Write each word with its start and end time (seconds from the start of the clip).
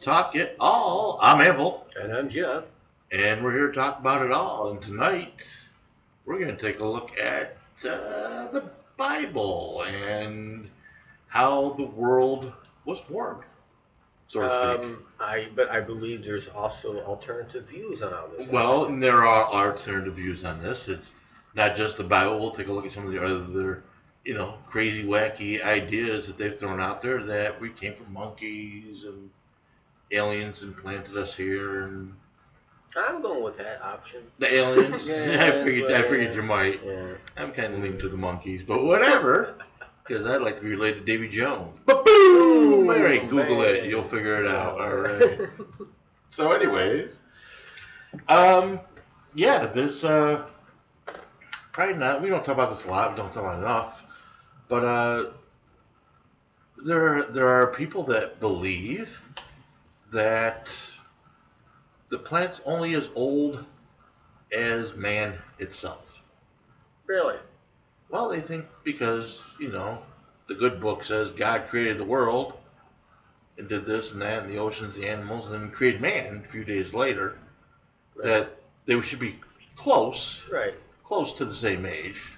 talk 0.00 0.36
it 0.36 0.56
all. 0.60 1.18
I'm 1.22 1.40
Abel, 1.40 1.86
And 2.00 2.12
I'm 2.12 2.28
Jeff. 2.28 2.64
and 3.12 3.42
we're 3.42 3.52
here 3.52 3.68
to 3.68 3.72
talk 3.74 3.98
about 3.98 4.24
it 4.24 4.32
all. 4.32 4.70
And 4.70 4.80
tonight, 4.82 5.66
we're 6.24 6.38
going 6.38 6.54
to 6.54 6.60
take 6.60 6.80
a 6.80 6.84
look 6.86 7.18
at 7.18 7.56
uh, 7.84 8.48
the 8.48 8.70
Bible 8.96 9.84
and 9.86 10.68
how 11.28 11.70
the 11.70 11.84
world 11.84 12.52
was 12.86 13.00
formed, 13.00 13.44
so. 14.28 14.42
Um, 14.42 15.04
I 15.20 15.48
but 15.54 15.70
I 15.70 15.80
believe 15.80 16.24
there's 16.24 16.48
also 16.48 17.02
alternative 17.04 17.68
views 17.68 18.02
on 18.02 18.12
all 18.12 18.28
this. 18.36 18.48
Well, 18.48 18.86
and 18.86 19.02
there 19.02 19.24
are 19.24 19.46
alternative 19.52 20.14
views 20.14 20.44
on 20.44 20.60
this. 20.60 20.88
It's 20.88 21.10
not 21.54 21.76
just 21.76 21.96
the 21.98 22.04
Bible. 22.04 22.38
We'll 22.40 22.50
take 22.50 22.68
a 22.68 22.72
look 22.72 22.86
at 22.86 22.92
some 22.92 23.06
of 23.06 23.12
the 23.12 23.22
other, 23.24 23.82
you 24.24 24.34
know, 24.34 24.54
crazy, 24.66 25.04
wacky 25.04 25.62
ideas 25.62 26.26
that 26.26 26.36
they've 26.36 26.54
thrown 26.54 26.80
out 26.80 27.00
there 27.02 27.22
that 27.22 27.60
we 27.60 27.68
came 27.70 27.94
from 27.94 28.12
monkeys 28.12 29.04
and 29.04 29.30
aliens 30.12 30.62
implanted 30.62 31.16
us 31.16 31.36
here 31.36 31.84
and 31.84 32.12
I'm 32.96 33.22
going 33.22 33.42
with 33.44 33.56
that 33.58 33.80
option. 33.82 34.20
the 34.38 34.52
aliens. 34.52 35.08
Yeah, 35.08 35.44
I 35.62 35.64
figured. 35.64 35.92
I 35.92 36.02
figured 36.02 36.34
you 36.34 36.42
might. 36.42 36.84
Yeah. 36.84 37.14
I'm 37.36 37.52
kind 37.52 37.72
of 37.74 37.80
leaning 37.80 38.00
to 38.00 38.08
the 38.08 38.16
monkeys, 38.16 38.62
but 38.62 38.84
whatever. 38.84 39.56
Because 40.04 40.26
I'd 40.26 40.42
like 40.42 40.56
to 40.56 40.62
be 40.62 40.70
related 40.70 41.00
to 41.00 41.04
Davy 41.06 41.28
Jones. 41.28 41.78
Boom! 41.86 42.90
All 42.90 42.98
right, 42.98 43.28
Google 43.28 43.62
it. 43.62 43.84
You'll 43.84 44.02
figure 44.02 44.44
it 44.44 44.50
out. 44.50 44.80
All 44.80 44.94
right. 44.96 45.40
So, 46.32 46.52
anyways, 46.52 47.18
um, 48.28 48.78
yeah, 49.34 49.66
there's 49.66 50.04
uh, 50.04 50.46
probably 51.72 51.96
not. 51.96 52.22
We 52.22 52.28
don't 52.28 52.44
talk 52.44 52.54
about 52.54 52.70
this 52.70 52.84
a 52.84 52.88
lot. 52.88 53.10
We 53.10 53.16
don't 53.16 53.34
talk 53.34 53.42
about 53.42 53.58
it 53.58 53.62
enough, 53.62 54.04
but 54.68 54.84
uh, 54.84 55.24
there 56.86 57.24
there 57.24 57.48
are 57.48 57.66
people 57.72 58.04
that 58.04 58.38
believe 58.38 59.19
that 60.12 60.66
the 62.08 62.18
planet's 62.18 62.60
only 62.66 62.94
as 62.94 63.08
old 63.14 63.64
as 64.52 64.96
man 64.96 65.34
itself. 65.58 66.02
really? 67.06 67.36
Well, 68.08 68.28
they 68.28 68.40
think 68.40 68.64
because 68.82 69.40
you 69.60 69.68
know 69.70 69.98
the 70.48 70.54
good 70.54 70.80
book 70.80 71.04
says 71.04 71.30
God 71.32 71.68
created 71.68 71.98
the 71.98 72.04
world 72.04 72.54
and 73.56 73.68
did 73.68 73.82
this 73.84 74.10
and 74.12 74.20
that 74.22 74.42
and 74.42 74.50
the 74.50 74.58
oceans, 74.58 74.96
the 74.96 75.06
animals, 75.06 75.50
and 75.52 75.62
then 75.62 75.70
created 75.70 76.00
man 76.00 76.42
a 76.44 76.48
few 76.48 76.64
days 76.64 76.92
later. 76.92 77.36
That 78.16 78.56
they 78.86 79.00
should 79.00 79.20
be 79.20 79.36
close, 79.76 80.44
Right. 80.50 80.74
close 81.04 81.32
to 81.34 81.44
the 81.44 81.54
same 81.54 81.86
age. 81.86 82.32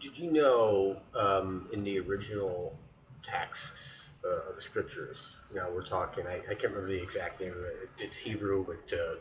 Did 0.00 0.18
you 0.18 0.32
know 0.32 0.96
um, 1.14 1.68
in 1.72 1.84
the 1.84 2.00
original 2.00 2.74
texts 3.22 3.97
uh, 4.24 4.50
of 4.50 4.56
the 4.56 4.62
scriptures? 4.62 5.36
Now 5.54 5.66
we're 5.74 5.86
talking. 5.86 6.26
I, 6.26 6.36
I 6.36 6.54
can't 6.54 6.74
remember 6.74 6.88
the 6.88 7.02
exact 7.02 7.40
name 7.40 7.52
of 7.52 7.58
it. 7.64 7.90
It's 7.98 8.18
Hebrew, 8.18 8.64
but 8.64 8.92
uh, 8.96 9.16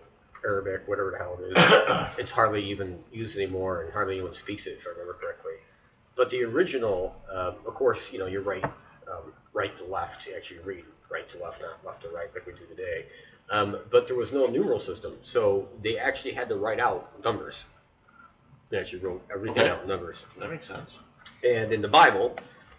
Arabic, 0.46 0.88
whatever 0.88 1.12
the 1.12 1.18
hell 1.18 1.40
it 1.42 1.58
is. 1.58 2.18
it's 2.20 2.32
hardly 2.32 2.64
even 2.64 3.00
used 3.12 3.38
anymore, 3.38 3.82
and 3.84 3.94
hardly 3.94 4.16
anyone 4.16 4.34
speaks 4.36 4.68
it, 4.68 4.72
if 4.72 4.86
I 4.88 4.92
remember 4.92 5.14
correctly. 5.14 5.54
But 6.16 6.30
the 6.30 6.44
original, 6.44 7.16
um, 7.32 7.56
of 7.66 7.74
course, 7.74 8.12
you 8.12 8.20
know, 8.20 8.26
you're 8.26 8.42
right, 8.42 8.64
um, 8.64 9.34
right 9.54 9.76
to 9.78 9.86
left. 9.86 10.28
You 10.28 10.36
actually 10.36 10.62
read 10.64 10.84
right 11.12 11.30
to 11.30 11.38
left, 11.40 11.62
not 11.62 11.86
left 11.86 12.02
to 12.04 12.10
right, 12.10 12.28
like 12.34 12.46
we 12.46 12.54
do 12.54 12.66
today. 12.66 13.06
Um, 13.50 13.78
but 13.92 14.08
there 14.08 14.18
was 14.18 14.34
no 14.34 14.48
numeral 14.48 14.80
system, 14.80 15.14
so 15.24 15.70
they 15.82 15.98
actually 15.98 16.34
had 16.34 16.50
to 16.50 16.56
write 16.56 16.80
out 16.80 17.24
numbers. 17.24 17.66
They 18.70 18.78
actually 18.78 19.00
wrote 19.00 19.24
everything 19.34 19.64
Okay. 19.64 19.72
out 19.72 19.84
in 19.84 19.88
numbers. 19.88 20.26
That 20.40 20.50
makes 20.50 20.68
sense. 20.68 21.00
And 21.46 21.72
in 21.72 21.82
the 21.82 21.88
Bible, 21.88 22.36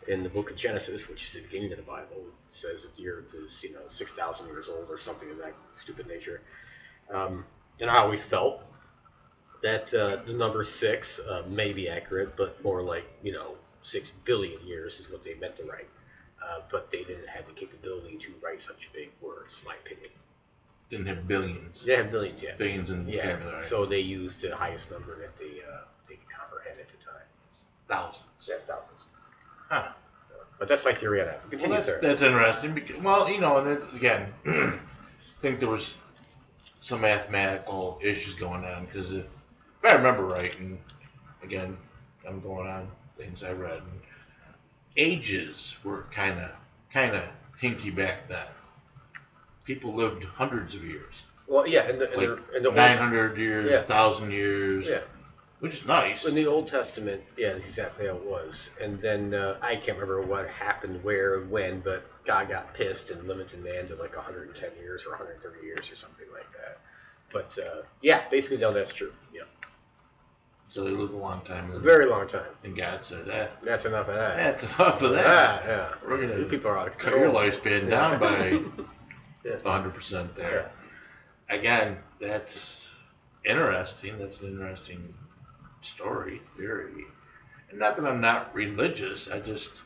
in 0.09 0.23
the 0.23 0.29
book 0.31 0.51
of 0.51 0.57
Genesis, 0.57 1.09
which 1.09 1.25
is 1.27 1.33
the 1.35 1.43
beginning 1.43 1.71
of 1.73 1.79
the 1.79 1.85
Bible, 1.85 2.25
it 2.27 2.33
says 2.51 2.83
that 2.83 2.97
the 2.97 3.09
earth 3.09 3.35
is, 3.35 3.63
you 3.63 3.73
know, 3.73 3.81
6,000 3.91 4.47
years 4.49 4.69
old 4.69 4.87
or 4.89 4.99
something 4.99 5.31
of 5.31 5.39
that 5.39 5.53
stupid 5.77 6.09
nature. 6.09 6.41
Um, 7.13 7.45
and 7.81 7.91
I 7.91 7.99
always 7.99 8.25
felt 8.25 8.65
that 9.63 9.93
uh, 9.93 10.17
the 10.25 10.33
number 10.33 10.65
six 10.65 11.21
uh, 11.21 11.45
may 11.51 11.73
be 11.73 11.89
accurate, 11.89 12.33
but 12.37 12.63
more 12.65 12.83
like, 12.83 13.05
you 13.23 13.33
know, 13.33 13.55
six 13.83 14.11
billion 14.25 14.59
years 14.67 14.99
is 15.01 15.11
what 15.13 15.25
they 15.25 15.35
meant 15.41 15.57
to 15.59 15.65
write. 15.65 15.89
Uh, 16.43 16.61
but 16.71 16.91
they 16.91 17.03
didn't 17.03 17.29
have 17.29 17.45
the 17.47 17.53
capability 17.53 18.17
to 18.17 18.33
write 18.43 18.63
such 18.63 18.91
big 18.95 19.11
words, 19.21 19.59
in 19.61 19.69
my 19.69 19.75
opinion. 19.75 20.09
Didn't 20.89 21.07
have 21.07 21.27
billions, 21.27 21.85
They 21.85 21.97
have 21.97 22.11
billions 22.11 22.43
yet. 22.43 22.57
billions 22.57 22.91
in 22.91 23.07
Yeah, 23.09 23.37
vocabulary. 23.37 23.63
so 23.65 23.85
they 23.85 24.01
used 24.01 24.41
the 24.41 24.57
highest 24.57 24.91
number 24.91 25.19
that 25.19 25.37
they, 25.37 25.61
uh, 25.71 25.83
they 26.09 26.15
could 26.15 26.31
comprehend 26.31 26.79
at 26.81 26.87
the 26.89 26.97
time. 27.05 27.27
thousands. 27.87 28.25
That's 28.49 28.65
thousands. 28.65 29.08
Huh. 29.69 29.89
But 30.59 30.69
that's 30.69 30.85
my 30.85 30.93
theory 30.93 31.21
on 31.21 31.29
that. 31.29 31.41
Well, 31.61 31.71
that's, 31.71 31.87
sir. 31.87 32.01
that's 32.03 32.23
interesting. 32.23 32.75
Because, 32.75 33.01
well, 33.01 33.31
you 33.31 33.41
know, 33.41 33.59
and 33.59 33.67
then, 33.67 33.89
again, 33.95 34.35
I 34.47 34.79
think 35.41 35.61
there 35.61 35.69
was 35.69 35.97
some 36.81 37.01
mathematical 37.03 38.01
issues 38.03 38.35
going 38.35 38.65
on 38.65 38.87
because 38.87 39.13
if, 39.13 39.25
if 39.25 39.85
I 39.85 39.93
remember 39.95 40.25
right, 40.25 40.59
and 40.59 40.79
again, 41.43 41.77
I'm 42.27 42.41
going 42.41 42.69
on 42.69 42.87
things 43.17 43.43
I 43.43 43.53
read, 43.53 43.79
and 43.79 44.01
ages 44.97 45.77
were 45.85 46.03
kind 46.11 46.39
of 46.41 46.51
kind 46.93 47.15
of 47.15 47.25
hinky 47.61 47.95
back 47.95 48.29
then. 48.29 48.47
People 49.65 49.93
lived 49.93 50.25
hundreds 50.25 50.75
of 50.75 50.85
years, 50.85 51.23
Well, 51.47 51.69
yeah, 51.69 51.89
in 51.91 51.99
the, 51.99 52.07
like 52.17 52.17
the, 52.17 52.57
in 52.57 52.63
the 52.63 52.73
nine 52.73 52.99
old, 53.15 53.37
years, 53.37 53.71
Yeah. 53.71 53.83
thousand 53.83 54.33
years, 54.33 54.87
yeah, 54.89 55.01
which 55.61 55.75
is 55.75 55.87
nice. 55.87 56.25
in 56.27 56.35
the 56.35 56.47
Old 56.47 56.69
Testament, 56.69 57.23
yeah, 57.37 57.53
that's 57.53 57.67
exactly 57.67 58.07
how 58.07 58.15
it 58.17 58.25
was. 58.25 58.71
And 58.81 58.97
then 58.97 59.35
uh, 59.35 59.59
I 59.63 59.77
can't 59.77 59.99
remember 60.01 60.23
what 60.23 60.49
happened, 60.49 61.03
where, 61.03 61.35
and 61.41 61.51
when, 61.51 61.81
but 61.81 62.05
God 62.25 62.49
got 62.49 62.73
pissed 62.75 63.11
and 63.11 63.23
limited 63.27 63.63
man 63.65 63.87
to 63.89 63.97
like 63.97 64.15
110 64.17 64.71
years 64.81 65.05
or 65.07 65.11
130 65.11 65.67
years 65.67 65.91
or 65.91 65.97
something 65.97 66.27
like 66.33 66.49
that. 66.53 66.79
But 67.33 67.59
uh, 67.65 67.83
yeah, 68.03 68.29
basically, 68.31 68.59
no, 68.59 68.73
that's 68.73 68.93
true. 68.93 69.13
Yeah, 69.35 69.43
so 70.71 70.85
they 70.85 70.91
lived 70.91 71.13
a 71.13 71.17
long 71.17 71.41
time. 71.41 71.71
a 71.73 71.79
very 71.79 72.07
long 72.07 72.29
time. 72.29 72.47
and 72.63 72.77
God 72.77 73.01
said 73.01 73.25
that. 73.25 73.61
That's 73.63 73.87
enough 73.87 74.09
of 74.09 74.15
that. 74.17 74.37
That's 74.37 74.63
enough 74.65 75.03
of 75.03 75.11
that. 75.13 75.27
Ah, 75.27 75.63
yeah. 75.67 75.89
We're 76.07 76.27
gonna 76.27 76.41
You 76.41 76.47
people 76.47 76.71
are 76.71 76.79
out 76.79 76.89
of 76.89 76.99
cut 76.99 77.15
control. 77.15 77.33
your 77.33 77.51
lifespan 77.51 77.89
down 77.89 78.21
by 78.21 78.61
Yeah. 79.45 79.57
100% 79.57 80.35
there. 80.35 80.71
Again, 81.49 81.97
that's 82.21 82.95
interesting. 83.45 84.19
That's 84.19 84.41
an 84.43 84.51
interesting 84.51 85.15
story, 85.99 86.39
theory. 86.57 87.05
And 87.71 87.79
not 87.81 87.97
that 87.97 88.07
I'm 88.07 88.21
not 88.21 88.55
religious, 88.55 89.29
I 89.29 89.41
just 89.41 89.79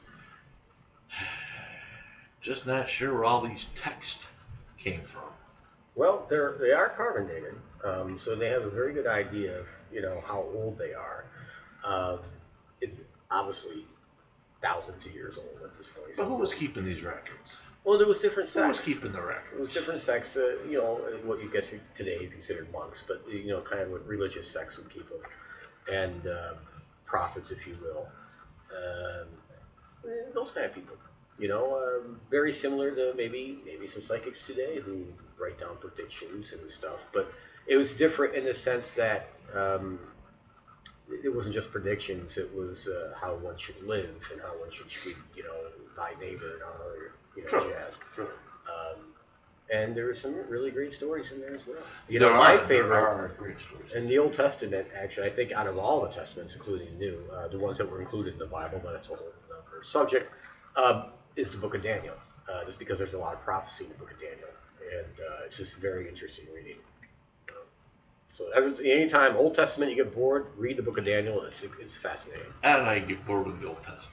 just 2.42 2.66
not 2.66 2.88
sure 2.88 3.14
where 3.14 3.24
all 3.24 3.40
these 3.40 3.66
texts 3.76 4.30
came 4.76 5.00
from. 5.00 5.30
Well, 5.94 6.26
they're 6.28 6.56
they 6.60 6.72
are 6.72 6.90
carbon 6.90 7.26
dated, 7.26 7.54
um, 7.84 8.18
so 8.18 8.34
they 8.34 8.50
have 8.50 8.62
a 8.62 8.70
very 8.70 8.92
good 8.92 9.06
idea 9.06 9.58
of 9.58 9.68
you 9.90 10.02
know 10.02 10.22
how 10.26 10.40
old 10.54 10.76
they 10.76 10.92
are. 10.92 11.24
Um, 11.84 12.18
it's 12.82 13.00
obviously 13.30 13.84
thousands 14.60 15.06
of 15.06 15.14
years 15.14 15.38
old 15.38 15.56
at 15.64 15.76
this 15.78 15.88
point. 15.96 16.12
But 16.16 16.26
who 16.26 16.36
was 16.36 16.52
keeping 16.52 16.84
these 16.84 17.02
records? 17.02 17.56
Well, 17.84 17.98
there 17.98 18.06
was 18.06 18.20
different 18.20 18.48
sects. 18.48 18.64
Who 18.64 18.68
was 18.68 18.84
keeping 18.84 19.12
the 19.12 19.26
records? 19.26 19.58
It 19.58 19.60
was 19.60 19.72
different 19.72 20.02
sects. 20.02 20.36
Uh, 20.36 20.56
you 20.68 20.78
know 20.78 21.00
what 21.24 21.42
you 21.42 21.50
guess 21.50 21.72
today 21.94 22.26
considered 22.26 22.70
monks, 22.72 23.04
but 23.08 23.22
you 23.28 23.48
know 23.48 23.62
kind 23.62 23.82
of 23.82 23.90
what 23.90 24.06
religious 24.06 24.48
sects 24.48 24.76
would 24.76 24.90
keep 24.90 25.08
them, 25.08 25.18
and 25.90 26.26
um, 26.26 26.56
prophets, 27.04 27.50
if 27.50 27.66
you 27.66 27.76
will. 27.82 28.08
Um, 28.76 29.28
those 30.34 30.52
kind 30.52 30.66
of 30.66 30.74
people. 30.74 30.96
You 31.38 31.48
know, 31.48 31.74
um, 31.74 32.18
very 32.30 32.52
similar 32.52 32.90
to 32.94 33.14
maybe 33.16 33.58
maybe 33.64 33.86
some 33.86 34.02
psychics 34.04 34.46
today 34.46 34.80
who 34.80 35.06
write 35.40 35.58
down 35.58 35.76
predictions 35.78 36.52
and 36.52 36.70
stuff. 36.70 37.10
But 37.12 37.30
it 37.66 37.76
was 37.76 37.94
different 37.94 38.34
in 38.34 38.44
the 38.44 38.54
sense 38.54 38.94
that 38.94 39.28
um, 39.54 39.98
it 41.08 41.34
wasn't 41.34 41.54
just 41.54 41.70
predictions; 41.70 42.36
it 42.36 42.54
was 42.54 42.86
uh, 42.88 43.14
how 43.20 43.34
one 43.36 43.56
should 43.56 43.82
live 43.82 44.28
and 44.30 44.40
how 44.40 44.48
one 44.60 44.70
should 44.70 44.88
treat, 44.88 45.16
you 45.34 45.42
know, 45.42 45.54
thy 45.96 46.12
neighbor 46.20 46.52
and 46.52 46.62
all 46.62 46.86
other, 46.86 47.12
you 47.36 47.42
know, 47.44 47.48
Sure. 47.48 47.70
jazz. 47.72 47.98
Sure. 48.14 48.28
Um, 48.68 49.12
and 49.72 49.94
there 49.94 50.08
are 50.10 50.14
some 50.14 50.34
really 50.50 50.70
great 50.70 50.92
stories 50.92 51.32
in 51.32 51.40
there 51.40 51.54
as 51.54 51.66
well. 51.66 51.78
You 52.08 52.18
There 52.18 52.30
know, 52.30 52.36
my 52.36 52.56
are- 52.56 52.58
favorite 52.58 52.94
are 53.00 53.34
great 53.38 53.58
stories. 53.58 53.92
in 53.92 54.06
the 54.06 54.18
Old 54.18 54.34
Testament, 54.34 54.88
actually, 54.94 55.26
I 55.26 55.30
think 55.30 55.52
out 55.52 55.66
of 55.66 55.78
all 55.78 56.02
the 56.02 56.08
Testaments, 56.10 56.54
including 56.54 56.90
the 56.92 56.98
New, 56.98 57.18
uh, 57.32 57.48
the 57.48 57.58
ones 57.58 57.78
that 57.78 57.90
were 57.90 58.00
included 58.00 58.34
in 58.34 58.38
the 58.38 58.46
Bible, 58.46 58.80
but 58.84 58.94
it's 58.94 59.08
a 59.10 59.14
whole 59.14 59.32
other 59.50 59.84
subject, 59.86 60.30
um, 60.76 61.06
is 61.36 61.50
the 61.50 61.58
Book 61.58 61.74
of 61.74 61.82
Daniel. 61.82 62.14
Uh, 62.48 62.62
just 62.64 62.78
because 62.78 62.98
there's 62.98 63.14
a 63.14 63.18
lot 63.18 63.32
of 63.32 63.40
prophecy 63.42 63.84
in 63.84 63.90
the 63.90 63.96
Book 63.96 64.10
of 64.10 64.20
Daniel, 64.20 64.48
and 64.94 65.06
uh, 65.26 65.44
it's 65.46 65.56
just 65.56 65.78
very 65.80 66.06
interesting 66.06 66.44
reading. 66.54 66.76
So 68.34 68.50
every, 68.54 68.90
anytime 68.92 69.36
Old 69.36 69.54
Testament 69.54 69.90
you 69.90 69.96
get 69.96 70.14
bored, 70.14 70.46
read 70.56 70.76
the 70.76 70.82
Book 70.82 70.98
of 70.98 71.04
Daniel. 71.04 71.42
It's 71.44 71.62
it's 71.62 71.96
fascinating, 71.96 72.46
And 72.62 72.72
I 72.72 72.76
don't 72.76 72.84
know 72.84 72.90
how 72.90 72.96
you 72.96 73.06
get 73.06 73.24
bored 73.26 73.46
with 73.46 73.60
the 73.60 73.68
Old 73.68 73.76
Testament. 73.78 74.11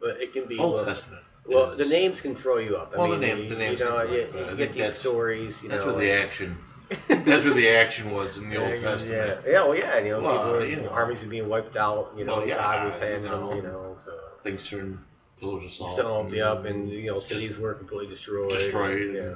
But 0.00 0.20
it 0.20 0.32
can 0.32 0.46
be 0.46 0.58
Old 0.58 0.74
well, 0.74 0.84
Testament. 0.84 1.22
well 1.48 1.70
is- 1.70 1.78
the 1.78 1.84
names 1.86 2.20
can 2.20 2.34
throw 2.34 2.58
you 2.58 2.76
up. 2.76 2.92
I 2.94 2.98
Well, 2.98 3.08
mean, 3.10 3.20
the 3.20 3.26
name- 3.26 3.38
you, 3.38 3.48
the 3.50 3.56
names 3.56 3.78
you 3.80 3.84
know, 3.86 3.96
can 3.96 4.06
throw 4.06 4.14
you, 4.14 4.20
you 4.20 4.24
up, 4.26 4.32
but 4.32 4.38
I 4.38 4.40
you 4.42 4.46
think 4.46 4.58
get 4.58 4.68
these 4.72 4.76
that's- 4.82 4.98
stories. 5.00 5.62
You 5.62 5.68
That's 5.68 5.84
know, 5.86 5.92
where 5.92 6.00
the 6.00 6.10
action. 6.12 6.56
that's 7.08 7.44
where 7.44 7.54
the 7.54 7.68
action 7.68 8.10
was 8.10 8.36
in 8.36 8.50
the 8.50 8.56
Old 8.56 8.80
Testament. 8.80 9.06
Yeah, 9.46 9.50
yeah, 9.52 9.62
well, 9.64 9.76
yeah, 9.76 9.98
you 9.98 10.10
know, 10.10 10.20
Well, 10.20 10.54
people, 10.54 10.68
you 10.68 10.76
know. 10.76 10.88
armies 10.88 11.22
are 11.22 11.28
being 11.28 11.48
wiped 11.48 11.76
out. 11.76 12.12
You 12.16 12.24
know, 12.24 12.38
Well, 12.38 12.48
yeah, 12.48 12.56
God 12.56 12.86
was 12.86 12.94
you 13.00 13.06
handing 13.06 13.30
them. 13.30 13.40
know. 13.40 13.54
You 13.54 13.62
know, 13.62 13.96
so. 14.04 14.12
Things 14.42 14.66
turn 14.68 14.98
pillars 15.38 15.66
of 15.66 15.72
salt. 16.00 16.32
Yep, 16.32 16.64
and 16.64 16.90
you 16.90 17.10
know 17.12 17.20
cities 17.20 17.58
were 17.58 17.74
completely 17.74 18.08
destroyed. 18.08 18.50
Destroyed. 18.50 19.14
Yeah. 19.14 19.34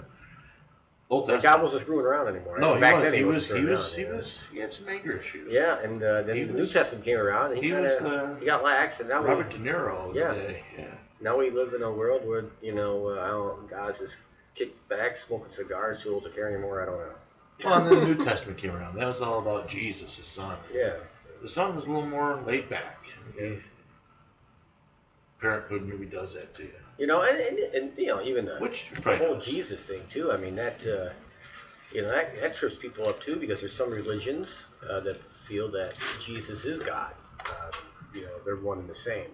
Old 1.10 1.28
God 1.28 1.34
Testament. 1.34 1.62
wasn't 1.62 1.82
screwing 1.82 2.06
around 2.06 2.28
anymore. 2.28 2.58
No, 2.58 2.80
back 2.80 2.94
was. 2.94 3.04
then 3.04 3.12
He 3.14 3.24
was. 3.24 3.34
wasn't 3.50 3.58
He 3.58 3.64
was. 3.66 3.94
He 3.94 4.04
was. 4.06 4.38
He 4.52 4.58
had 4.60 4.72
some 4.72 4.88
anger 4.88 5.12
issues. 5.18 5.52
Yeah, 5.52 5.78
and 5.82 6.02
uh, 6.02 6.22
then 6.22 6.36
He 6.36 6.44
the 6.44 6.54
was- 6.54 6.62
New 6.62 6.66
Testament 6.78 7.04
came 7.04 7.18
around, 7.18 7.52
and 7.52 7.56
he, 7.62 7.68
he 7.68 7.70
kind 7.72 7.84
was 7.84 7.98
the- 7.98 8.36
he 8.40 8.46
got 8.46 8.64
lax, 8.64 9.00
and 9.00 9.08
now 9.08 9.22
Robert 9.22 9.48
we 9.52 9.58
De 9.64 9.70
Niro. 9.72 10.14
Yeah. 10.14 10.32
Today. 10.32 10.64
Yeah. 10.78 10.94
now 11.20 11.36
we 11.36 11.50
live 11.50 11.72
in 11.74 11.82
a 11.82 11.92
world 11.92 12.26
where 12.26 12.46
you 12.62 12.74
know 12.74 13.08
uh, 13.10 13.20
I 13.22 13.28
don't 13.28 13.68
God's 13.70 13.98
just 13.98 14.16
kick 14.54 14.72
back, 14.88 15.16
smoking 15.18 15.52
cigars, 15.52 16.02
too 16.02 16.14
old 16.14 16.24
to 16.24 16.30
care 16.30 16.48
anymore. 16.48 16.82
I 16.82 16.86
don't 16.86 16.98
know. 16.98 17.14
Well, 17.64 17.78
and 17.80 17.86
then 17.86 18.00
the 18.00 18.14
New 18.16 18.24
Testament 18.30 18.58
came 18.58 18.70
around. 18.72 18.96
That 18.96 19.06
was 19.06 19.20
all 19.20 19.40
about 19.40 19.68
Jesus, 19.68 20.16
his 20.16 20.26
son. 20.26 20.56
Yeah, 20.72 20.94
The 21.42 21.48
son 21.48 21.76
was 21.76 21.84
a 21.86 21.90
little 21.90 22.08
more 22.08 22.36
laid 22.46 22.68
back. 22.70 22.98
Parenthood 25.44 25.86
maybe 25.86 26.06
does 26.06 26.32
that 26.34 26.54
to 26.54 26.62
you. 26.62 26.72
you 26.98 27.06
know, 27.06 27.22
and, 27.22 27.38
and, 27.38 27.58
and 27.74 27.92
you 27.98 28.06
know 28.06 28.22
even 28.22 28.46
the, 28.46 28.56
Which 28.56 28.88
the 29.02 29.16
whole 29.18 29.34
does. 29.34 29.44
Jesus 29.44 29.84
thing 29.84 30.00
too. 30.10 30.32
I 30.32 30.38
mean 30.38 30.56
that 30.56 30.80
uh, 30.86 31.10
you 31.92 32.00
know 32.02 32.08
that, 32.08 32.36
that 32.40 32.54
trips 32.56 32.76
people 32.78 33.06
up 33.06 33.20
too 33.22 33.36
because 33.36 33.60
there's 33.60 33.74
some 33.74 33.90
religions 33.90 34.68
uh, 34.90 35.00
that 35.00 35.18
feel 35.18 35.68
that 35.72 35.92
Jesus 36.20 36.64
is 36.64 36.82
God. 36.82 37.12
Uh, 37.46 37.70
you 38.14 38.22
know, 38.22 38.38
they're 38.44 38.56
one 38.56 38.78
and 38.78 38.88
the 38.88 38.94
same. 38.94 39.30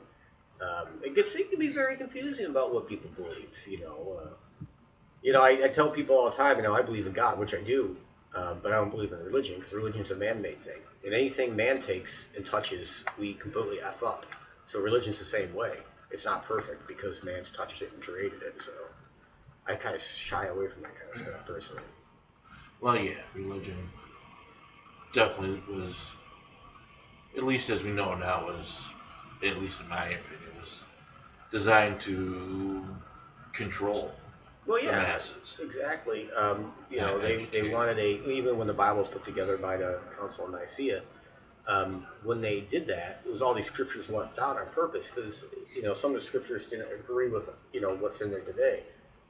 Um, 0.60 0.88
it 1.04 1.14
gets 1.14 1.34
it 1.36 1.48
can 1.48 1.60
be 1.60 1.68
very 1.68 1.96
confusing 1.96 2.46
about 2.46 2.74
what 2.74 2.88
people 2.88 3.10
believe. 3.16 3.56
You 3.68 3.78
know, 3.80 4.18
uh, 4.20 4.30
you 5.22 5.32
know, 5.32 5.42
I, 5.42 5.64
I 5.64 5.68
tell 5.68 5.90
people 5.90 6.16
all 6.16 6.28
the 6.28 6.36
time, 6.36 6.56
you 6.56 6.64
know, 6.64 6.74
I 6.74 6.82
believe 6.82 7.06
in 7.06 7.12
God, 7.12 7.38
which 7.38 7.54
I 7.54 7.60
do, 7.60 7.96
um, 8.34 8.58
but 8.62 8.72
I 8.72 8.76
don't 8.76 8.90
believe 8.90 9.12
in 9.12 9.22
religion 9.24 9.56
because 9.58 9.72
religion's 9.74 10.10
a 10.10 10.16
man-made 10.16 10.58
thing, 10.58 10.80
and 11.04 11.14
anything 11.14 11.54
man 11.54 11.80
takes 11.80 12.30
and 12.36 12.44
touches, 12.44 13.04
we 13.18 13.34
completely 13.34 13.78
f 13.80 14.02
up. 14.02 14.24
So 14.66 14.80
religion's 14.80 15.18
the 15.18 15.24
same 15.24 15.54
way. 15.54 15.74
It's 16.10 16.24
not 16.24 16.44
perfect 16.44 16.86
because 16.88 17.24
man's 17.24 17.50
touched 17.50 17.82
it 17.82 17.92
and 17.92 18.02
created 18.02 18.42
it. 18.42 18.60
So 18.60 18.72
I 19.66 19.74
kind 19.74 19.94
of 19.94 20.02
shy 20.02 20.46
away 20.46 20.68
from 20.68 20.82
that 20.82 20.94
kind 20.96 21.10
of 21.14 21.18
stuff 21.18 21.46
personally. 21.46 21.84
Well, 22.80 22.96
yeah, 22.98 23.12
religion 23.34 23.76
definitely 25.12 25.60
was, 25.68 26.12
at 27.36 27.44
least 27.44 27.68
as 27.70 27.82
we 27.82 27.90
know 27.90 28.14
now, 28.14 28.44
was, 28.46 28.88
at 29.44 29.60
least 29.60 29.80
in 29.82 29.88
my 29.88 30.04
opinion, 30.06 30.50
was 30.60 30.82
designed 31.52 32.00
to 32.02 32.84
control 33.52 34.10
Well, 34.66 34.78
the 34.78 34.86
yeah, 34.86 34.98
masses. 34.98 35.60
exactly. 35.62 36.30
Um, 36.32 36.72
you 36.90 36.98
know, 37.00 37.18
they, 37.18 37.44
they 37.46 37.72
wanted 37.72 37.98
a 37.98 38.28
even 38.30 38.56
when 38.56 38.66
the 38.66 38.72
Bible 38.72 39.02
was 39.02 39.10
put 39.10 39.24
together 39.24 39.56
by 39.58 39.76
the 39.76 40.00
Council 40.18 40.46
of 40.46 40.52
Nicaea. 40.52 41.02
Um, 41.68 42.06
when 42.24 42.40
they 42.40 42.60
did 42.60 42.86
that, 42.88 43.22
it 43.24 43.30
was 43.32 43.42
all 43.42 43.54
these 43.54 43.66
scriptures 43.66 44.08
left 44.08 44.38
out 44.38 44.58
on 44.58 44.66
purpose 44.68 45.10
because 45.14 45.54
you 45.74 45.82
know 45.82 45.94
some 45.94 46.14
of 46.14 46.20
the 46.20 46.26
scriptures 46.26 46.66
didn't 46.66 46.88
agree 46.98 47.28
with 47.28 47.56
you 47.72 47.80
know 47.80 47.94
what's 47.96 48.20
in 48.22 48.30
there 48.30 48.40
today. 48.40 48.82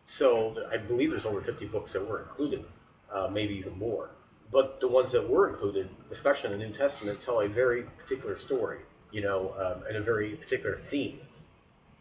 So 0.04 0.54
I 0.72 0.76
believe 0.76 1.10
there's 1.10 1.26
over 1.26 1.40
50 1.40 1.66
books 1.66 1.92
that 1.92 2.06
were 2.06 2.20
included, 2.20 2.64
uh, 3.12 3.28
maybe 3.32 3.54
even 3.56 3.78
more. 3.78 4.10
But 4.50 4.80
the 4.80 4.88
ones 4.88 5.12
that 5.12 5.28
were 5.28 5.48
included, 5.48 5.88
especially 6.10 6.52
in 6.52 6.58
the 6.58 6.66
New 6.66 6.72
Testament, 6.72 7.22
tell 7.22 7.40
a 7.40 7.48
very 7.48 7.82
particular 7.82 8.36
story, 8.36 8.80
you 9.12 9.20
know, 9.20 9.54
um, 9.58 9.84
and 9.86 9.96
a 9.96 10.00
very 10.00 10.30
particular 10.30 10.76
theme. 10.76 11.20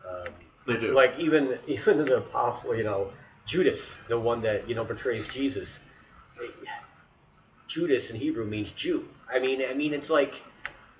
Um, 0.08 0.34
They 0.66 0.78
do. 0.80 0.94
like 0.94 1.20
even 1.20 1.58
even 1.68 2.06
the 2.06 2.18
apostle, 2.18 2.76
you 2.76 2.84
know, 2.84 3.12
Judas, 3.46 3.98
the 4.08 4.18
one 4.18 4.42
that 4.42 4.68
you 4.70 4.76
know 4.76 4.84
betrays 4.84 5.28
Jesus. 5.28 5.82
Judas 7.70 8.10
in 8.10 8.18
Hebrew 8.18 8.46
means 8.46 8.74
Jew. 8.74 9.06
I 9.34 9.40
mean, 9.40 9.62
I 9.70 9.74
mean, 9.74 9.94
it's 9.94 10.10
like 10.10 10.34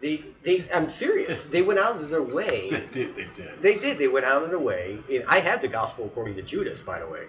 they 0.02 0.24
they. 0.44 0.70
I'm 0.72 0.90
serious. 0.90 1.46
They 1.46 1.64
went 1.64 1.80
out 1.80 1.98
of 1.98 2.10
their 2.10 2.22
they 2.24 2.34
way. 2.34 2.70
did. 2.70 3.16
They 3.16 3.28
did. 3.36 3.58
They 3.58 3.78
did. 3.78 3.98
They 3.98 4.08
went 4.08 4.26
out 4.26 4.44
of 4.44 4.50
their 4.50 4.60
way. 4.60 5.00
And 5.12 5.24
I 5.28 5.40
have 5.40 5.62
the 5.62 5.68
gospel 5.68 6.06
according 6.06 6.36
to 6.36 6.44
Judas, 6.44 6.82
by 6.84 7.00
the 7.00 7.10
way. 7.10 7.24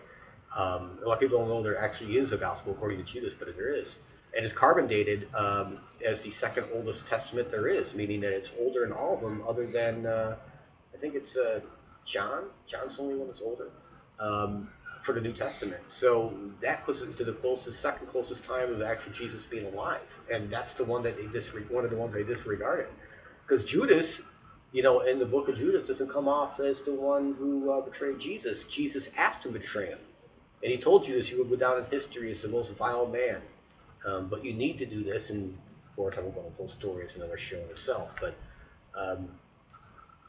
Um, 0.56 0.98
a 1.02 1.06
lot 1.08 1.14
of 1.14 1.20
people 1.20 1.38
don't 1.38 1.48
know 1.48 1.62
there 1.62 1.78
actually 1.82 2.18
is 2.18 2.32
a 2.32 2.36
gospel 2.36 2.72
according 2.72 2.98
to 2.98 3.04
Judas, 3.04 3.34
but 3.34 3.56
there 3.56 3.74
is. 3.74 4.00
And 4.36 4.44
it's 4.44 4.54
carbon 4.54 4.86
dated 4.86 5.26
um, 5.34 5.78
as 6.06 6.20
the 6.22 6.30
second 6.30 6.66
oldest 6.74 7.08
testament 7.08 7.50
there 7.50 7.66
is, 7.66 7.94
meaning 7.94 8.20
that 8.20 8.32
it's 8.32 8.54
older 8.60 8.84
in 8.84 8.92
all 8.92 9.14
of 9.14 9.20
them, 9.20 9.42
other 9.48 9.66
than 9.66 10.06
uh, 10.06 10.36
I 10.94 10.98
think 10.98 11.14
it's 11.14 11.36
uh, 11.36 11.60
John. 12.04 12.44
John's 12.68 12.96
the 12.96 13.02
only 13.02 13.16
one 13.16 13.28
that's 13.28 13.42
older 13.42 13.70
um, 14.20 14.68
for 15.02 15.12
the 15.12 15.20
New 15.20 15.32
Testament. 15.32 15.80
So 15.88 16.34
that 16.60 16.84
puts 16.84 17.00
it 17.00 17.16
to 17.16 17.24
the 17.24 17.32
closest, 17.32 17.80
second 17.80 18.08
closest 18.08 18.44
time 18.44 18.72
of 18.72 18.82
actual 18.82 19.12
Jesus 19.12 19.46
being 19.46 19.66
alive, 19.72 20.02
and 20.32 20.46
that's 20.48 20.74
the 20.74 20.84
one 20.84 21.02
that 21.04 21.16
they 21.16 21.24
disre- 21.24 21.70
one 21.72 21.84
of 21.84 21.90
the 21.90 21.96
ones 21.96 22.12
they 22.14 22.22
disregarded, 22.24 22.88
because 23.42 23.64
Judas, 23.64 24.22
you 24.72 24.82
know, 24.82 25.00
in 25.00 25.18
the 25.18 25.26
book 25.26 25.48
of 25.48 25.56
Judas 25.56 25.86
doesn't 25.86 26.10
come 26.10 26.28
off 26.28 26.60
as 26.60 26.84
the 26.84 26.94
one 26.94 27.34
who 27.34 27.72
uh, 27.72 27.80
betrayed 27.80 28.20
Jesus. 28.20 28.64
Jesus 28.64 29.10
asked 29.16 29.44
him 29.46 29.52
to 29.54 29.58
betray 29.58 29.86
him, 29.86 29.98
and 30.62 30.70
he 30.70 30.78
told 30.78 31.04
Judas 31.04 31.28
he 31.28 31.36
would 31.36 31.48
go 31.48 31.56
down 31.56 31.78
in 31.78 31.84
history 31.90 32.30
as 32.30 32.40
the 32.40 32.48
most 32.48 32.76
vile 32.76 33.06
man. 33.06 33.40
Um, 34.06 34.28
but 34.28 34.44
you 34.44 34.52
need 34.54 34.78
to 34.78 34.86
do 34.86 35.02
this, 35.02 35.30
and 35.30 35.56
of 35.88 35.96
course, 35.96 36.16
I 36.18 36.22
won't 36.22 36.34
go 36.34 36.40
into 36.42 36.50
the 36.52 36.56
whole 36.58 36.68
story; 36.68 37.04
it's 37.04 37.16
another 37.16 37.36
show 37.36 37.56
in 37.58 37.64
itself. 37.64 38.16
But 38.20 38.34
um, 38.94 39.28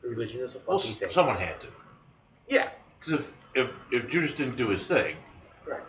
religion 0.02 0.42
is 0.42 0.56
a 0.56 0.60
Well, 0.68 0.80
fucking 0.80 0.96
thing. 0.96 1.10
someone 1.10 1.38
had 1.38 1.60
to. 1.62 1.68
yeah, 2.50 2.70
Because 3.00 3.14
if, 3.22 3.34
if, 3.56 3.92
if 3.92 4.10
Judas 4.10 4.36
didn't 4.36 4.58
do 4.58 4.70
his 4.70 4.88
thing, 4.88 5.16
right. 5.68 5.82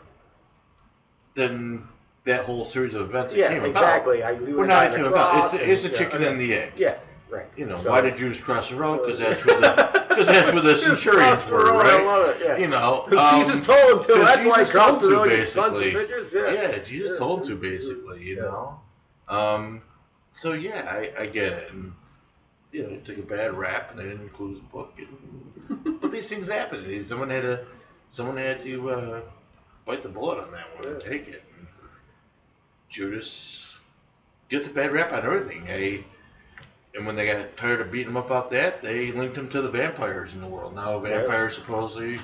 then 1.35 1.83
that 2.25 2.45
whole 2.45 2.67
series 2.67 2.95
of 2.95 3.03
events 3.03 3.35
that 3.35 3.51
came 3.51 3.65
exactly. 3.65 4.21
about, 4.21 4.35
I, 4.35 4.39
we 4.39 4.55
we're 4.55 4.67
not 4.67 4.93
into 4.93 5.09
about. 5.09 5.53
It's, 5.53 5.63
it's 5.63 5.83
the 5.83 5.91
yeah, 5.91 5.97
chicken 5.97 6.17
okay. 6.19 6.29
and 6.29 6.41
the 6.41 6.55
egg. 6.55 6.73
Yeah, 6.77 6.99
right. 7.31 7.47
You 7.57 7.67
know, 7.67 7.79
So- 7.79 7.91
why 7.91 8.01
did 8.01 8.17
Judas 8.17 8.41
cross 8.41 8.71
the 8.71 8.77
road? 8.77 9.05
Because 9.05 9.21
that's 9.21 9.45
where 9.45 9.61
the 9.61 10.03
because 10.09 10.27
that's 10.27 10.53
where 10.53 10.63
the 10.63 10.77
centurions 10.77 11.51
were, 11.51 11.73
I 11.73 11.83
right? 11.83 12.05
love 12.05 12.29
it. 12.37 12.45
Yeah. 12.45 12.57
You 12.59 12.69
know, 12.69 13.07
Jesus 13.09 13.57
um, 13.57 13.63
told 13.63 14.07
him 14.07 14.17
to. 14.17 14.25
That's 14.25 14.47
why 14.47 14.59
he 14.59 14.61
Jesus 14.61 14.71
crossed 14.71 15.01
the 15.01 15.11
road. 15.11 15.29
Basically. 15.29 15.93
Yeah. 15.93 16.53
Yeah, 16.53 16.79
Jesus 16.79 17.13
Yeah. 17.13 17.19
told 17.19 17.45
to 17.47 17.57
basically, 17.57 18.23
you 18.23 18.37
Yeah. 18.37 18.43
know. 18.43 18.81
Um, 19.29 19.81
so 20.31 20.53
yeah, 20.53 20.87
I, 20.91 21.23
I 21.23 21.27
get 21.27 21.53
it, 21.53 21.73
and 21.73 21.93
you 22.73 22.83
know, 22.83 22.97
took 23.05 23.19
a 23.19 23.23
bad 23.23 23.55
rap, 23.57 23.91
and 23.91 23.99
they 23.99 24.05
didn't 24.05 24.23
include 24.23 24.55
his 24.57 24.63
book. 24.65 24.99
But 26.01 26.11
these 26.11 26.29
things 26.29 26.49
happen. 26.49 27.05
Someone 27.05 27.31
had 27.31 27.43
to, 27.43 27.65
someone 28.11 28.39
had 28.39 28.65
to 28.65 28.91
uh, 28.91 29.21
bite 29.85 30.03
the 30.03 30.09
bullet 30.09 30.39
on 30.41 30.51
that 30.53 30.75
one 30.79 30.95
and 30.95 31.03
take 31.05 31.29
it. 31.29 31.45
And 31.59 31.67
Judas 32.89 33.81
gets 34.49 34.69
a 34.69 34.71
bad 34.71 34.93
rap 34.93 35.13
on 35.13 35.25
everything. 35.25 35.65
They, 35.67 36.05
and 36.95 37.07
when 37.07 37.15
they 37.17 37.27
got 37.27 37.57
tired 37.57 37.81
of 37.81 37.93
beating 37.93 38.09
him 38.09 38.17
up 38.17 38.27
about 38.27 38.51
that, 38.51 38.83
they 38.83 39.13
linked 39.13 39.37
him 39.37 39.49
to 39.51 39.63
the 39.63 39.71
vampires 39.71 40.33
in 40.33 40.41
the 40.41 40.47
world. 40.47 40.75
Now 40.75 40.99
vampires 40.99 41.55
supposedly 41.57 42.19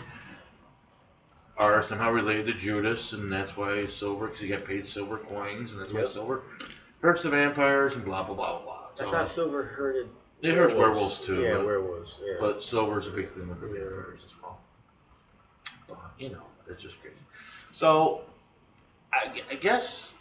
are 1.58 1.82
somehow 1.82 2.12
related 2.12 2.46
to 2.46 2.52
Judas, 2.54 3.12
and 3.12 3.30
that's 3.32 3.56
why 3.56 3.84
silver, 3.86 4.26
because 4.26 4.40
he 4.40 4.48
got 4.48 4.64
paid 4.64 4.86
silver 4.86 5.18
coins, 5.18 5.72
and 5.72 5.80
that's 5.80 5.92
why 5.92 6.06
silver 6.06 6.42
hurts 7.00 7.22
the 7.22 7.30
vampires, 7.30 7.94
and 7.94 8.04
blah 8.04 8.22
blah 8.22 8.34
blah 8.34 8.60
blah. 8.60 8.78
I 9.00 9.04
So, 9.04 9.10
thought 9.10 9.28
Silver 9.28 9.62
herded. 9.62 10.08
It 10.40 10.54
hurts 10.54 10.74
werewolves, 10.74 11.20
too, 11.20 11.42
Yeah, 11.42 11.56
but- 11.56 11.66
werewolves. 11.66 12.20
Yeah. 12.24 12.34
but 12.40 12.62
silver's 12.64 13.08
a 13.08 13.10
big 13.10 13.28
thing 13.28 13.48
with 13.48 13.60
the 13.60 13.66
Yeah. 13.68 13.84
vampires 13.88 14.20
as 14.24 14.42
well. 14.42 14.60
But, 15.88 15.98
you 16.18 16.30
know, 16.30 16.42
it's 16.68 16.82
just 16.82 17.00
crazy. 17.00 17.16
So, 17.72 18.22
I, 19.12 19.42
I 19.50 19.54
guess 19.54 20.14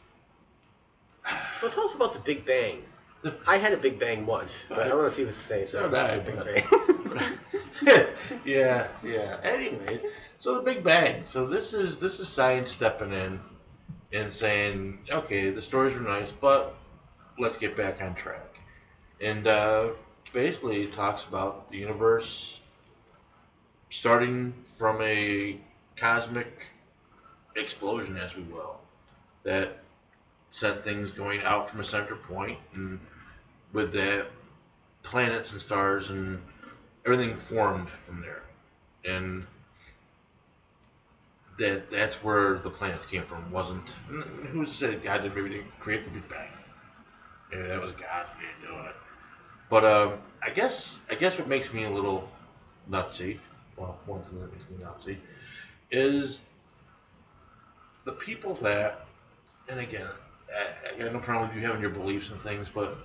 so 1.60 1.70
tell 1.70 1.86
us 1.86 1.96
about 1.96 2.14
the 2.14 2.20
Big 2.20 2.46
Bang. 2.46 2.84
The- 3.22 3.38
I 3.48 3.58
had 3.58 3.74
a 3.74 3.78
Big 3.78 4.00
Bang 4.00 4.26
once, 4.26 4.66
but 4.70 4.80
I 4.80 4.88
don't 4.88 4.98
want 5.00 5.10
to 5.10 5.16
see 5.16 5.24
if 5.24 5.30
it's 5.30 5.42
the 5.42 5.48
same. 5.48 5.68
So 5.68 5.90
that's 5.90 6.14
I, 6.14 6.20
Big 6.20 6.36
Bang. 6.46 7.38
yeah, 8.46 8.88
yeah. 9.04 9.38
Anyway, 9.44 10.00
so 10.40 10.56
the 10.56 10.62
Big 10.62 10.84
Bang. 10.84 11.20
So 11.22 11.46
this 11.48 11.74
is 11.74 12.00
this 12.00 12.20
is 12.20 12.28
science 12.28 12.72
stepping 12.72 13.12
in 13.12 13.40
and 14.14 14.34
saying, 14.34 15.00
okay, 15.12 15.50
the 15.50 15.62
stories 15.62 15.96
were 15.96 16.02
nice, 16.02 16.32
but 16.32 16.76
let's 17.40 17.58
get 17.58 17.76
back 17.76 18.02
on 18.02 18.16
track. 18.16 18.60
And 19.22 19.48
uh, 19.48 19.90
basically, 20.38 20.86
talks 20.86 21.28
about 21.28 21.68
the 21.68 21.76
universe 21.76 22.62
starting 23.90 24.54
from 24.78 25.02
a 25.02 25.58
cosmic 25.96 26.68
explosion, 27.56 28.16
as 28.18 28.36
we 28.36 28.44
will, 28.44 28.80
that 29.42 29.80
sent 30.52 30.84
things 30.84 31.10
going 31.10 31.42
out 31.42 31.68
from 31.68 31.80
a 31.80 31.84
center 31.84 32.16
point, 32.16 32.60
and 32.76 33.00
with 33.74 33.92
that, 33.92 34.28
planets 35.02 35.54
and 35.54 35.60
stars 35.60 36.12
and 36.12 36.40
everything 37.04 37.36
formed 37.36 37.90
from 37.90 38.22
there, 38.22 38.44
and 39.06 39.44
that 41.58 41.90
that's 41.90 42.24
where 42.24 42.60
the 42.60 42.70
planets 42.70 43.08
came 43.08 43.24
from. 43.24 43.52
Wasn't 43.52 43.90
who 44.52 44.68
said 44.68 45.02
God 45.02 45.24
did 45.24 45.34
maybe 45.34 45.50
didn't 45.50 45.80
create 45.80 46.06
the 46.06 46.12
Big 46.12 46.30
Bang? 46.30 46.48
Yeah, 47.52 47.64
that 47.70 47.82
was 47.82 47.94
God 47.94 48.28
doing 48.64 48.86
it. 48.86 49.07
But 49.70 49.84
um, 49.84 50.14
I 50.44 50.50
guess 50.50 51.00
I 51.10 51.16
guess 51.16 51.38
what 51.38 51.48
makes 51.48 51.74
me 51.74 51.84
a 51.84 51.90
little 51.90 52.28
nutsy, 52.90 53.40
well, 53.78 54.00
one 54.06 54.22
thing 54.22 54.40
that 54.40 54.52
makes 54.52 54.70
me 54.70 54.78
nutsy, 54.78 55.18
is 55.92 56.42
the 58.06 58.14
people 58.14 58.54
that, 58.56 59.06
and 59.70 59.80
again, 59.80 60.08
I, 60.56 60.94
I 60.94 61.04
got 61.04 61.14
no 61.14 61.20
problem 61.20 61.50
with 61.50 61.58
you 61.58 61.66
having 61.66 61.82
your 61.82 61.92
beliefs 61.92 62.32
and 62.32 62.40
things, 62.40 62.70
but 62.74 62.98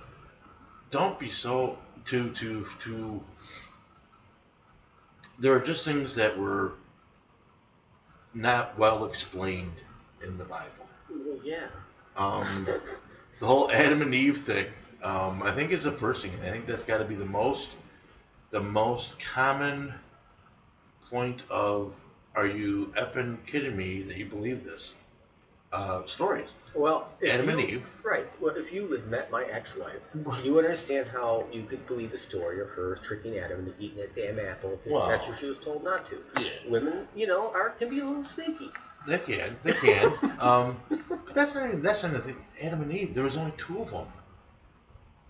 don't 0.91 1.19
be 1.19 1.29
so 1.29 1.77
too 2.05 2.29
too 2.31 2.65
too 2.81 3.21
there 5.39 5.53
are 5.53 5.59
just 5.59 5.83
things 5.83 6.15
that 6.15 6.37
were 6.37 6.73
not 8.33 8.77
well 8.77 9.05
explained 9.05 9.73
in 10.25 10.37
the 10.37 10.45
Bible. 10.45 10.87
Yeah. 11.43 11.67
Um, 12.17 12.67
the 13.39 13.45
whole 13.45 13.71
Adam 13.71 14.01
and 14.01 14.13
Eve 14.13 14.37
thing, 14.37 14.67
um, 15.03 15.43
I 15.43 15.51
think 15.51 15.71
it's 15.71 15.83
the 15.83 15.91
first 15.91 16.21
thing. 16.23 16.31
I 16.43 16.49
think 16.51 16.65
that's 16.65 16.83
got 16.83 16.99
to 16.99 17.05
be 17.05 17.15
the 17.15 17.25
most, 17.25 17.69
the 18.51 18.59
most 18.61 19.19
common 19.19 19.93
point 21.09 21.43
of, 21.49 21.93
are 22.35 22.47
you 22.47 22.93
effing 22.97 23.45
kidding 23.45 23.75
me 23.77 24.01
that 24.03 24.17
you 24.17 24.25
believe 24.25 24.63
this? 24.63 24.95
Uh, 25.71 26.05
stories. 26.05 26.53
Well, 26.75 27.09
Adam 27.27 27.49
and 27.49 27.59
Eve. 27.59 27.83
Right. 28.03 28.25
Well, 28.39 28.55
if 28.55 28.71
you 28.71 28.91
had 28.91 29.07
met 29.07 29.31
my 29.31 29.43
ex-wife, 29.45 30.15
you 30.43 30.53
would 30.53 30.65
understand 30.65 31.07
how 31.07 31.47
you 31.51 31.63
could 31.63 31.85
believe 31.87 32.11
the 32.11 32.17
story 32.19 32.61
of 32.61 32.69
her 32.69 32.97
tricking 33.03 33.39
Adam 33.39 33.61
into 33.61 33.73
eating 33.79 33.97
that 33.97 34.15
damn 34.15 34.37
apple. 34.39 34.79
Well- 34.85 35.07
That's 35.07 35.27
what 35.27 35.39
she 35.39 35.47
was 35.47 35.59
told 35.59 35.83
not 35.83 36.05
to. 36.09 36.19
Yeah. 36.39 36.49
Women, 36.67 37.07
you 37.15 37.25
know, 37.25 37.51
are 37.53 37.71
can 37.71 37.89
be 37.89 37.99
a 37.99 38.05
little 38.05 38.23
sneaky. 38.23 38.69
They 39.07 39.17
can, 39.17 39.57
they 39.63 39.73
can. 39.73 40.13
um, 40.39 40.77
but 41.09 41.33
that's 41.33 41.55
not 41.55 41.67
even, 41.67 41.81
that's 41.81 42.03
not 42.03 42.13
the 42.13 42.19
thing. 42.19 42.35
Adam 42.61 42.83
and 42.83 42.91
Eve, 42.91 43.15
there 43.15 43.23
was 43.23 43.35
only 43.35 43.53
two 43.57 43.79
of 43.81 43.89
them. 43.89 44.05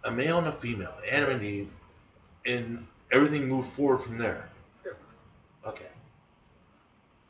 A 0.05 0.12
male 0.12 0.38
and 0.39 0.48
a 0.48 0.51
female. 0.51 0.93
Adam 1.10 1.29
and 1.31 1.41
Eve. 1.41 1.69
And 2.45 2.86
everything 3.12 3.48
moved 3.48 3.69
forward 3.69 4.00
from 4.00 4.17
there. 4.17 4.50
Okay. 5.65 5.86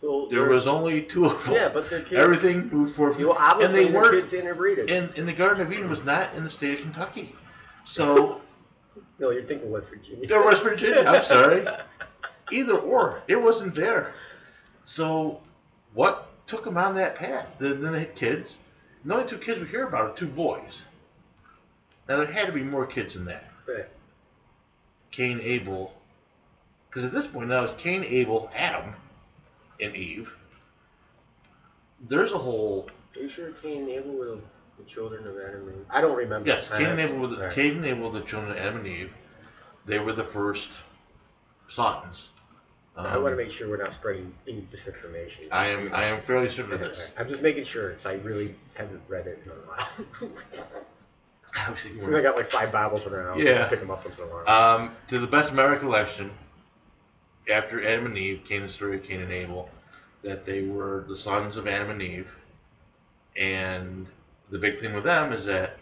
So 0.01 0.27
There 0.29 0.49
was 0.49 0.65
only 0.67 1.03
two 1.03 1.25
of 1.25 1.45
them. 1.45 1.53
yeah, 1.53 1.69
but 1.69 1.89
their 1.89 1.99
kids. 2.01 2.13
Everything 2.13 2.67
moved 2.69 2.95
forward 2.95 3.13
from 3.13 3.21
You 3.23 3.29
know, 3.33 3.59
and 3.61 3.73
they 3.73 3.85
weren't 3.85 4.15
kids 4.21 4.33
interbreeded. 4.33 4.89
in, 4.89 5.09
in 5.15 5.25
the 5.25 5.33
Garden 5.33 5.61
of 5.61 5.71
Eden 5.71 5.89
was 5.89 6.03
not 6.03 6.33
in 6.35 6.43
the 6.43 6.49
state 6.49 6.79
of 6.79 6.81
Kentucky. 6.83 7.33
So 7.85 8.41
no, 9.19 9.29
you're 9.29 9.43
thinking 9.43 9.71
West 9.71 9.89
Virginia. 9.89 10.27
there 10.27 10.41
West 10.43 10.63
Virginia, 10.63 11.03
I'm 11.07 11.23
sorry. 11.35 11.65
Either 12.51 12.77
or. 12.77 13.21
It 13.27 13.41
wasn't 13.41 13.75
there. 13.75 14.15
So 14.85 15.41
what 15.93 16.29
took 16.47 16.65
them 16.65 16.77
on 16.77 16.95
that 16.95 17.15
path? 17.15 17.57
Then, 17.59 17.81
then 17.81 17.93
they 17.93 17.99
had 17.99 18.15
kids. 18.15 18.57
And 19.03 19.11
the 19.11 19.15
only 19.15 19.27
two 19.27 19.37
kids 19.37 19.61
we 19.61 19.67
hear 19.67 19.87
about 19.87 20.11
are 20.11 20.13
two 20.15 20.27
boys. 20.27 20.83
Now 22.07 22.17
there 22.17 22.25
had 22.27 22.47
to 22.47 22.51
be 22.51 22.63
more 22.63 22.85
kids 22.85 23.13
than 23.15 23.25
that. 23.25 23.49
Right. 23.67 23.85
Cain, 25.11 25.39
Abel. 25.41 25.93
Because 26.89 27.05
at 27.05 27.11
this 27.11 27.27
point 27.27 27.49
now 27.49 27.63
it's 27.63 27.81
Cain, 27.81 28.03
Abel, 28.03 28.49
Adam, 28.55 28.93
and 29.81 29.95
Eve. 29.95 30.37
There's 32.01 32.33
a 32.33 32.37
whole 32.37 32.87
Are 33.15 33.21
you 33.21 33.29
sure 33.29 33.51
Cain 33.51 33.83
and 33.83 33.89
Abel 33.89 34.13
were 34.13 34.25
the, 34.35 34.41
the 34.77 34.83
children 34.85 35.25
of 35.25 35.35
Adam 35.39 35.67
and 35.69 35.77
Eve? 35.79 35.85
I 35.89 36.01
don't 36.01 36.15
remember. 36.17 36.47
Yes, 36.47 36.69
Cain 36.69 36.87
and 36.87 36.97
times. 36.99 37.11
Abel 37.11 37.21
were 37.21 37.27
the, 37.27 37.37
Right. 37.41 37.53
Cain 37.53 37.75
and 37.77 37.85
Abel 37.85 38.09
were 38.11 38.19
the 38.19 38.25
children 38.25 38.51
of 38.51 38.57
Adam 38.57 38.77
and 38.79 38.87
Eve. 38.87 39.13
They 39.85 39.99
were 39.99 40.13
the 40.13 40.23
first 40.23 40.81
sons. 41.67 42.29
I 42.95 43.15
Um, 43.15 43.23
want 43.23 43.33
to 43.37 43.43
make 43.43 43.51
sure 43.51 43.67
we're 43.69 43.81
not 43.83 43.93
spreading 43.93 44.31
any 44.47 44.67
misinformation. 44.71 45.45
I 45.51 45.65
am 45.67 45.91
I 45.93 46.03
am 46.05 46.21
fairly 46.21 46.47
certain 46.49 46.73
of 46.73 46.79
this. 46.79 47.11
I'm 47.17 47.27
just 47.27 47.41
making 47.41 47.63
sure 47.63 47.89
because 47.89 48.05
I 48.05 48.13
really 48.23 48.53
haven't 48.75 49.01
read 49.07 49.25
it 49.25 49.39
in 49.45 49.51
a 49.51 49.55
while. 49.55 50.29
I 51.55 52.21
got 52.21 52.35
like 52.35 52.49
five 52.49 52.71
Bibles 52.71 53.05
around. 53.07 53.39
Yeah. 53.39 53.59
So 53.59 53.65
I 53.65 53.69
pick 53.69 53.79
them 53.79 53.91
up 53.91 54.03
once 54.03 54.17
in 54.17 54.23
a 54.23 54.27
while. 54.27 54.49
Um, 54.49 54.91
to 55.07 55.19
the 55.19 55.27
best 55.27 55.49
of 55.49 55.55
my 55.55 55.65
recollection, 55.65 56.31
after 57.51 57.85
Adam 57.85 58.07
and 58.07 58.17
Eve 58.17 58.43
came 58.43 58.63
the 58.63 58.69
story 58.69 58.95
of 58.97 59.03
Cain 59.03 59.21
and 59.21 59.31
Abel, 59.31 59.69
that 60.23 60.45
they 60.45 60.63
were 60.67 61.03
the 61.07 61.17
sons 61.17 61.57
of 61.57 61.67
Adam 61.67 61.89
and 61.91 62.01
Eve, 62.01 62.33
and 63.35 64.09
the 64.49 64.57
big 64.57 64.77
thing 64.77 64.93
with 64.93 65.03
them 65.03 65.33
is 65.33 65.45
that 65.45 65.77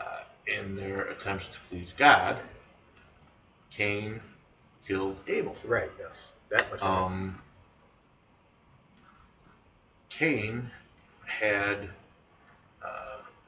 uh, 0.00 0.20
in 0.46 0.76
their 0.76 1.02
attempts 1.02 1.48
to 1.48 1.60
please 1.68 1.92
God, 1.96 2.36
Cain 3.70 4.20
killed 4.86 5.18
Abel. 5.28 5.56
right. 5.64 5.90
Yes. 5.98 6.28
That 6.48 6.70
much. 6.70 6.82
Um, 6.82 7.38
Cain 10.08 10.70
had, 11.26 11.90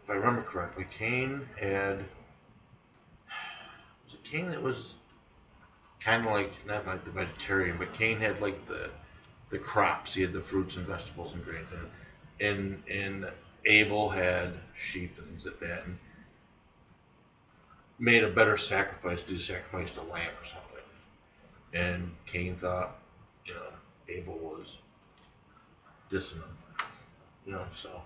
if 0.08 0.12
I 0.12 0.16
remember 0.16 0.42
correctly, 0.42 0.86
Cain 0.90 1.46
had. 1.60 1.98
Was 4.04 4.14
it 4.14 4.24
Cain 4.24 4.48
that 4.48 4.62
was 4.62 4.94
kind 6.00 6.26
of 6.26 6.32
like 6.32 6.50
not 6.66 6.86
like 6.86 7.04
the 7.04 7.10
vegetarian, 7.10 7.76
but 7.76 7.92
Cain 7.92 8.16
had 8.18 8.40
like 8.40 8.66
the 8.66 8.88
the 9.50 9.58
crops. 9.58 10.14
He 10.14 10.22
had 10.22 10.32
the 10.32 10.40
fruits 10.40 10.76
and 10.76 10.86
vegetables 10.86 11.34
and 11.34 11.44
grains, 11.44 11.66
and 11.72 11.90
and, 12.40 12.82
and 12.90 13.30
Abel 13.66 14.08
had 14.08 14.54
sheep 14.78 15.18
and 15.18 15.26
things 15.26 15.44
like 15.44 15.58
that, 15.60 15.84
and 15.84 15.98
made 17.98 18.24
a 18.24 18.30
better 18.30 18.56
sacrifice. 18.56 19.20
Did 19.20 19.42
sacrifice 19.42 19.92
the 19.92 20.04
lamb 20.04 20.30
or 20.40 20.46
something. 20.46 20.64
And 21.74 22.10
Cain 22.24 22.56
thought, 22.56 22.96
you 23.44 23.52
know, 23.52 23.68
Abel 24.08 24.38
was 24.38 24.78
dissing 26.10 26.36
him. 26.36 26.88
You 27.44 27.52
know, 27.52 27.66
so 27.76 28.00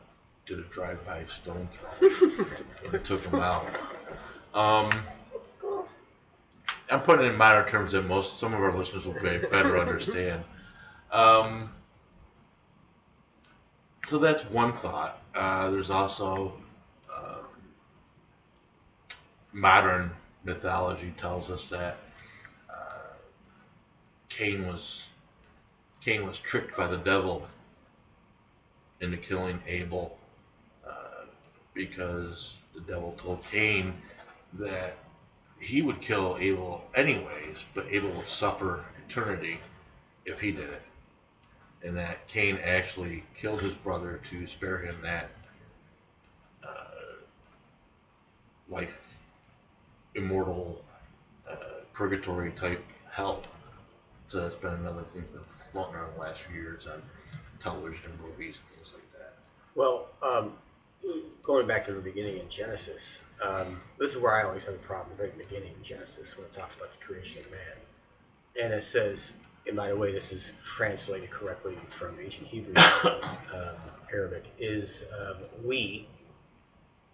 did 0.47 0.59
a 0.59 0.63
drive-by 0.63 1.25
stone 1.29 1.67
throw 1.69 2.09
and 2.93 3.05
took 3.05 3.25
him 3.25 3.41
out. 3.41 3.65
Um, 4.55 4.91
I'm 6.91 7.01
putting 7.01 7.27
it 7.27 7.31
in 7.31 7.39
minor 7.39 7.69
terms 7.69 7.93
that 7.93 8.03
most 8.03 8.39
some 8.39 8.53
of 8.53 8.61
our 8.61 8.77
listeners 8.77 9.07
will 9.07 9.15
be, 9.15 9.39
better 9.51 9.79
understand. 9.79 10.45
Um, 11.11 11.71
so 14.07 14.19
that's 14.19 14.43
one 14.51 14.73
thought. 14.73 15.23
Uh, 15.35 15.71
there's 15.71 15.91
also 15.91 16.55
uh, 17.11 17.39
modern 19.53 20.11
mythology 20.45 21.15
tells 21.17 21.51
us 21.51 21.69
that 21.71 21.99
uh, 22.69 23.15
Cain 24.29 24.67
was 24.67 25.07
Cain 26.01 26.27
was 26.27 26.39
tricked 26.39 26.77
by 26.77 26.89
the 26.89 26.97
devil 26.97 27.47
into 29.01 29.17
killing 29.17 29.61
Abel 29.67 30.19
because 31.75 32.59
the 32.75 32.81
devil 32.81 33.14
told 33.19 33.43
Cain 33.45 33.95
that 34.55 34.97
he 35.61 35.83
would 35.83 36.00
kill 36.00 36.37
Abel 36.41 36.85
anyways, 36.95 37.64
but 37.75 37.87
Abel 37.88 38.11
would 38.11 38.29
suffer 38.29 38.85
eternity 39.07 39.61
if 40.25 40.41
he 40.41 40.50
did 40.50 40.69
it. 40.71 40.83
And 41.85 41.97
that 41.97 42.26
Cain 42.29 42.59
actually 42.62 43.25
killed 43.37 43.61
his 43.61 43.73
brother 43.73 44.21
to 44.31 44.47
spare 44.47 44.79
him 44.79 44.97
that 45.02 45.31
uh, 46.67 47.19
life, 48.69 49.19
immortal, 50.14 50.85
uh, 51.50 51.55
purgatory 51.93 52.52
type 52.52 52.85
hell. 53.11 53.43
So 54.29 54.41
that's 54.41 54.55
been 54.55 54.75
another 54.75 55.02
thing 55.02 55.25
that's 55.35 55.49
floating 55.73 55.97
around 55.97 56.14
the 56.14 56.21
last 56.21 56.43
few 56.43 56.61
years 56.61 56.87
on 56.87 57.02
television 57.61 58.05
and 58.07 58.21
movies 58.21 58.59
and 58.59 58.76
things 58.76 58.95
like 58.95 59.12
that. 59.12 59.35
Well, 59.75 60.09
um, 60.23 60.52
going 61.43 61.67
back 61.67 61.87
to 61.87 61.93
the 61.93 62.01
beginning 62.01 62.39
in 62.39 62.49
Genesis, 62.49 63.25
um, 63.43 63.81
this 63.99 64.15
is 64.15 64.23
where 64.23 64.35
I 64.35 64.45
always 64.45 64.65
have 64.65 64.75
a 64.75 64.79
problem 64.79 65.17
the 65.17 65.45
beginning 65.45 65.75
in 65.77 65.83
Genesis 65.83 66.37
when 66.37 66.47
it 66.47 66.55
talks 66.55 66.77
about 66.77 66.93
the 66.93 67.05
creation 67.05 67.43
of 67.43 67.51
man. 67.51 67.61
And 68.61 68.73
it 68.73 68.85
says, 68.85 69.35
and 69.67 69.77
by 69.77 69.89
the 69.89 69.97
way, 69.97 70.13
this 70.13 70.33
is 70.33 70.53
translated 70.65 71.31
correctly 71.31 71.77
from 71.89 72.19
ancient 72.23 72.49
Hebrew, 72.49 72.75
um, 72.77 73.77
Arabic, 74.13 74.45
is 74.59 75.07
um, 75.19 75.37
we, 75.65 76.07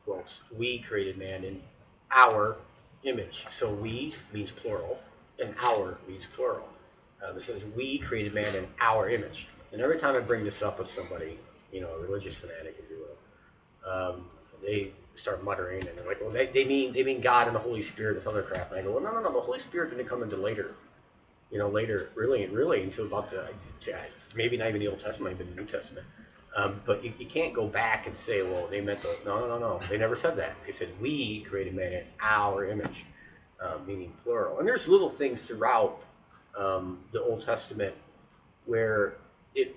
quotes, 0.05 0.45
we 0.57 0.79
created 0.79 1.17
man 1.17 1.45
in 1.45 1.61
our 2.11 2.57
image. 3.05 3.47
So 3.53 3.73
we 3.73 4.15
means 4.33 4.51
plural, 4.51 4.99
and 5.39 5.55
our 5.63 5.99
means 6.09 6.27
plural. 6.27 6.69
Uh, 7.25 7.33
this 7.33 7.45
says 7.45 7.67
we 7.77 7.99
created 7.99 8.35
man 8.35 8.55
in 8.55 8.67
our 8.81 9.09
image. 9.09 9.49
And 9.73 9.81
every 9.81 9.99
time 9.99 10.17
I 10.17 10.21
bring 10.21 10.45
this 10.45 10.63
up 10.63 10.79
with 10.79 10.91
somebody, 10.91 11.39
you 11.73 11.81
know, 11.81 11.91
a 11.91 12.01
religious 12.01 12.39
fanatic, 12.39 12.77
um, 13.89 14.25
they 14.63 14.93
start 15.17 15.43
muttering 15.45 15.87
and 15.87 15.99
they're 15.99 16.07
like, 16.07 16.21
"Well, 16.21 16.31
they, 16.31 16.47
they 16.47 16.65
mean 16.65 16.93
they 16.93 17.03
mean 17.03 17.21
God 17.21 17.47
and 17.47 17.57
the 17.57 17.61
Holy 17.61 17.83
Spirit 17.83 18.11
and 18.11 18.21
this 18.21 18.27
other 18.27 18.43
crap." 18.43 18.71
And 18.71 18.81
I 18.81 18.83
go, 18.83 18.93
"Well, 18.93 19.03
no, 19.03 19.13
no, 19.13 19.21
no. 19.21 19.33
The 19.33 19.41
Holy 19.41 19.61
Spirit 19.61 19.91
didn't 19.91 20.07
come 20.07 20.23
into 20.23 20.37
later, 20.37 20.75
you 21.51 21.59
know, 21.59 21.69
later, 21.69 22.11
really, 22.15 22.47
really 22.47 22.83
until 22.83 23.07
about 23.07 23.31
the 23.31 23.49
maybe 24.37 24.57
not 24.57 24.69
even 24.69 24.81
the 24.81 24.89
Old 24.89 25.01
Testament, 25.01 25.35
even 25.35 25.55
the 25.55 25.61
New 25.61 25.67
Testament." 25.67 26.07
Um, 26.57 26.81
but 26.87 27.05
you, 27.05 27.13
you 27.19 27.27
can't 27.27 27.53
go 27.53 27.69
back 27.69 28.07
and 28.07 28.17
say, 28.17 28.43
"Well, 28.43 28.67
they 28.67 28.81
meant 28.81 29.01
the 29.01 29.17
no, 29.25 29.41
no, 29.41 29.47
no, 29.47 29.59
no." 29.59 29.81
They 29.89 29.99
never 29.99 30.17
said 30.17 30.37
that. 30.37 30.57
They 30.67 30.73
said 30.73 30.89
we 31.01 31.41
created 31.43 31.75
man 31.75 31.93
in 31.93 32.05
our 32.21 32.67
image, 32.67 33.07
uh, 33.61 33.79
meaning 33.87 34.13
plural. 34.25 34.59
And 34.59 34.67
there's 34.67 34.89
little 34.89 35.11
things 35.11 35.43
throughout 35.43 36.05
um, 36.57 36.99
the 37.13 37.23
Old 37.23 37.43
Testament 37.43 37.95
where 38.67 39.15
it 39.55 39.77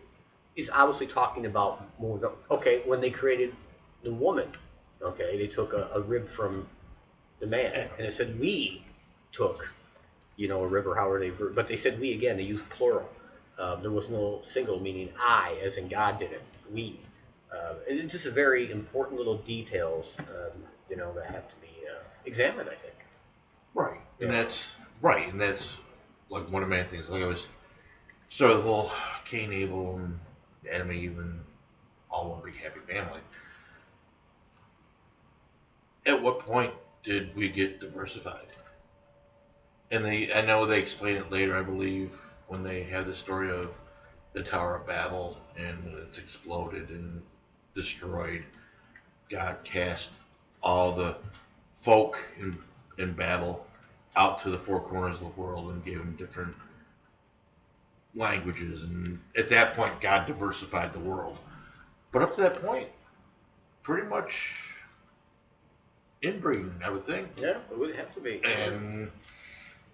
it's 0.56 0.70
obviously 0.72 1.08
talking 1.08 1.46
about 1.46 1.88
more 2.00 2.34
okay 2.50 2.82
when 2.86 3.00
they 3.00 3.10
created 3.10 3.53
the 4.03 4.13
woman 4.13 4.48
okay 5.01 5.38
they 5.38 5.48
took 5.48 5.74
a, 5.74 5.89
a 5.93 6.01
rib 6.01 6.27
from 6.27 6.67
the 7.39 7.48
man 7.48 7.89
and 7.98 8.05
it 8.05 8.13
said 8.13 8.39
we 8.39 8.84
took 9.31 9.74
you 10.38 10.48
know 10.48 10.63
a 10.63 10.67
rib 10.67 10.88
or 10.88 10.96
however 10.96 11.20
they 11.20 11.29
but 11.29 11.67
they 11.67 11.77
said 11.77 12.00
we 12.00 12.13
again 12.13 12.38
they 12.38 12.43
used 12.43 12.70
plural 12.70 13.10
um, 13.60 13.81
there 13.81 13.91
was 13.91 14.10
no 14.10 14.39
single 14.43 14.79
meaning 14.79 15.10
i 15.20 15.58
as 15.63 15.77
in 15.77 15.88
god 15.88 16.20
did 16.20 16.31
it 16.31 16.41
we 16.74 17.00
uh, 17.53 17.74
and 17.89 18.00
it's 18.00 18.10
just 18.10 18.25
a 18.25 18.31
very 18.31 18.72
important 18.72 19.17
little 19.17 19.38
details 19.38 20.17
um, 20.20 20.62
you 20.89 20.96
know 20.96 21.13
that 21.13 21.25
have 21.25 21.48
to 21.50 21.55
be 21.62 21.86
uh, 21.88 22.01
examined 22.25 22.70
i 22.70 22.75
think 22.75 22.91
Right. 23.74 24.00
And 24.20 24.29
that's 24.29 24.75
right, 25.01 25.27
and 25.27 25.39
that's 25.39 25.77
like 26.29 26.51
one 26.51 26.63
of 26.63 26.70
my 26.70 26.84
things. 26.84 27.10
Like 27.10 27.24
I 27.24 27.27
was 27.27 27.48
So 28.27 28.55
the 28.55 28.62
whole 28.62 28.91
Cain, 29.25 29.51
Abel, 29.51 29.98
and 29.98 30.20
Adam 30.72 30.89
and 30.89 31.00
Eve, 31.00 31.17
and 31.17 31.39
all 32.10 32.31
one 32.31 32.41
big 32.43 32.55
happy 32.58 32.79
family. 32.79 33.20
At 36.05 36.22
what 36.22 36.39
point 36.39 36.74
did 37.03 37.36
we 37.36 37.50
get 37.50 37.79
diversified? 37.79 38.48
And 39.91 40.03
they, 40.03 40.34
I 40.34 40.41
know 40.41 40.65
they 40.65 40.79
explain 40.79 41.17
it 41.17 41.31
later, 41.31 41.55
I 41.55 41.62
believe, 41.62 42.17
when 42.48 42.63
they 42.63 42.84
have 42.84 43.05
the 43.05 43.15
story 43.15 43.51
of 43.51 43.72
the 44.34 44.41
Tower 44.41 44.77
of 44.77 44.88
Babel 44.88 45.38
and 45.58 45.77
it's 46.08 46.17
exploded 46.17 46.89
and 46.89 47.22
destroyed. 47.75 48.43
God 49.29 49.58
cast 49.63 50.12
all 50.63 50.93
the 50.93 51.17
folk 51.75 52.20
in, 52.39 52.58
in 52.98 53.13
Babel 53.13 53.65
out 54.15 54.39
to 54.39 54.50
the 54.50 54.58
four 54.58 54.79
corners 54.81 55.22
of 55.22 55.36
the 55.36 55.41
world 55.41 55.72
and 55.72 55.84
gave 55.86 56.00
them 56.00 56.15
different 56.17 56.55
languages. 58.15 58.84
And 58.84 59.20
at 59.38 59.50
that 59.50 59.75
point, 59.75 60.01
God 60.01 60.25
diversified 60.25 60.93
the 60.93 61.00
world. 61.00 61.38
But 62.12 62.22
up 62.24 62.36
to 62.36 62.41
that 62.41 62.62
point, 62.62 62.88
pretty 63.84 64.08
much 64.08 64.70
inbreeding, 66.21 66.73
I 66.83 66.89
would 66.89 67.05
think. 67.05 67.27
Yeah, 67.37 67.57
it 67.71 67.77
would 67.77 67.95
have 67.95 68.13
to 68.15 68.21
be. 68.21 68.41
And 68.43 69.09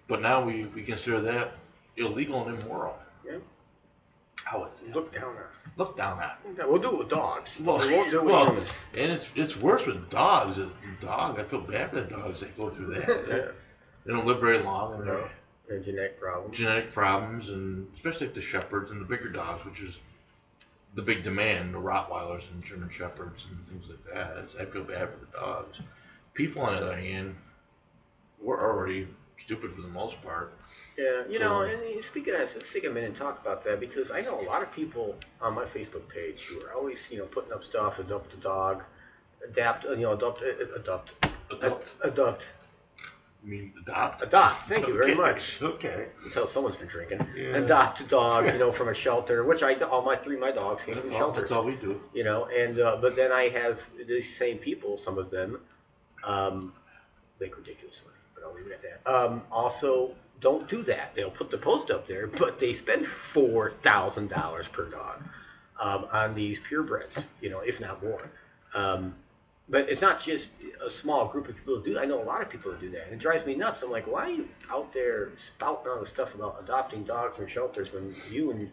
but 0.06 0.22
now 0.22 0.44
we, 0.44 0.66
we 0.66 0.82
consider 0.82 1.20
that 1.20 1.52
illegal 1.96 2.46
and 2.48 2.62
immoral. 2.62 2.96
Yeah. 3.26 3.38
How 4.44 4.64
is 4.64 4.82
it? 4.86 4.94
Look 4.94 5.12
down 5.12 5.34
there. 5.34 5.50
Look 5.76 5.96
down 5.96 6.20
at. 6.20 6.38
Yeah, 6.58 6.64
we'll 6.66 6.80
do 6.80 6.88
it 6.92 6.98
with 6.98 7.08
dogs. 7.08 7.58
Well, 7.60 7.78
we 7.78 7.92
won't 7.94 8.10
do 8.10 8.18
it 8.20 8.24
with 8.24 8.32
well, 8.32 8.46
humans. 8.46 8.70
and 8.96 9.12
it's 9.12 9.30
it's 9.34 9.56
worse 9.56 9.86
with 9.86 10.08
dogs. 10.10 10.58
Dog, 11.00 11.38
I 11.38 11.44
feel 11.44 11.60
bad 11.60 11.90
for 11.90 11.96
the 12.00 12.06
dogs 12.10 12.40
that 12.40 12.56
go 12.56 12.68
through 12.70 12.94
that. 12.94 13.08
Yeah. 13.28 13.48
They 14.06 14.14
don't 14.14 14.24
live 14.26 14.40
very 14.40 14.58
long, 14.60 14.94
and 14.94 15.04
No. 15.04 15.28
they're 15.66 15.76
And 15.76 15.84
genetic 15.84 16.18
problems. 16.18 16.56
genetic 16.56 16.92
problems, 16.92 17.50
and 17.50 17.88
especially 17.94 18.28
the 18.28 18.40
shepherds 18.40 18.90
and 18.90 19.02
the 19.02 19.06
bigger 19.06 19.28
dogs, 19.28 19.66
which 19.66 19.82
is 19.82 19.98
the 20.94 21.02
big 21.02 21.22
demand, 21.22 21.74
the 21.74 21.78
Rottweilers 21.78 22.50
and 22.50 22.64
German 22.64 22.88
shepherds 22.88 23.48
and 23.50 23.66
things 23.68 23.90
like 23.90 24.02
that. 24.14 24.46
I 24.58 24.64
feel 24.64 24.82
bad 24.84 25.10
for 25.10 25.18
the 25.26 25.30
dogs. 25.38 25.82
People, 26.38 26.62
on 26.62 26.72
the 26.76 26.80
other 26.82 26.96
hand, 26.96 27.34
we're 28.40 28.60
already 28.60 29.08
stupid 29.36 29.72
for 29.72 29.82
the 29.82 29.88
most 29.88 30.22
part. 30.22 30.54
Yeah, 30.96 31.22
you 31.28 31.40
know, 31.40 31.62
and 31.62 32.04
speaking 32.04 32.32
of, 32.34 32.40
let's 32.42 32.72
take 32.72 32.84
a 32.84 32.90
minute 32.90 33.08
and 33.08 33.16
talk 33.16 33.40
about 33.40 33.64
that 33.64 33.80
because 33.80 34.12
I 34.12 34.20
know 34.20 34.40
a 34.40 34.46
lot 34.52 34.62
of 34.62 34.72
people 34.72 35.16
on 35.40 35.56
my 35.56 35.64
Facebook 35.64 36.08
page 36.08 36.46
who 36.46 36.64
are 36.64 36.72
always, 36.74 37.08
you 37.10 37.18
know, 37.18 37.24
putting 37.24 37.52
up 37.52 37.64
stuff, 37.64 37.98
adopt 37.98 38.34
a 38.34 38.36
dog, 38.36 38.84
adapt, 39.44 39.84
uh, 39.84 39.90
you 39.94 40.02
know, 40.02 40.12
adopt, 40.12 40.40
uh, 40.42 40.78
adopt, 40.80 41.26
Adopt. 41.50 41.94
adopt, 42.04 42.54
I 43.44 43.46
mean, 43.48 43.72
adopt. 43.82 44.22
adopt. 44.22 44.68
Thank 44.68 44.86
you 44.86 44.94
very 44.94 45.16
much. 45.16 45.60
Okay. 45.60 46.06
Until 46.24 46.46
someone's 46.46 46.76
been 46.76 46.86
drinking. 46.86 47.26
Yeah. 47.36 47.56
Adopt 47.56 48.00
a 48.02 48.04
dog, 48.04 48.46
you 48.46 48.58
know, 48.60 48.70
from 48.78 48.88
a 48.88 48.94
shelter, 48.94 49.42
which 49.42 49.64
I 49.64 49.74
all 49.74 50.02
my 50.02 50.14
three 50.14 50.36
my 50.36 50.52
dogs 50.52 50.84
came 50.84 50.94
That's 50.94 51.06
from 51.08 51.14
all, 51.14 51.20
shelters. 51.20 51.40
that's 51.42 51.52
all 51.52 51.64
we 51.64 51.74
do. 51.74 52.00
you 52.14 52.22
know 52.22 52.46
and 52.46 52.78
uh, 52.78 52.96
but 53.00 53.16
then 53.16 53.32
i 53.32 53.44
have 53.48 53.84
these 54.06 54.36
same 54.36 54.58
people 54.58 54.96
some 54.98 55.18
of 55.18 55.30
them 55.30 55.58
um, 56.28 56.72
make 57.40 57.56
ridiculous 57.56 58.02
money 58.04 58.16
but 58.34 58.44
i'll 58.44 58.54
leave 58.54 58.66
it 58.66 58.72
at 58.72 58.82
that 58.82 59.12
um, 59.12 59.42
also 59.50 60.12
don't 60.40 60.68
do 60.68 60.82
that 60.82 61.12
they'll 61.14 61.30
put 61.30 61.50
the 61.50 61.58
post 61.58 61.90
up 61.90 62.06
there 62.06 62.26
but 62.26 62.60
they 62.60 62.72
spend 62.72 63.04
$4000 63.04 64.72
per 64.72 64.84
dog 64.84 65.22
um, 65.80 66.06
on 66.12 66.32
these 66.32 66.62
purebreds 66.62 67.26
you 67.40 67.50
know 67.50 67.60
if 67.60 67.80
not 67.80 68.02
more 68.02 68.30
um, 68.74 69.14
but 69.68 69.88
it's 69.90 70.00
not 70.00 70.22
just 70.22 70.48
a 70.84 70.90
small 70.90 71.26
group 71.26 71.48
of 71.48 71.56
people 71.56 71.76
who 71.76 71.84
do. 71.84 71.98
I 71.98 72.06
know 72.06 72.22
a 72.22 72.24
lot 72.24 72.40
of 72.40 72.48
people 72.48 72.72
who 72.72 72.78
do 72.78 72.90
that. 72.92 73.04
And 73.04 73.12
it 73.12 73.18
drives 73.18 73.44
me 73.44 73.54
nuts. 73.54 73.82
I'm 73.82 73.90
like, 73.90 74.06
why 74.06 74.22
are 74.22 74.30
you 74.30 74.48
out 74.70 74.94
there 74.94 75.30
spouting 75.36 75.92
all 75.92 76.00
this 76.00 76.08
stuff 76.08 76.34
about 76.34 76.62
adopting 76.62 77.04
dogs 77.04 77.36
from 77.36 77.46
shelters 77.46 77.92
when 77.92 78.14
you 78.30 78.50
and 78.50 78.72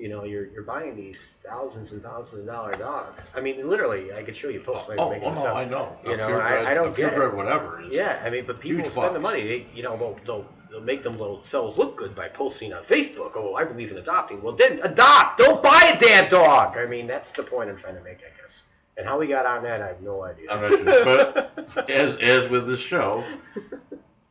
you 0.00 0.08
know, 0.08 0.24
you're, 0.24 0.46
you're 0.46 0.62
buying 0.62 0.96
these 0.96 1.32
thousands 1.44 1.92
and 1.92 2.02
thousands 2.02 2.40
of 2.40 2.46
dollar 2.46 2.72
dogs. 2.72 3.22
I 3.36 3.40
mean, 3.42 3.68
literally, 3.68 4.14
I 4.14 4.22
could 4.22 4.34
show 4.34 4.48
you 4.48 4.60
posts 4.60 4.88
like 4.88 4.98
Oh, 4.98 5.12
oh 5.12 5.34
no, 5.34 5.44
up. 5.46 5.56
I 5.56 5.66
know. 5.66 5.94
You 6.06 6.12
A 6.14 6.16
know, 6.16 6.26
purebred- 6.26 6.66
I, 6.66 6.70
I 6.70 6.74
don't 6.74 6.92
a 6.92 6.96
get 6.96 7.12
purebred 7.12 7.36
whatever. 7.36 7.82
Is, 7.82 7.92
Yeah, 7.92 8.22
I 8.24 8.30
mean, 8.30 8.44
but 8.46 8.58
people 8.60 8.88
spend 8.88 9.14
the 9.14 9.20
money. 9.20 9.42
They, 9.42 9.66
you 9.74 9.82
know, 9.82 9.98
they'll, 9.98 10.18
they'll, 10.24 10.46
they'll 10.70 10.80
make 10.80 11.02
them 11.02 11.12
themselves 11.12 11.76
look 11.76 11.98
good 11.98 12.14
by 12.14 12.28
posting 12.28 12.72
on 12.72 12.82
Facebook. 12.82 13.32
Oh, 13.36 13.54
I 13.56 13.64
believe 13.64 13.90
in 13.90 13.98
adopting. 13.98 14.40
Well, 14.42 14.54
then 14.56 14.80
adopt. 14.82 15.36
Don't 15.36 15.62
buy 15.62 15.92
a 15.94 16.00
damn 16.00 16.30
dog. 16.30 16.78
I 16.78 16.86
mean, 16.86 17.06
that's 17.06 17.30
the 17.32 17.42
point 17.42 17.68
I'm 17.68 17.76
trying 17.76 17.96
to 17.96 18.02
make, 18.02 18.20
I 18.20 18.40
guess. 18.42 18.62
And 18.96 19.06
how 19.06 19.18
we 19.18 19.26
got 19.26 19.44
on 19.44 19.62
that, 19.64 19.82
I 19.82 19.88
have 19.88 20.00
no 20.00 20.22
idea. 20.24 20.50
I'm 20.50 20.62
not 20.62 20.78
sure. 20.78 21.04
But 21.04 21.90
as 21.90 22.16
as 22.16 22.48
with 22.48 22.66
this 22.66 22.80
show, 22.80 23.22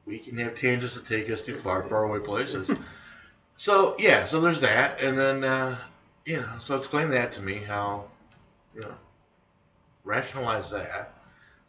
we 0.07 0.17
can 0.17 0.37
have 0.39 0.55
tangents 0.55 0.95
that 0.95 1.05
take 1.05 1.29
us 1.29 1.43
to 1.43 1.53
far, 1.55 1.83
far 1.83 2.05
away 2.05 2.19
places. 2.19 2.71
So 3.59 3.97
yeah, 3.99 4.25
so 4.25 4.39
there's 4.39 4.61
that, 4.61 5.01
and 5.01 5.17
then 5.17 5.43
uh, 5.43 5.75
you 6.23 6.37
know, 6.37 6.49
so 6.59 6.77
explain 6.77 7.09
that 7.09 7.33
to 7.33 7.41
me 7.41 7.55
how 7.55 8.05
you 8.73 8.79
know 8.79 8.95
rationalize 10.05 10.71
that, 10.71 11.11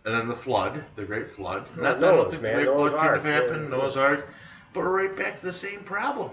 and 0.04 0.14
then 0.14 0.28
the 0.28 0.36
flood, 0.36 0.84
the 0.94 1.04
Great 1.04 1.28
Flood. 1.28 1.66
Not 1.76 1.98
that 1.98 2.14
I 2.14 2.16
don't 2.16 2.30
think 2.30 2.44
man, 2.44 2.58
the 2.58 2.62
Great 2.62 2.76
Noah's 2.76 2.92
Flood 2.92 3.02
couldn't 3.10 3.24
have 3.32 3.42
happened, 3.42 3.64
yeah. 3.64 3.76
Noah's 3.76 3.96
Ark, 3.96 4.28
but 4.72 4.80
we're 4.84 5.08
right 5.08 5.18
back 5.18 5.40
to 5.40 5.46
the 5.46 5.52
same 5.52 5.80
problem. 5.80 6.30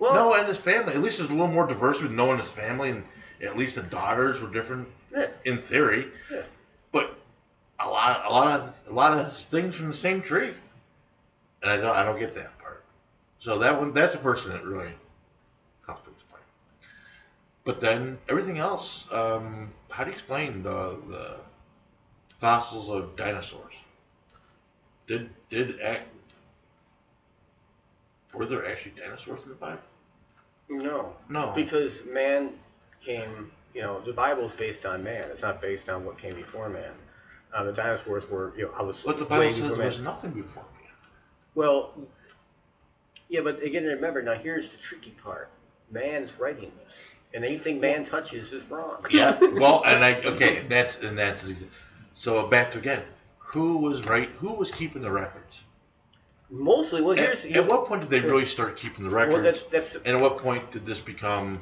Well- 0.00 0.12
Noah 0.12 0.40
and 0.40 0.48
his 0.48 0.58
family. 0.58 0.94
At 0.94 1.00
least 1.00 1.18
there's 1.18 1.30
a 1.30 1.34
little 1.34 1.46
more 1.46 1.68
diversity 1.68 2.08
with 2.08 2.16
Noah 2.16 2.32
and 2.32 2.40
his 2.40 2.50
family, 2.50 2.90
and 2.90 3.04
at 3.40 3.56
least 3.56 3.76
the 3.76 3.82
daughters 3.84 4.42
were 4.42 4.50
different 4.52 4.88
Yeah. 5.14 5.28
in 5.44 5.58
theory. 5.58 6.08
Yeah. 6.32 6.42
But 6.90 7.16
a 7.78 7.88
lot, 7.88 8.24
a 8.26 8.30
lot 8.32 8.58
of, 8.60 8.82
a 8.90 8.92
lot 8.92 9.16
of 9.16 9.36
things 9.36 9.76
from 9.76 9.86
the 9.86 9.94
same 9.94 10.20
tree, 10.20 10.52
and 11.62 11.70
I 11.70 11.76
don't, 11.76 11.94
I 11.94 12.02
don't 12.02 12.18
get 12.18 12.34
that. 12.34 12.50
So 13.38 13.58
that 13.58 13.78
one, 13.78 13.92
that's 13.92 14.14
the 14.14 14.20
first 14.20 14.44
thing 14.44 14.52
that 14.52 14.64
really 14.64 14.92
comes 15.84 16.00
to 16.04 16.10
explain. 16.10 16.42
But 17.64 17.80
then 17.80 18.18
everything 18.28 18.58
else, 18.58 19.06
um, 19.12 19.70
how 19.90 20.04
do 20.04 20.10
you 20.10 20.14
explain 20.14 20.62
the 20.62 20.98
the 21.08 21.36
fossils 22.38 22.88
of 22.88 23.16
dinosaurs? 23.16 23.74
Did 25.06 25.30
did 25.48 25.80
act? 25.80 26.08
Were 28.34 28.46
there 28.46 28.66
actually 28.66 28.92
dinosaurs 29.00 29.44
in 29.44 29.50
the 29.50 29.54
Bible? 29.54 29.80
No. 30.68 31.14
No. 31.28 31.52
Because 31.54 32.06
man 32.06 32.50
came, 33.04 33.50
you 33.72 33.82
know, 33.82 34.00
the 34.00 34.12
Bible's 34.12 34.52
based 34.52 34.84
on 34.84 35.02
man. 35.04 35.24
It's 35.30 35.42
not 35.42 35.60
based 35.60 35.88
on 35.88 36.04
what 36.04 36.18
came 36.18 36.34
before 36.34 36.68
man. 36.68 36.92
Uh, 37.54 37.64
the 37.64 37.72
dinosaurs 37.72 38.28
were, 38.28 38.52
you 38.56 38.64
know, 38.64 38.72
I 38.76 38.82
was. 38.82 39.02
But 39.04 39.18
the 39.18 39.24
Bible 39.24 39.54
says 39.54 39.70
man. 39.70 39.78
there's 39.78 40.00
nothing 40.00 40.32
before 40.32 40.64
me. 40.78 40.88
Well, 41.54 41.94
yeah, 43.28 43.40
but 43.40 43.62
again, 43.62 43.84
remember, 43.84 44.22
now 44.22 44.34
here's 44.34 44.68
the 44.68 44.76
tricky 44.76 45.10
part. 45.10 45.50
Man's 45.90 46.38
writing 46.38 46.72
this. 46.82 47.10
And 47.34 47.44
anything 47.44 47.80
man 47.80 48.04
touches 48.04 48.52
is 48.52 48.64
wrong. 48.70 49.04
Yeah. 49.10 49.38
Well, 49.40 49.82
and 49.84 50.02
I 50.02 50.14
okay, 50.22 50.60
that's 50.68 51.02
and 51.02 51.18
that's 51.18 51.46
so 52.14 52.46
back 52.46 52.70
to 52.72 52.78
again. 52.78 53.02
Who 53.38 53.78
was 53.78 54.06
right? 54.06 54.30
Who 54.38 54.54
was 54.54 54.70
keeping 54.70 55.02
the 55.02 55.10
records? 55.10 55.62
Mostly, 56.50 57.02
well, 57.02 57.18
At, 57.18 57.18
here's. 57.18 57.44
at 57.46 57.66
what 57.66 57.86
point 57.86 58.02
did 58.02 58.10
they 58.10 58.20
really 58.20 58.46
start 58.46 58.76
keeping 58.76 59.04
the 59.04 59.10
records? 59.10 59.34
well, 59.34 59.42
that's, 59.42 59.62
that's, 59.64 59.94
and 59.96 60.16
at 60.16 60.20
what 60.20 60.38
point 60.38 60.70
did 60.70 60.86
this 60.86 61.00
become 61.00 61.60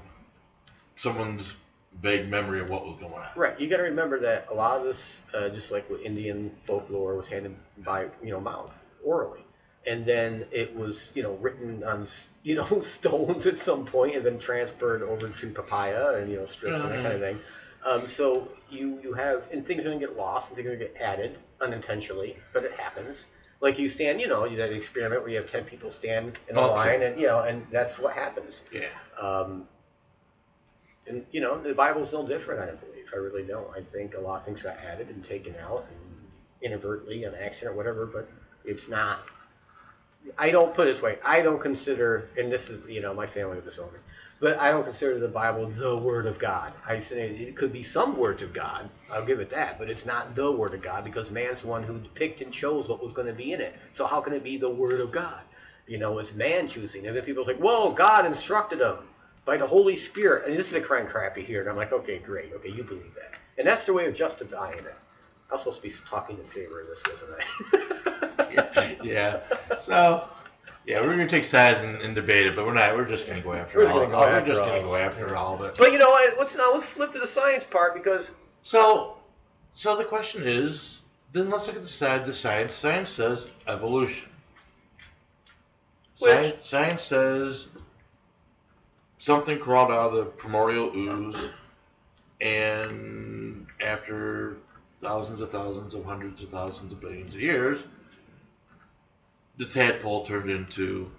someone's 0.94 1.54
vague 2.02 2.28
memory 2.28 2.60
of 2.60 2.68
what 2.68 2.84
was 2.84 2.94
going 3.00 3.14
on? 3.14 3.28
Right, 3.34 3.58
you 3.58 3.68
got 3.68 3.78
to 3.78 3.84
remember 3.84 4.20
that 4.20 4.46
a 4.50 4.54
lot 4.54 4.76
of 4.76 4.84
this, 4.84 5.22
uh, 5.32 5.48
just 5.48 5.72
like 5.72 5.88
with 5.88 6.02
Indian 6.02 6.54
folklore, 6.64 7.16
was 7.16 7.28
handed 7.28 7.56
by 7.78 8.08
you 8.22 8.30
know 8.30 8.40
mouth 8.40 8.84
orally, 9.02 9.43
and 9.86 10.04
then 10.06 10.46
it 10.50 10.74
was 10.74 11.10
you 11.14 11.22
know 11.22 11.34
written 11.34 11.82
on 11.84 12.06
you 12.42 12.54
know 12.56 12.80
stones 12.80 13.46
at 13.46 13.58
some 13.58 13.84
point, 13.84 14.16
and 14.16 14.24
then 14.24 14.38
transferred 14.38 15.02
over 15.02 15.28
to 15.28 15.50
papaya 15.50 16.14
and 16.20 16.30
you 16.30 16.36
know 16.36 16.46
strips 16.46 16.82
and 16.82 16.92
that 16.92 17.02
kind 17.02 17.14
of 17.14 17.20
thing. 17.20 17.38
Um, 17.86 18.08
so 18.08 18.50
you 18.70 18.98
you 19.02 19.12
have 19.12 19.48
and 19.52 19.66
things 19.66 19.84
are 19.84 19.90
gonna 19.90 20.00
get 20.00 20.16
lost 20.16 20.48
and 20.48 20.56
things 20.56 20.68
are 20.68 20.76
gonna 20.76 20.90
get 20.90 20.96
added 21.00 21.38
unintentionally, 21.60 22.36
but 22.52 22.64
it 22.64 22.72
happens. 22.74 23.26
Like 23.60 23.78
you 23.78 23.88
stand, 23.88 24.20
you 24.20 24.26
know, 24.28 24.44
you 24.44 24.60
an 24.62 24.72
experiment 24.74 25.22
where 25.22 25.30
you 25.30 25.36
have 25.36 25.50
ten 25.50 25.64
people 25.64 25.90
stand 25.90 26.38
in 26.48 26.56
a 26.56 26.60
Okay. 26.60 26.70
line, 26.74 27.02
and 27.02 27.20
you 27.20 27.26
know, 27.26 27.40
and 27.40 27.66
that's 27.70 27.98
what 27.98 28.14
happens. 28.14 28.64
Yeah. 28.72 28.86
Um, 29.18 29.68
and 31.06 31.24
you 31.30 31.40
know, 31.40 31.60
the 31.60 31.74
Bible's 31.74 32.12
no 32.12 32.26
different. 32.26 32.60
I 32.62 32.66
don't 32.66 32.80
believe. 32.80 33.10
I 33.12 33.16
really 33.18 33.42
don't. 33.42 33.68
I 33.76 33.80
think 33.80 34.14
a 34.14 34.20
lot 34.20 34.40
of 34.40 34.44
things 34.46 34.62
got 34.62 34.76
added 34.78 35.08
and 35.08 35.26
taken 35.26 35.54
out, 35.62 35.86
and 35.90 36.20
inadvertently, 36.62 37.24
an 37.24 37.34
accident, 37.34 37.74
or 37.74 37.76
whatever. 37.76 38.06
But 38.06 38.28
it's 38.64 38.88
not. 38.88 39.30
I 40.38 40.50
don't 40.50 40.74
put 40.74 40.86
it 40.86 40.92
this 40.92 41.02
way. 41.02 41.18
I 41.24 41.42
don't 41.42 41.60
consider, 41.60 42.30
and 42.38 42.50
this 42.50 42.70
is 42.70 42.88
you 42.88 43.00
know 43.00 43.14
my 43.14 43.26
family 43.26 43.60
disown 43.60 43.92
me, 43.92 43.98
but 44.40 44.58
I 44.58 44.70
don't 44.70 44.84
consider 44.84 45.18
the 45.18 45.28
Bible 45.28 45.66
the 45.66 45.96
Word 45.98 46.26
of 46.26 46.38
God. 46.38 46.72
I 46.86 47.00
say 47.00 47.28
it 47.28 47.56
could 47.56 47.72
be 47.72 47.82
some 47.82 48.16
words 48.16 48.42
of 48.42 48.52
God. 48.52 48.88
I'll 49.12 49.24
give 49.24 49.40
it 49.40 49.50
that, 49.50 49.78
but 49.78 49.90
it's 49.90 50.06
not 50.06 50.34
the 50.34 50.50
Word 50.50 50.74
of 50.74 50.82
God 50.82 51.04
because 51.04 51.30
man's 51.30 51.62
the 51.62 51.68
one 51.68 51.82
who 51.82 51.98
picked 52.14 52.40
and 52.40 52.52
chose 52.52 52.88
what 52.88 53.02
was 53.02 53.12
going 53.12 53.28
to 53.28 53.34
be 53.34 53.52
in 53.52 53.60
it. 53.60 53.76
So 53.92 54.06
how 54.06 54.20
can 54.20 54.32
it 54.32 54.42
be 54.42 54.56
the 54.56 54.72
Word 54.72 55.00
of 55.00 55.12
God? 55.12 55.40
You 55.86 55.98
know, 55.98 56.18
it's 56.18 56.34
man 56.34 56.66
choosing. 56.66 57.06
And 57.06 57.16
then 57.16 57.24
people 57.24 57.42
are 57.42 57.46
like, 57.46 57.58
"Whoa, 57.58 57.92
God 57.92 58.24
instructed 58.24 58.78
them 58.78 59.08
by 59.44 59.58
the 59.58 59.66
Holy 59.66 59.96
Spirit." 59.96 60.48
And 60.48 60.58
this 60.58 60.68
is 60.68 60.74
a 60.74 60.80
crying 60.80 61.06
crappy 61.06 61.42
here, 61.42 61.60
and 61.60 61.68
I'm 61.68 61.76
like, 61.76 61.92
"Okay, 61.92 62.18
great. 62.18 62.52
Okay, 62.54 62.70
you 62.70 62.82
believe 62.82 63.14
that." 63.14 63.32
And 63.58 63.68
that's 63.68 63.84
the 63.84 63.92
way 63.92 64.06
of 64.06 64.14
justifying 64.16 64.78
it. 64.78 64.94
I'm 65.52 65.58
supposed 65.58 65.80
to 65.82 65.88
be 65.88 65.94
talking 66.08 66.38
in 66.38 66.44
favor 66.44 66.80
of 66.80 66.86
this, 66.88 67.02
wasn't 67.08 67.40
I? 68.48 68.50
yeah. 68.52 68.94
yeah. 69.02 69.76
So 69.80 70.28
Yeah, 70.86 71.00
we're 71.02 71.10
gonna 71.10 71.28
take 71.28 71.44
sides 71.44 71.80
and, 71.80 71.96
and 72.02 72.14
debate 72.14 72.46
it, 72.46 72.56
but 72.56 72.66
we're 72.66 72.74
not. 72.74 72.94
We're 72.96 73.04
just 73.08 73.26
gonna 73.26 73.40
go 73.40 73.52
after 73.52 73.78
We're 73.78 73.88
all. 73.88 74.00
gonna 74.00 74.10
go 74.10 74.20
we're 74.20 74.40
just 74.46 74.60
all 74.60 74.66
gonna 74.66 74.78
of 74.80 74.84
go 74.84 74.94
it. 74.96 75.00
after 75.02 75.36
all 75.36 75.54
of 75.54 75.60
it. 75.62 75.76
But 75.76 75.92
you 75.92 75.98
know 75.98 76.10
what? 76.10 76.38
Let's 76.38 76.56
now 76.56 76.72
let's 76.72 76.86
flip 76.86 77.12
to 77.12 77.18
the 77.18 77.26
science 77.26 77.64
part 77.64 77.94
because 77.94 78.32
So, 78.62 79.16
so 79.74 79.96
the 79.96 80.04
question 80.04 80.42
is, 80.44 81.02
then 81.32 81.50
let's 81.50 81.66
look 81.66 81.76
at 81.76 81.82
the 81.82 81.88
side. 81.88 82.26
The 82.26 82.34
science. 82.34 82.74
Science 82.74 83.10
says 83.10 83.48
evolution. 83.66 84.30
Which- 86.20 86.30
Science, 86.32 86.56
science 86.68 87.02
says 87.02 87.68
something 89.16 89.58
crawled 89.58 89.90
out 89.90 90.10
of 90.10 90.14
the 90.14 90.24
primordial 90.24 90.90
ooze, 90.94 91.50
and 92.40 93.66
after 93.80 94.56
thousands 95.04 95.40
of 95.40 95.50
thousands 95.50 95.94
of 95.94 96.04
hundreds 96.04 96.42
of 96.42 96.48
thousands 96.48 96.92
of 96.92 97.00
billions 97.00 97.34
of 97.34 97.40
years, 97.40 97.82
the 99.58 99.66
tadpole 99.66 100.24
turned 100.24 100.50
into 100.50 101.10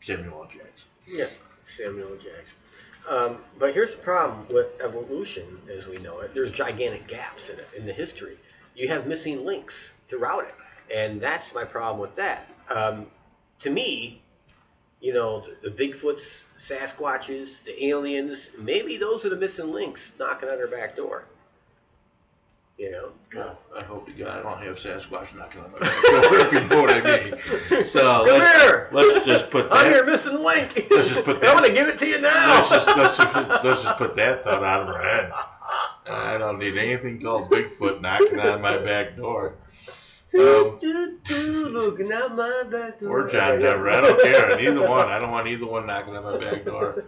Samuel 0.00 0.42
L. 0.42 0.44
Jackson. 0.44 0.88
yeah, 1.08 1.26
Samuel 1.66 2.08
L. 2.12 2.16
Jackson. 2.16 2.58
Um, 3.08 3.44
but 3.58 3.74
here's 3.74 3.96
the 3.96 4.02
problem 4.02 4.46
with 4.52 4.80
evolution, 4.80 5.58
as 5.70 5.88
we 5.88 5.98
know 5.98 6.20
it. 6.20 6.34
There's 6.34 6.52
gigantic 6.52 7.06
gaps 7.06 7.50
in 7.50 7.58
it 7.58 7.68
in 7.76 7.86
the 7.86 7.92
history. 7.92 8.36
You 8.74 8.88
have 8.88 9.06
missing 9.06 9.44
links 9.44 9.92
throughout 10.08 10.44
it, 10.44 10.54
and 10.94 11.20
that's 11.20 11.54
my 11.54 11.64
problem 11.64 12.00
with 12.00 12.16
that. 12.16 12.50
Um, 12.70 13.06
to 13.60 13.70
me, 13.70 14.22
you 15.00 15.12
know, 15.12 15.44
the, 15.62 15.70
the 15.70 15.76
Bigfoots, 15.76 16.44
Sasquatches, 16.58 17.62
the 17.64 17.86
aliens, 17.86 18.50
maybe 18.58 18.96
those 18.96 19.24
are 19.24 19.28
the 19.30 19.36
missing 19.36 19.72
links 19.72 20.12
knocking 20.18 20.48
on 20.48 20.58
our 20.58 20.68
back 20.68 20.96
door. 20.96 21.24
You 22.78 22.90
know, 22.90 23.12
Well, 23.34 23.58
I 23.78 23.82
hope 23.84 24.04
to 24.06 24.12
God 24.12 24.44
I 24.44 24.50
don't 24.50 24.62
have 24.62 24.76
Sasquatch 24.76 25.34
knocking 25.34 25.62
on 25.62 25.72
my 25.72 25.78
back 25.78 26.02
door, 26.02 26.38
if 26.40 26.52
you 26.52 26.60
know 26.68 26.82
what 26.82 26.90
I 26.90 27.24
mean. 27.24 27.84
So 27.86 28.02
Come 28.02 28.26
let's, 28.26 28.62
here! 28.62 28.88
let's 28.92 29.24
just 29.26 29.50
put 29.50 29.68
I'm 29.72 29.90
your 29.90 30.04
missing 30.04 30.34
link. 30.44 30.86
Let's 30.90 31.08
just 31.08 31.24
put 31.24 31.40
that. 31.40 31.50
I'm 31.56 31.62
that- 31.62 31.62
gonna 31.62 31.72
give 31.74 31.88
it 31.88 31.98
to 32.00 32.06
you 32.06 32.20
now. 32.20 32.54
Let's 32.56 32.68
just, 32.68 32.86
let's, 32.86 33.16
just, 33.16 33.64
let's 33.64 33.82
just 33.82 33.96
put 33.96 34.14
that 34.16 34.44
thought 34.44 34.62
out 34.62 34.88
of 34.88 34.94
our 34.94 35.02
heads. 35.02 35.36
I 36.08 36.36
don't 36.38 36.58
need 36.58 36.76
anything 36.76 37.20
called 37.20 37.50
Bigfoot 37.50 38.00
knocking 38.02 38.38
on 38.38 38.60
my 38.60 38.76
back 38.78 39.16
door. 39.16 39.54
Um, 40.34 40.78
Do, 40.80 41.18
do, 41.22 41.68
looking 41.68 42.12
out 42.12 42.34
my 42.34 42.64
back 42.70 42.98
door. 43.00 43.26
or 43.26 43.28
John 43.30 43.60
Denver. 43.60 43.90
I 43.90 44.00
don't 44.00 44.20
care. 44.20 44.58
Either 44.60 44.88
one. 44.88 45.08
I 45.08 45.18
don't 45.18 45.30
want 45.30 45.46
either 45.46 45.66
one 45.66 45.86
knocking 45.86 46.16
on 46.16 46.24
my 46.24 46.36
back 46.36 46.64
door. 46.64 47.04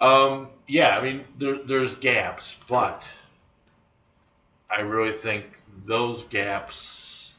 Um, 0.00 0.50
yeah, 0.66 0.98
I 0.98 1.02
mean, 1.02 1.22
there, 1.38 1.56
there's 1.56 1.94
gaps, 1.96 2.58
but 2.68 3.16
I 4.76 4.80
really 4.82 5.12
think 5.12 5.60
those 5.86 6.24
gaps 6.24 7.38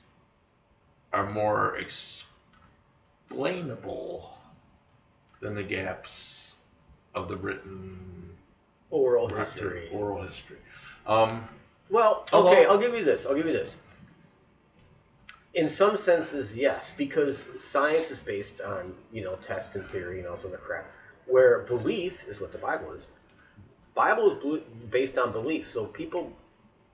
are 1.14 1.30
more 1.30 1.78
explainable 3.30 4.38
than 5.42 5.54
the 5.56 5.64
gaps 5.64 6.56
of 7.14 7.28
the 7.28 7.36
written 7.36 8.32
Oral 8.90 9.28
record, 9.28 9.40
history. 9.40 9.90
oral 9.94 10.22
history. 10.24 10.58
Um, 11.06 11.44
Well, 11.92 12.26
Although- 12.34 12.52
okay, 12.52 12.66
I'll 12.66 12.78
give 12.80 12.94
you 12.96 13.04
this. 13.04 13.26
I'll 13.28 13.36
give 13.36 13.46
you 13.46 13.54
this. 13.54 13.82
In 15.56 15.70
some 15.70 15.96
senses, 15.96 16.56
yes, 16.56 16.94
because 16.98 17.50
science 17.64 18.12
is 18.12 18.20
based 18.20 18.60
on 18.60 18.94
you 19.12 19.24
know 19.24 19.36
test 19.36 19.76
and 19.76 19.86
theory 19.86 20.20
and 20.20 20.28
all 20.28 20.36
this 20.36 20.46
other 20.46 20.58
crap. 20.58 20.86
Where 21.28 21.60
belief 21.60 22.28
is 22.28 22.42
what 22.42 22.52
the 22.52 22.58
Bible 22.58 22.92
is. 22.92 23.08
Bible 23.96 24.32
is 24.32 24.62
based 24.90 25.18
on 25.18 25.32
belief, 25.32 25.66
so 25.66 25.86
people, 25.86 26.34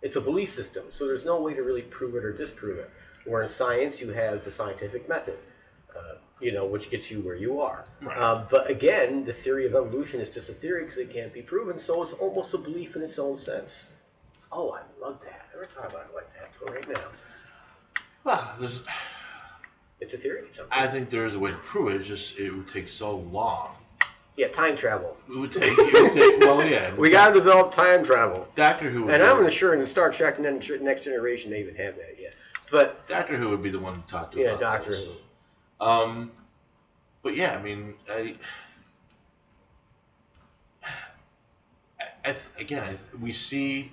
it's 0.04 0.16
a 0.16 0.22
belief 0.22 0.52
system. 0.52 0.86
So 0.90 1.08
there's 1.08 1.26
no 1.26 1.42
way 1.42 1.56
to 1.56 1.64
really 1.64 1.82
prove 1.82 2.16
it 2.16 2.24
or 2.24 2.32
disprove 2.32 2.78
it. 2.78 2.90
Where 3.26 3.42
in 3.42 3.50
science 3.50 4.00
you 4.00 4.10
have 4.12 4.44
the 4.44 4.52
scientific 4.52 5.10
method, 5.10 5.40
uh, 5.98 6.16
you 6.40 6.52
know, 6.52 6.66
which 6.66 6.92
gets 6.92 7.10
you 7.10 7.22
where 7.22 7.36
you 7.36 7.60
are. 7.60 7.84
Right. 8.02 8.18
Um, 8.18 8.46
but 8.52 8.70
again, 8.70 9.26
the 9.26 9.34
theory 9.34 9.66
of 9.66 9.74
evolution 9.74 10.22
is 10.22 10.30
just 10.30 10.50
a 10.50 10.54
theory 10.54 10.82
because 10.82 11.00
it 11.00 11.12
can't 11.12 11.34
be 11.34 11.42
proven. 11.42 11.80
So 11.80 12.04
it's 12.04 12.14
almost 12.14 12.54
a 12.54 12.60
belief 12.60 12.96
in 12.96 13.02
its 13.02 13.18
own 13.18 13.38
sense. 13.38 13.90
Oh, 14.52 14.72
I 14.72 14.82
love 15.04 15.20
that. 15.24 15.48
I 15.50 15.56
never 15.56 15.66
thought 15.66 15.90
about 15.90 16.10
it 16.10 16.16
like 16.16 16.32
that. 16.34 16.50
Right 16.72 16.88
now, 16.88 17.08
well, 18.24 18.54
there's, 18.60 18.84
it's 20.00 20.14
a 20.14 20.18
theory. 20.18 20.42
Something. 20.54 20.66
I 20.72 20.88
think 20.88 21.10
there 21.10 21.26
is 21.26 21.36
a 21.36 21.40
way 21.40 21.52
to 21.52 21.58
prove 21.58 21.94
it. 21.94 21.98
It's 22.02 22.08
just 22.08 22.40
it 22.40 22.54
would 22.56 22.68
take 22.70 22.90
so 22.90 23.18
long. 23.18 23.72
yeah, 24.36 24.48
time 24.50 24.76
travel. 24.76 25.18
It 25.30 25.38
would 25.38 25.52
take. 25.52 25.74
It 25.78 25.94
would 25.94 26.14
take 26.14 26.40
well, 26.40 26.66
yeah. 26.66 26.94
We 26.98 27.10
got 27.10 27.30
to 27.30 27.34
develop 27.36 27.74
time 27.74 28.04
travel. 28.04 28.48
Doctor 28.56 28.90
Who. 28.90 29.04
Would 29.06 29.14
And 29.16 29.24
I'm 29.24 29.50
sure 29.50 29.74
in 29.76 29.88
Star 29.88 30.12
Trek 30.12 30.40
and 30.40 30.82
Next 30.84 31.04
Generation 31.04 31.52
they 31.52 31.60
even 31.62 31.76
have 31.76 31.96
that 31.98 32.16
yet. 32.20 32.36
But 32.72 33.08
Doctor 33.08 33.38
Who 33.38 33.50
would 33.50 33.62
be 33.64 33.70
the 33.70 33.80
one 33.80 33.96
to 33.96 34.02
talk 34.08 34.32
to. 34.32 34.40
yeah, 34.40 34.50
about 34.52 34.60
Doctor 34.60 34.92
this. 34.92 35.06
Who. 35.80 35.86
Um, 35.86 36.32
but 37.24 37.36
yeah, 37.36 37.58
I 37.58 37.62
mean, 37.62 37.94
I, 38.10 38.34
I, 40.84 42.06
I 42.24 42.32
th- 42.32 42.50
again, 42.60 42.84
I 42.84 42.88
th- 42.88 43.00
we 43.20 43.32
see, 43.34 43.92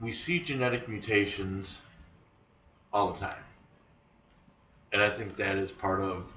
we 0.00 0.12
see 0.12 0.38
genetic 0.38 0.88
mutations 0.88 1.78
all 2.96 3.12
the 3.12 3.20
time, 3.20 3.44
and 4.90 5.02
I 5.02 5.10
think 5.10 5.36
that 5.36 5.58
is 5.58 5.70
part 5.70 6.00
of 6.00 6.32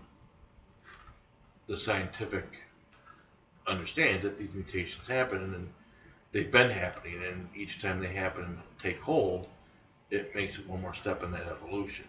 the 1.67 1.77
scientific 1.77 2.43
understands 3.65 4.23
that 4.23 4.35
these 4.35 4.53
mutations 4.53 5.07
happen, 5.07 5.37
and 5.37 5.69
they've 6.33 6.51
been 6.51 6.69
happening, 6.69 7.23
and 7.23 7.47
each 7.55 7.81
time 7.81 8.01
they 8.01 8.07
happen 8.07 8.43
and 8.43 8.57
take 8.77 8.99
hold, 8.99 9.47
it 10.11 10.35
makes 10.35 10.59
it 10.59 10.67
one 10.67 10.81
more 10.81 10.93
step 10.93 11.23
in 11.23 11.31
that 11.31 11.47
evolution. 11.47 12.07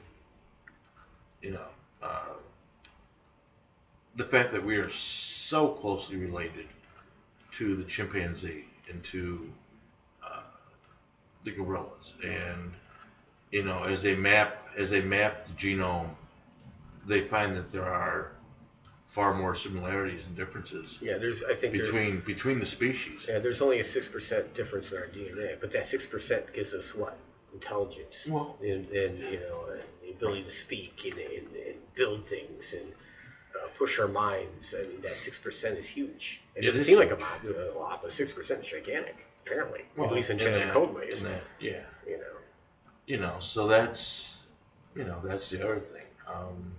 You 1.40 1.52
know, 1.52 1.68
uh, 2.02 2.38
the 4.16 4.24
fact 4.24 4.50
that 4.50 4.64
we 4.64 4.78
are 4.78 4.90
so 4.90 5.68
closely 5.68 6.16
related 6.16 6.66
to 7.52 7.76
the 7.76 7.84
chimpanzee 7.84 8.64
and 8.90 9.04
to 9.04 9.48
uh, 10.26 10.42
the 11.44 11.52
gorillas, 11.52 12.14
and 12.24 12.72
you 13.50 13.62
know, 13.64 13.84
as 13.84 14.02
they 14.02 14.14
map 14.14 14.66
as 14.76 14.90
they 14.90 15.00
map 15.02 15.44
the 15.44 15.52
genome, 15.52 16.10
they 17.06 17.20
find 17.20 17.54
that 17.54 17.70
there 17.72 17.84
are 17.86 18.32
far 19.04 19.34
more 19.34 19.56
similarities 19.56 20.24
and 20.26 20.36
differences 20.36 21.00
Yeah, 21.02 21.18
there's. 21.18 21.42
I 21.42 21.54
think 21.54 21.74
there's, 21.74 21.90
between 21.90 22.20
between 22.20 22.60
the 22.60 22.66
species. 22.66 23.26
yeah, 23.28 23.38
there's 23.40 23.60
only 23.62 23.80
a 23.80 23.84
six 23.84 24.08
percent 24.08 24.54
difference 24.54 24.92
in 24.92 24.98
our 24.98 25.06
DNA, 25.06 25.60
but 25.60 25.72
that 25.72 25.84
six 25.86 26.06
percent 26.06 26.52
gives 26.54 26.72
us 26.74 26.94
what 26.94 27.16
intelligence 27.52 28.26
Well- 28.28 28.56
and, 28.62 28.86
and 28.90 29.18
you 29.18 29.40
know 29.48 29.66
and 29.72 29.80
the 30.02 30.10
ability 30.10 30.44
to 30.44 30.50
speak 30.50 31.02
and, 31.04 31.18
and, 31.18 31.46
and 31.66 31.94
build 31.94 32.24
things 32.24 32.72
and 32.74 32.86
uh, 33.56 33.66
push 33.76 33.98
our 33.98 34.06
minds. 34.08 34.74
I 34.78 34.82
mean, 34.88 35.00
that 35.00 35.16
six 35.16 35.38
percent 35.40 35.76
is 35.78 35.88
huge. 35.88 36.42
It 36.54 36.60
It 36.62 36.66
doesn't 36.66 36.82
is 36.82 36.86
seem 36.86 36.98
like 37.00 37.10
a 37.10 37.16
lot, 37.16 37.44
a 37.44 37.78
lot, 37.78 38.02
but 38.02 38.12
six 38.12 38.30
percent 38.32 38.60
is 38.60 38.68
gigantic. 38.68 39.26
Apparently, 39.44 39.80
at 39.98 40.12
least 40.12 40.30
in 40.30 40.38
in 40.38 40.44
genetic 40.44 40.66
that- 40.66 40.74
code 40.74 40.94
ways. 40.94 41.24
in 41.24 41.32
that- 41.32 41.42
yeah. 41.58 41.80
You 42.06 42.18
know. 42.18 42.24
You 43.11 43.16
know 43.16 43.35
so 43.40 43.66
that's 43.66 44.42
you 44.94 45.03
know 45.03 45.18
that's 45.25 45.51
the 45.51 45.61
other 45.64 45.81
thing 45.81 46.07
um 46.29 46.77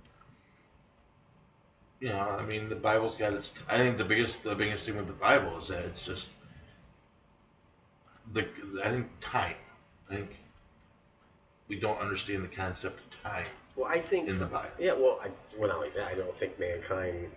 you 2.00 2.08
know 2.08 2.38
i 2.40 2.46
mean 2.46 2.70
the 2.70 2.76
bible's 2.76 3.18
got 3.18 3.34
its 3.34 3.52
i 3.70 3.78
think 3.78 3.98
the 3.98 4.06
biggest 4.06 4.42
the 4.42 4.56
biggest 4.56 4.86
thing 4.86 4.96
with 4.96 5.08
the 5.08 5.20
bible 5.28 5.60
is 5.60 5.68
that 5.68 5.84
it's 5.84 6.06
just 6.06 6.30
the 8.32 8.48
i 8.86 8.88
think 8.88 9.08
time 9.20 9.56
i 10.10 10.16
think 10.16 10.38
we 11.68 11.76
don't 11.76 12.00
understand 12.00 12.42
the 12.42 12.56
concept 12.64 13.02
of 13.14 13.24
time 13.24 13.46
Well, 13.76 13.90
I 13.92 14.00
think 14.00 14.30
in 14.30 14.40
the 14.40 14.46
bible 14.46 14.70
Yeah, 14.80 14.94
well, 14.94 15.20
I, 15.22 15.28
well, 15.58 15.70
not 15.70 15.80
like 15.80 15.96
that. 15.96 16.08
I 16.08 16.16
don't 16.16 16.36
think 16.36 16.58
mankind 16.60 17.30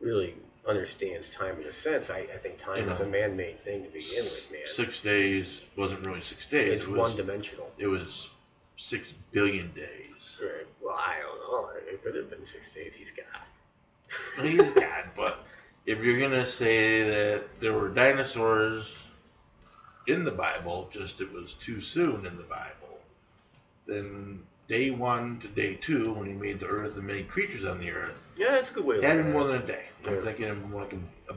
really 0.00 0.34
understands 0.68 1.30
time 1.30 1.60
in 1.60 1.66
a 1.66 1.72
sense. 1.72 2.10
I, 2.10 2.18
I 2.32 2.36
think 2.36 2.58
time 2.58 2.88
is 2.88 3.00
a 3.00 3.06
man-made 3.06 3.58
thing 3.58 3.82
to 3.84 3.88
begin 3.88 4.24
with, 4.24 4.48
man. 4.52 4.60
six 4.66 5.00
days 5.00 5.62
wasn't 5.76 6.06
really 6.06 6.20
six 6.20 6.46
days 6.46 6.72
it's 6.72 6.84
it 6.84 6.90
was 6.90 6.98
one-dimensional. 6.98 7.70
it 7.78 7.86
was 7.86 8.28
six 8.76 9.12
billion 9.32 9.72
days 9.72 10.38
Right. 10.42 10.66
Well, 10.82 10.96
I 10.96 11.16
don't 11.20 11.38
know. 11.38 11.70
It 11.86 12.02
could 12.02 12.14
have 12.14 12.30
been 12.30 12.46
six 12.46 12.72
days. 12.72 12.94
He's 12.94 13.10
got. 13.10 14.44
He's 14.44 14.72
God, 14.72 15.04
but 15.14 15.44
if 15.86 16.02
you're 16.02 16.18
gonna 16.18 16.46
say 16.46 17.02
that 17.08 17.56
there 17.56 17.74
were 17.74 17.88
dinosaurs 17.90 19.08
in 20.06 20.24
the 20.24 20.30
Bible, 20.30 20.88
just 20.92 21.20
it 21.20 21.32
was 21.32 21.54
too 21.54 21.80
soon 21.80 22.26
in 22.26 22.36
the 22.36 22.44
Bible, 22.44 22.98
then 23.86 24.42
day 24.70 24.88
one 24.92 25.36
to 25.40 25.48
day 25.48 25.74
two, 25.74 26.14
when 26.14 26.26
he 26.26 26.32
made 26.32 26.60
the 26.60 26.66
earth 26.66 26.96
and 26.96 27.04
made 27.04 27.28
creatures 27.28 27.64
on 27.64 27.80
the 27.80 27.90
earth, 27.90 28.28
Yeah, 28.36 28.52
that's 28.52 28.70
a 28.70 28.74
good 28.74 28.84
way 28.84 28.96
of 28.98 29.02
looking 29.02 29.22
been 29.24 29.32
more 29.32 29.44
than 29.44 29.56
a 29.56 29.66
day. 29.66 29.84
I'm 30.06 30.14
Yeah. 30.14 30.20
thinking 30.20 30.44
of 30.46 30.70
more 30.70 30.82
like 30.82 30.92
a, 30.92 31.32
a, 31.32 31.36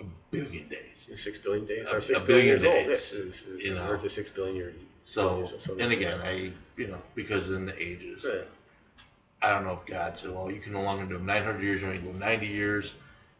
a 0.00 0.04
billion 0.30 0.66
days. 0.66 0.96
Six 1.14 1.38
billion 1.40 1.66
days. 1.66 1.86
A- 1.86 1.96
or 1.96 2.00
six 2.00 2.18
a 2.18 2.24
billion 2.24 2.26
billion 2.26 2.46
years 2.46 2.64
old. 2.64 2.74
days, 2.74 2.88
Yes, 2.88 3.12
it's- 3.12 3.42
it's- 3.42 3.60
you 3.66 3.74
know. 3.74 3.86
Earth 3.86 4.04
is 4.06 4.14
six 4.14 4.30
billion 4.30 4.56
years. 4.56 4.74
So, 5.04 5.44
so 5.66 5.76
and 5.78 5.92
again, 5.92 6.18
I, 6.22 6.52
you 6.78 6.86
know, 6.86 7.02
because 7.14 7.50
in 7.50 7.66
the 7.66 7.76
ages, 7.80 8.24
Yeah. 8.26 8.42
I 9.42 9.50
don't 9.50 9.64
know 9.64 9.74
if 9.74 9.84
God 9.84 10.16
said, 10.16 10.30
well, 10.30 10.50
you 10.50 10.60
can 10.60 10.72
no 10.72 10.80
longer 10.82 11.04
do 11.04 11.22
900 11.22 11.62
years, 11.62 11.82
you 11.82 11.86
only 11.88 11.98
do 11.98 12.12
90 12.18 12.46
years. 12.46 12.94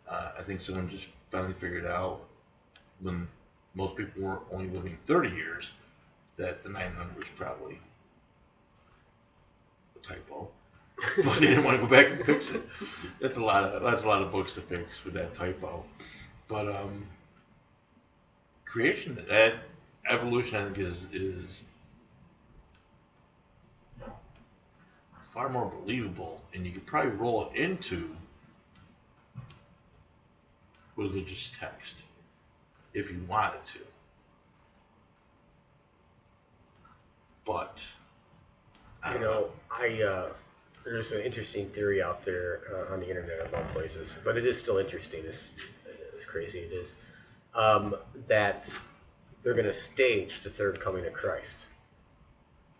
Uh, 0.07 0.33
I 0.39 0.43
think 0.43 0.61
someone 0.61 0.87
just 0.89 1.07
finally 1.29 1.55
figured 1.55 1.87
out 1.87 2.27
when 3.01 3.27
most 3.75 3.97
people 3.97 4.23
were 4.23 4.41
only 4.53 4.69
living 4.69 4.99
30 5.05 5.31
years 5.31 5.71
that 6.37 6.63
the 6.63 6.69
900 6.69 7.17
was 7.17 7.29
probably 7.29 7.79
typo. 10.11 10.49
but 11.17 11.35
they 11.37 11.47
didn't 11.47 11.65
want 11.65 11.81
to 11.81 11.87
go 11.87 11.91
back 11.91 12.11
and 12.11 12.25
fix 12.25 12.51
it. 12.51 12.63
That's 13.21 13.39
a 13.39 13.45
lot 13.45 13.65
of 13.65 13.83
that's 13.83 14.05
a 14.05 14.09
lot 14.09 14.23
of 14.23 14.31
books 14.31 14.55
to 14.55 14.61
fix 14.61 15.05
with 15.05 15.15
that 15.15 15.35
typo. 15.35 15.85
But 16.49 16.69
um, 16.69 17.07
creation, 18.65 19.19
that 19.29 19.55
evolution, 20.09 20.59
I 20.59 20.65
think 20.65 20.79
is 20.79 21.07
is 21.13 21.63
far 25.21 25.49
more 25.49 25.73
believable, 25.81 26.43
and 26.55 26.67
you 26.67 26.73
could 26.73 26.87
probably 26.87 27.13
roll 27.13 27.49
it 27.49 27.57
into 27.57 28.11
religious 30.97 31.51
text 31.59 32.03
if 32.93 33.11
you 33.11 33.21
wanted 33.27 33.65
to. 33.65 33.79
But 37.47 37.85
You 39.13 39.19
know, 39.19 39.49
I 39.71 40.03
uh, 40.03 40.33
there's 40.85 41.13
an 41.13 41.23
interesting 41.23 41.69
theory 41.71 42.03
out 42.03 42.25
there 42.25 42.61
uh, 42.75 42.93
on 42.93 43.01
the 43.01 43.09
internet 43.09 43.39
of 43.41 43.55
all 43.55 43.65
places, 43.73 44.17
but 44.25 44.37
it 44.37 44.45
is 44.47 44.59
still 44.59 44.79
interesting. 44.79 45.25
As, 45.25 45.51
as 46.17 46.25
crazy 46.27 46.61
it 46.61 46.73
is, 46.73 46.95
um, 47.55 47.95
that 48.29 48.73
they're 49.43 49.55
going 49.55 49.65
to 49.67 49.73
stage 49.73 50.43
the 50.43 50.51
third 50.51 50.81
coming 50.81 51.07
of 51.07 51.15
Christ, 51.15 51.69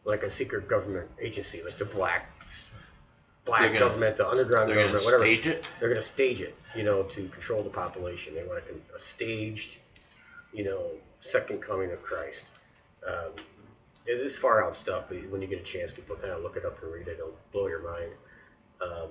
like 0.05 0.23
a 0.23 0.31
secret 0.31 0.69
government 0.69 1.09
agency, 1.21 1.63
like 1.65 1.79
the 1.79 1.87
black 1.87 2.31
black 3.47 3.63
gonna- 3.63 3.79
government, 3.79 4.17
the 4.19 4.29
underground 4.29 4.69
They're 4.71 4.77
government, 4.77 5.03
to 5.03 5.05
whatever. 5.07 5.25
stage 5.25 5.47
it. 5.47 5.69
They're 5.81 5.89
going 5.89 6.01
to 6.01 6.07
stage 6.07 6.41
it, 6.43 6.55
you 6.77 6.83
know, 6.83 7.05
to 7.05 7.29
control 7.29 7.63
the 7.63 7.71
population. 7.71 8.35
They 8.35 8.45
want 8.47 8.63
a, 8.93 8.95
a 8.95 8.99
staged, 8.99 9.79
you 10.53 10.65
know, 10.65 10.91
second 11.23 11.63
coming 11.63 11.91
of 11.93 12.03
Christ. 12.03 12.45
Um, 13.09 13.33
it 14.07 14.21
is 14.21 14.39
far 14.39 14.65
out 14.65 14.77
stuff, 14.77 15.05
but 15.09 15.19
when 15.31 15.43
you 15.43 15.49
get 15.49 15.61
a 15.61 15.65
chance, 15.65 15.93
people 15.93 16.17
kind 16.17 16.33
of 16.33 16.43
look 16.43 16.57
it 16.57 16.65
up 16.65 16.83
and 16.83 16.93
read 16.93 17.09
it. 17.09 17.19
It'll 17.19 17.37
blow 17.53 17.69
your 17.69 17.83
mind. 17.83 18.13
Um, 18.81 19.11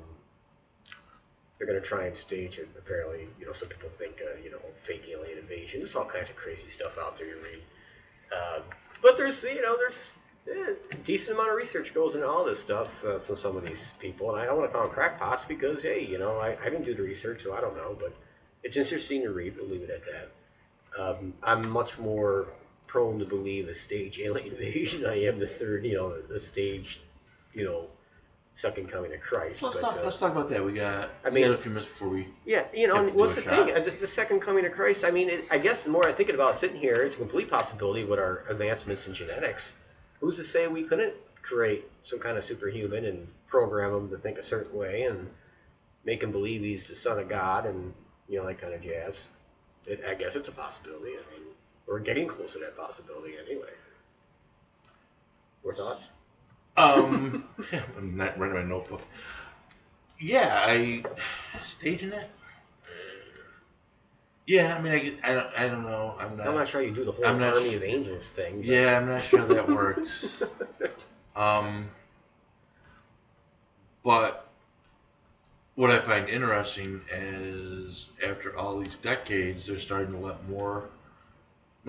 they're 1.58 1.68
going 1.68 1.80
to 1.80 1.86
try 1.86 2.06
and 2.06 2.18
stage 2.18 2.58
it. 2.58 2.70
Apparently, 2.78 3.28
you 3.40 3.46
know, 3.46 3.52
some 3.52 3.68
people 3.68 3.90
think, 3.90 4.22
uh, 4.22 4.40
you 4.44 4.50
know, 4.50 4.60
fake 4.74 5.04
alien 5.10 5.38
invasion. 5.38 5.82
There's 5.82 5.96
all 5.96 6.06
kinds 6.06 6.30
of 6.30 6.36
crazy 6.36 6.68
stuff 6.68 6.98
out 6.98 7.18
there 7.18 7.28
you 7.28 7.36
read. 7.36 7.62
Um, 8.32 8.64
but 9.02 9.18
there's, 9.18 9.44
you 9.44 9.62
know, 9.62 9.76
there's 9.78 10.12
a 10.48 10.96
decent 11.06 11.38
amount 11.38 11.52
of 11.52 11.58
research 11.58 11.94
goes 11.94 12.16
into 12.16 12.28
all 12.28 12.46
this 12.46 12.62
stuff 12.62 13.04
uh, 13.06 13.20
from 13.20 13.36
some 13.36 13.58
of 13.58 13.66
these 13.66 13.92
people, 14.00 14.32
and 14.32 14.42
I 14.42 14.46
don't 14.46 14.58
want 14.58 14.72
to 14.72 14.74
call 14.76 14.86
them 14.86 14.94
crackpots 14.94 15.48
because, 15.48 15.84
hey, 15.84 16.06
you 16.06 16.18
know, 16.18 16.38
I, 16.38 16.58
I 16.62 16.70
didn't 16.70 16.84
do 16.84 16.96
the 16.96 17.04
research, 17.04 17.44
so 17.44 17.56
I 17.56 17.62
don't 17.62 17.76
know. 17.76 17.96
But 18.00 18.16
it's 18.64 18.78
interesting 18.78 19.24
to 19.24 19.32
read. 19.32 19.56
We'll 19.58 19.70
leave 19.70 19.84
it 19.84 19.90
at 19.90 20.02
that. 20.06 21.04
Um, 21.04 21.34
I'm 21.44 21.70
much 21.70 22.00
more 22.00 22.48
prone 22.90 23.20
to 23.20 23.26
believe 23.26 23.70
a 23.70 23.74
stage 23.74 24.20
alien 24.20 24.52
invasion. 24.52 25.06
I 25.08 25.24
am 25.24 25.36
the 25.36 25.48
third, 25.48 25.86
you 25.86 25.96
know, 25.96 26.20
the 26.20 26.40
stage, 26.40 27.02
you 27.54 27.64
know, 27.64 27.86
second 28.56 28.90
coming 28.90 29.14
of 29.14 29.22
Christ. 29.22 29.62
Let's 29.62 29.78
but, 29.78 29.82
talk. 29.82 29.98
uh, 29.98 30.04
let's 30.04 30.20
talk 30.20 30.32
about 30.32 30.50
that. 30.50 30.66
We 30.66 30.74
got. 30.74 31.10
I 31.24 31.30
we 31.30 31.42
got 31.42 31.48
mean- 31.48 31.54
a 31.54 31.58
few 31.58 31.72
minutes 31.72 31.88
before 31.88 32.10
we. 32.10 32.28
yeah, 32.46 32.66
you 32.74 32.88
know, 32.88 33.08
what's 33.10 33.36
the 33.36 33.44
shot. 33.44 33.68
thing? 33.68 33.84
The, 33.86 33.92
the 33.92 34.08
second 34.08 34.42
coming 34.42 34.66
of 34.66 34.72
Christ. 34.72 35.06
I 35.06 35.12
mean, 35.12 35.30
it, 35.30 35.46
I 35.52 35.60
guess 35.60 35.84
the 35.84 35.92
more 35.92 36.08
I 36.08 36.12
think 36.12 36.30
about 36.30 36.56
sitting 36.56 36.80
here, 36.82 37.04
it's 37.04 37.16
a 37.16 37.20
complete 37.20 37.48
possibility 37.48 38.04
with 38.04 38.20
our 38.20 38.44
advancements 38.50 39.08
in 39.08 39.14
genetics. 39.14 39.76
Who's 40.20 40.38
to 40.38 40.44
say 40.44 40.68
we 40.68 40.84
couldn't 40.84 41.14
create 41.44 41.86
some 42.04 42.20
kind 42.20 42.38
of 42.38 42.44
superhuman 42.44 43.06
and 43.06 43.28
program 43.48 43.94
him 43.94 44.10
to 44.10 44.18
think 44.18 44.38
a 44.40 44.44
certain 44.44 44.76
way 44.76 45.04
and 45.04 45.30
make 46.04 46.24
him 46.24 46.32
believe 46.32 46.62
he's 46.62 46.86
the 46.86 46.96
son 46.96 47.20
of 47.20 47.30
God 47.30 47.66
and 47.66 47.94
you 48.28 48.40
know 48.40 48.48
that 48.48 48.60
kind 48.60 48.74
of 48.74 48.82
jazz? 48.82 49.30
It, 49.88 50.04
I 50.10 50.16
guess 50.16 50.36
it's 50.36 50.50
a 50.50 50.52
possibility. 50.52 51.14
I 51.14 51.40
mean, 51.40 51.48
we're 51.90 52.00
getting 52.00 52.28
close 52.28 52.54
to 52.54 52.60
that 52.60 52.78
possibility 52.78 53.34
anyway. 53.46 53.70
More 55.64 55.74
thoughts? 55.74 56.10
Um, 56.78 57.46
I'm 57.98 58.16
not 58.16 58.38
running 58.38 58.56
my 58.56 58.64
notebook. 58.64 59.02
Yeah, 60.20 60.64
I 60.66 61.04
staging 61.64 62.14
it. 62.14 62.30
Yeah, 64.46 64.76
I 64.78 64.82
mean, 64.82 64.92
I, 64.94 65.30
I 65.32 65.34
don't, 65.34 65.60
I 65.60 65.68
don't 65.68 65.84
know. 65.84 66.16
I'm 66.20 66.36
not. 66.36 66.48
I'm 66.48 66.56
not 66.56 66.68
sure 66.68 66.82
you 66.82 66.92
do 66.92 67.06
the 67.06 67.12
whole 67.12 67.26
I'm 67.26 67.40
not 67.40 67.54
army 67.54 67.70
su- 67.72 67.76
of 67.78 67.84
angels 67.84 68.28
thing. 68.30 68.58
but- 68.58 68.66
Yeah, 68.66 69.00
I'm 69.00 69.08
not 69.08 69.22
sure 69.22 69.42
that 69.46 69.68
works. 69.68 70.42
um, 71.36 71.90
but 74.04 74.48
what 75.76 75.92
I 75.92 76.00
find 76.00 76.28
interesting 76.28 77.00
is 77.12 78.08
after 78.26 78.58
all 78.58 78.80
these 78.80 78.96
decades, 78.96 79.68
they're 79.68 79.78
starting 79.78 80.14
to 80.14 80.18
let 80.20 80.48
more. 80.50 80.90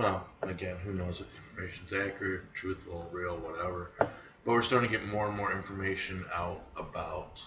Well, 0.00 0.26
again, 0.40 0.76
who 0.82 0.94
knows 0.94 1.20
if 1.20 1.28
the 1.28 1.36
information's 1.36 1.92
accurate, 1.92 2.54
truthful, 2.54 3.06
real, 3.12 3.36
whatever. 3.36 3.90
But 3.98 4.08
we're 4.46 4.62
starting 4.62 4.90
to 4.90 4.96
get 4.96 5.06
more 5.08 5.26
and 5.28 5.36
more 5.36 5.52
information 5.52 6.24
out 6.34 6.62
about 6.74 7.42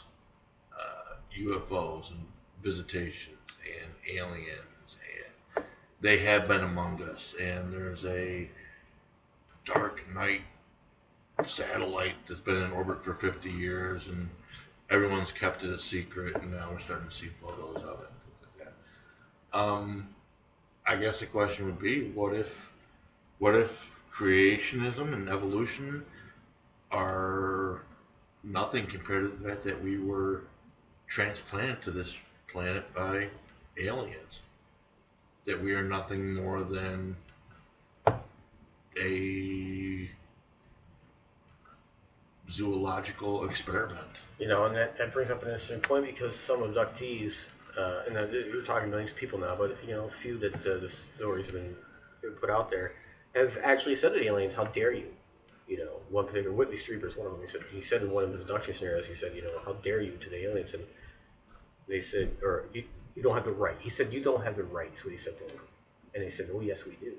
uh, 0.72 1.16
UFOs 1.36 2.12
and 2.12 2.20
visitations 2.62 3.40
and 3.66 4.20
aliens, 4.20 4.98
and 5.56 5.66
they 6.00 6.20
have 6.20 6.48
been 6.48 6.62
among 6.62 7.02
us. 7.02 7.34
And 7.42 7.74
there's 7.74 8.06
a 8.06 8.48
dark 9.66 10.04
night 10.14 10.42
satellite 11.44 12.18
that's 12.28 12.40
been 12.40 12.62
in 12.62 12.72
orbit 12.72 13.04
for 13.04 13.16
50 13.16 13.50
years, 13.50 14.08
and 14.10 14.30
everyone's 14.92 15.32
kept 15.32 15.64
it 15.64 15.72
a 15.72 15.80
secret, 15.80 16.36
and 16.36 16.52
now 16.52 16.70
we're 16.72 16.78
starting 16.78 17.08
to 17.08 17.16
see 17.16 17.30
photos 17.30 17.78
of 17.78 18.02
it. 18.02 18.10
Um, 19.56 20.13
I 20.86 20.98
guess 20.98 21.20
the 21.20 21.26
question 21.26 21.66
would 21.66 21.80
be, 21.80 22.10
what 22.10 22.36
if, 22.36 22.72
what 23.40 23.56
if 23.56 23.92
creationism 24.14 25.14
and 25.14 25.30
evolution 25.30 26.06
are 26.92 27.82
nothing 28.44 28.86
compared 28.86 29.24
to 29.24 29.30
the 29.30 29.50
fact 29.50 29.64
that 29.64 29.82
we 29.82 29.98
were 29.98 30.44
transplanted 31.08 31.82
to 31.84 31.92
this 31.92 32.16
planet 32.48 32.94
by 32.94 33.30
aliens? 33.78 34.40
That 35.46 35.62
we 35.62 35.74
are 35.74 35.84
nothing 35.84 36.36
more 36.36 36.64
than 36.64 37.16
a 39.00 40.10
zoological 42.50 43.46
experiment. 43.46 44.00
You 44.38 44.48
know, 44.48 44.66
and 44.66 44.76
that, 44.76 44.98
that 44.98 45.14
brings 45.14 45.32
up 45.32 45.42
an 45.44 45.50
interesting 45.50 45.80
point 45.80 46.06
because 46.06 46.36
some 46.36 46.60
abductees, 46.60 47.50
uh, 47.78 48.02
and 48.08 48.18
uh, 48.18 48.26
you're 48.28 48.62
talking 48.64 48.90
millions 48.90 49.12
of 49.12 49.18
people 49.18 49.40
now, 49.40 49.56
but 49.58 49.78
you 49.86 49.94
know, 49.94 50.06
a 50.06 50.12
few 50.12 50.38
that 50.40 50.54
uh, 50.56 50.78
the 50.78 50.90
stories 51.18 51.46
have 51.48 51.56
been, 51.56 51.76
put 52.40 52.50
out 52.50 52.70
there 52.72 52.94
have 53.36 53.58
actually 53.64 53.96
said 53.96 54.14
to 54.14 54.20
the 54.20 54.28
aliens, 54.28 54.54
"How 54.54 54.66
dare 54.66 54.92
you?" 54.94 55.08
You 55.68 55.78
know, 55.78 56.00
one 56.10 56.26
particular 56.26 56.52
Whitley 56.56 56.78
Strieber 56.78 57.08
is 57.08 57.16
one 57.18 57.26
of 57.28 57.34
them. 57.34 57.42
He 57.42 57.48
said 57.48 57.62
he 57.72 57.82
said 57.82 58.02
in 58.02 58.12
one 58.12 58.24
of 58.24 58.32
his 58.32 58.42
abduction 58.42 58.76
scenarios, 58.76 59.08
he 59.08 59.16
said, 59.16 59.36
"You 59.36 59.42
know, 59.44 59.52
how 59.66 59.74
dare 59.74 60.02
you?" 60.04 60.12
to 60.22 60.30
the 60.30 60.46
aliens, 60.46 60.74
and 60.74 60.84
they 61.88 62.00
said, 62.00 62.32
or 62.42 62.66
you, 62.74 62.84
you 63.16 63.22
don't 63.24 63.34
have 63.36 63.44
the 63.46 63.54
right. 63.54 63.76
He 63.80 63.90
said, 63.90 64.14
"You 64.14 64.22
don't 64.24 64.44
have 64.44 64.56
the 64.56 64.64
right." 64.64 64.92
Is 64.96 65.04
what 65.04 65.12
he 65.12 65.18
said 65.18 65.34
to 65.40 65.46
them, 65.58 65.66
and 66.14 66.24
they 66.24 66.30
said, 66.30 66.50
"Oh, 66.54 66.62
yes, 66.62 66.86
we 66.86 66.94
do." 66.96 67.14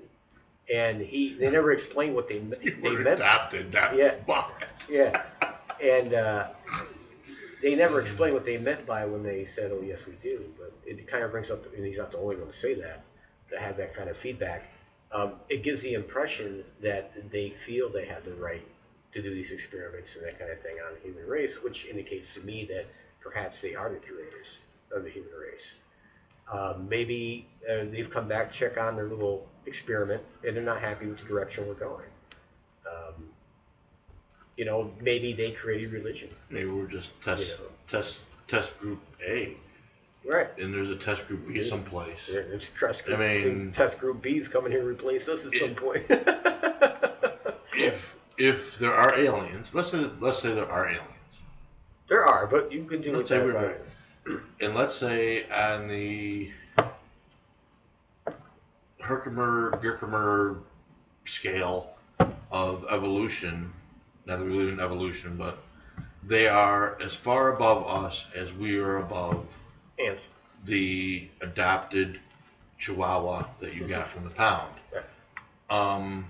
And 0.73 1.01
he, 1.01 1.33
they 1.35 1.49
never 1.51 1.71
explained 1.71 2.15
what 2.15 2.27
they 2.27 2.39
they 2.39 2.73
We're 2.81 2.99
meant. 2.99 3.19
adopted, 3.19 3.71
not 3.73 3.95
Yeah. 3.95 4.15
bought. 4.27 4.63
Yeah, 4.89 5.21
and 5.81 6.13
uh, 6.13 6.49
they 7.65 7.73
never 7.73 7.99
explain 7.99 8.31
what 8.31 8.45
they 8.45 8.59
meant 8.59 8.85
by 8.85 9.07
when 9.07 9.23
they 9.23 9.43
said, 9.43 9.71
"Oh, 9.71 9.81
yes, 9.81 10.05
we 10.05 10.13
do." 10.21 10.37
But 10.59 10.71
it 10.85 11.07
kind 11.07 11.23
of 11.23 11.31
brings 11.31 11.49
up, 11.49 11.65
and 11.73 11.83
he's 11.83 11.97
not 11.97 12.11
the 12.11 12.19
only 12.19 12.35
one 12.37 12.45
to 12.45 12.53
say 12.53 12.75
that, 12.75 13.01
to 13.49 13.59
have 13.59 13.75
that 13.77 13.95
kind 13.95 14.07
of 14.07 14.15
feedback. 14.15 14.73
Um, 15.11 15.39
it 15.49 15.63
gives 15.63 15.81
the 15.81 15.95
impression 15.95 16.63
that 16.81 17.31
they 17.31 17.49
feel 17.49 17.89
they 17.89 18.05
have 18.05 18.23
the 18.23 18.37
right 18.37 18.67
to 19.13 19.21
do 19.23 19.33
these 19.33 19.51
experiments 19.51 20.15
and 20.15 20.27
that 20.27 20.37
kind 20.37 20.51
of 20.51 20.59
thing 20.59 20.75
on 20.85 20.93
the 20.93 20.99
human 20.99 21.25
race, 21.25 21.63
which 21.63 21.87
indicates 21.87 22.35
to 22.35 22.45
me 22.45 22.65
that 22.65 22.85
perhaps 23.19 23.61
they 23.61 23.73
are 23.73 23.89
the 23.89 23.97
curators 23.97 24.59
of 24.91 25.03
the 25.03 25.09
human 25.09 25.33
race. 25.33 25.77
Um, 26.51 26.87
maybe 26.87 27.47
uh, 27.67 27.85
they've 27.85 28.11
come 28.11 28.27
back, 28.27 28.51
check 28.51 28.77
on 28.77 28.95
their 28.95 29.07
little 29.07 29.47
experiment, 29.65 30.21
and 30.45 30.55
they're 30.55 30.63
not 30.63 30.81
happy 30.81 31.07
with 31.07 31.17
the 31.17 31.25
direction 31.25 31.67
we're 31.67 31.73
going. 31.73 32.05
You 34.57 34.65
know, 34.65 34.91
maybe 35.01 35.33
they 35.33 35.51
created 35.51 35.91
religion. 35.91 36.29
Maybe 36.49 36.69
we're 36.69 36.87
just 36.87 37.19
test 37.21 37.41
You 37.41 37.47
know. 37.55 37.71
test 37.87 38.23
test 38.47 38.79
group 38.79 39.01
A, 39.27 39.57
Right. 40.23 40.47
and 40.57 40.73
there's 40.73 40.89
a 40.89 40.95
test 40.95 41.27
group 41.27 41.47
B 41.47 41.61
someplace. 41.61 42.27
There- 42.27 42.43
There's 42.47 42.69
test 42.79 43.03
group, 43.05 43.19
I 43.19 43.21
mean- 43.43 43.71
test 43.73 43.99
group 43.99 44.21
B's 44.21 44.47
coming 44.47 44.71
here 44.71 44.81
to 44.81 44.87
replace 44.87 45.27
us 45.27 45.45
at 45.45 45.53
some 45.53 45.75
point. 45.75 46.03
If 47.77 48.15
if 48.37 48.77
there 48.79 48.93
are 48.93 49.13
aliens, 49.19 49.73
let's 49.73 49.91
say 49.91 50.09
let's 50.21 50.39
say 50.39 50.53
there 50.55 50.69
are 50.71 50.85
aliens, 50.87 51.33
there 52.07 52.25
are, 52.25 52.47
but 52.47 52.71
you 52.71 52.85
can 52.85 53.01
do 53.01 53.09
Let's 53.11 53.19
with 53.19 53.27
say 53.27 53.37
that. 53.39 53.45
we're- 53.45 53.75
right. 54.27 54.41
and 54.61 54.73
let's 54.75 54.95
say 54.95 55.43
on 55.51 55.89
the 55.89 56.51
Herkimer 59.01 59.71
Gherkimer 59.83 60.61
scale 61.25 61.93
of 62.51 62.85
evolution, 62.89 63.73
not 64.25 64.39
that 64.39 64.45
we 64.45 64.51
believe 64.51 64.73
in 64.73 64.79
evolution, 64.79 65.37
but 65.37 65.59
they 66.23 66.47
are 66.47 66.97
as 67.01 67.13
far 67.13 67.53
above 67.53 67.87
us 67.87 68.25
as 68.35 68.51
we 68.53 68.77
are 68.79 68.97
above 68.97 69.45
Ants. 69.99 70.29
the 70.65 71.29
adopted 71.41 72.19
Chihuahua 72.79 73.45
that 73.59 73.73
you 73.75 73.87
got 73.87 74.09
from 74.09 74.23
the 74.23 74.31
pound. 74.31 74.73
Yeah. 74.93 75.01
Um, 75.69 76.27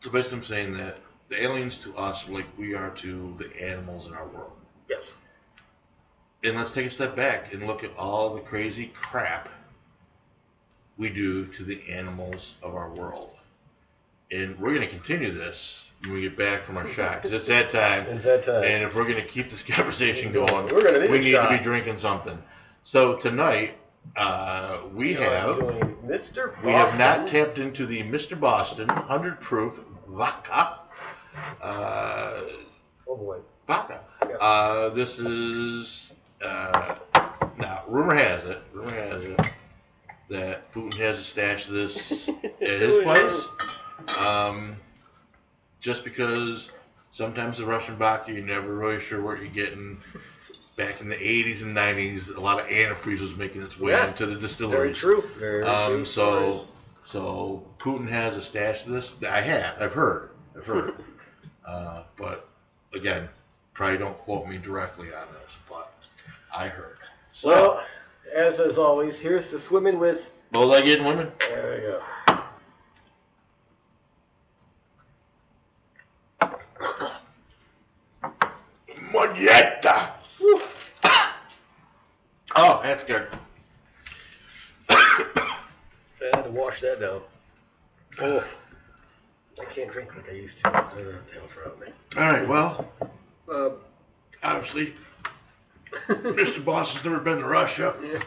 so 0.00 0.10
basically, 0.10 0.38
I'm 0.38 0.44
saying 0.44 0.72
that 0.72 1.00
the 1.28 1.42
aliens 1.42 1.76
to 1.78 1.96
us 1.96 2.28
are 2.28 2.32
like 2.32 2.46
we 2.58 2.74
are 2.74 2.90
to 2.90 3.34
the 3.38 3.62
animals 3.62 4.06
in 4.06 4.14
our 4.14 4.26
world, 4.26 4.52
Yes. 4.88 5.14
And 6.42 6.56
let's 6.56 6.70
take 6.70 6.86
a 6.86 6.90
step 6.90 7.14
back 7.14 7.52
and 7.52 7.66
look 7.66 7.84
at 7.84 7.90
all 7.96 8.34
the 8.34 8.40
crazy 8.40 8.90
crap 8.94 9.48
we 10.96 11.10
do 11.10 11.46
to 11.46 11.62
the 11.64 11.82
animals 11.88 12.54
of 12.62 12.74
our 12.74 12.90
world. 12.90 13.29
And 14.32 14.58
we're 14.60 14.70
going 14.74 14.82
to 14.82 14.86
continue 14.88 15.32
this 15.32 15.88
when 16.02 16.12
we 16.14 16.20
get 16.22 16.36
back 16.36 16.62
from 16.62 16.76
our 16.76 16.86
shot 16.88 17.22
because 17.22 17.32
it's 17.36 17.48
that 17.48 17.70
time. 17.70 18.06
It's 18.06 18.24
that 18.24 18.44
time. 18.44 18.62
And 18.64 18.84
if 18.84 18.94
we're 18.94 19.04
going 19.04 19.16
to 19.20 19.26
keep 19.26 19.50
this 19.50 19.62
conversation 19.76 20.32
going, 20.32 20.66
We're 20.72 20.82
gonna 20.84 21.00
need 21.00 21.10
we 21.10 21.18
a 21.18 21.20
need 21.20 21.30
shot. 21.32 21.48
to 21.50 21.58
be 21.58 21.62
drinking 21.62 21.98
something. 21.98 22.38
So 22.84 23.16
tonight, 23.16 23.76
uh, 24.16 24.78
we 24.94 25.14
have 25.14 25.56
Doing 25.58 25.96
Mr. 26.04 26.46
Boston. 26.54 26.64
we 26.64 26.72
have 26.72 26.98
not 26.98 27.28
tapped 27.28 27.58
into 27.58 27.86
the 27.86 28.02
Mr. 28.04 28.38
Boston 28.38 28.86
100 28.88 29.40
proof 29.40 29.80
vodka. 30.08 30.80
Uh, 31.62 32.40
Oh 33.08 33.16
boy. 33.16 33.38
vodka. 33.66 34.02
Uh, 34.40 34.88
this 34.90 35.18
is 35.18 36.12
uh, 36.44 36.94
now 37.58 37.82
rumor 37.88 38.14
has 38.14 38.44
it. 38.44 38.58
Rumor 38.72 38.92
has 38.94 39.24
it 39.24 39.40
that 40.28 40.72
Putin 40.72 40.94
has 40.94 41.18
a 41.18 41.24
stash 41.24 41.66
of 41.66 41.72
this 41.74 42.28
at 42.28 42.80
his 42.80 43.00
place. 43.02 43.48
Um, 44.18 44.76
just 45.80 46.04
because 46.04 46.70
sometimes 47.12 47.58
the 47.58 47.64
Russian 47.66 47.96
vodka 47.96 48.32
you're 48.32 48.44
never 48.44 48.74
really 48.74 49.00
sure 49.00 49.22
what 49.22 49.38
you're 49.38 49.48
getting. 49.48 50.00
Back 50.76 51.00
in 51.02 51.10
the 51.10 51.16
80s 51.16 51.62
and 51.62 51.76
90s, 51.76 52.34
a 52.34 52.40
lot 52.40 52.58
of 52.58 52.66
antifreeze 52.66 53.20
was 53.20 53.36
making 53.36 53.60
its 53.62 53.78
way 53.78 53.92
Yeah. 53.92 54.08
into 54.08 54.24
the 54.24 54.32
Very 54.36 54.40
distilleries. 54.40 54.96
true. 54.98 55.28
Very 55.36 55.62
true. 55.62 55.70
Um, 55.70 56.06
so, 56.06 56.68
so 57.06 57.66
Putin 57.78 58.08
has 58.08 58.36
a 58.36 58.40
stash 58.42 58.86
of 58.86 58.92
this. 58.92 59.14
I 59.22 59.42
have. 59.42 59.74
I've 59.80 59.92
heard. 59.92 60.30
I've 60.56 60.64
heard. 60.64 60.94
uh, 61.66 62.04
but 62.16 62.48
again, 62.94 63.28
probably 63.74 63.98
don't 63.98 64.16
quote 64.18 64.46
me 64.48 64.56
directly 64.56 65.08
on 65.12 65.26
this, 65.34 65.58
but 65.68 65.92
I 66.54 66.68
heard. 66.68 66.96
So, 67.34 67.48
Well, 67.48 67.84
as 68.34 68.58
as 68.58 68.78
always, 68.78 69.20
here's 69.20 69.50
to 69.50 69.58
swimming 69.58 69.98
with. 69.98 70.30
bow-legged 70.50 71.00
women. 71.04 71.30
There 71.50 71.74
we 71.76 71.80
go. 71.82 72.02
Oh, 82.56 82.80
that's 82.82 83.04
good. 83.04 83.26
I 84.90 85.56
had 86.32 86.42
to 86.44 86.50
wash 86.50 86.80
that 86.80 87.00
down. 87.00 87.20
Oh, 88.20 88.44
I 89.60 89.64
can't 89.66 89.90
drink 89.90 90.14
like 90.16 90.28
I 90.28 90.32
used 90.32 90.58
to. 90.64 90.68
I 90.68 90.80
don't 90.80 90.96
know 91.04 91.10
what 91.12 91.26
the 91.28 91.34
hell's 91.34 91.50
wrong 91.64 91.78
with 91.78 91.88
me. 91.88 91.94
All 92.18 92.30
right. 92.32 92.48
Well, 92.48 92.88
Uh, 93.52 93.70
obviously, 94.42 94.94
Mr. 96.08 96.64
Boss 96.64 96.94
has 96.94 97.04
never 97.04 97.20
been 97.20 97.38
to 97.38 97.46
Russia, 97.46 97.94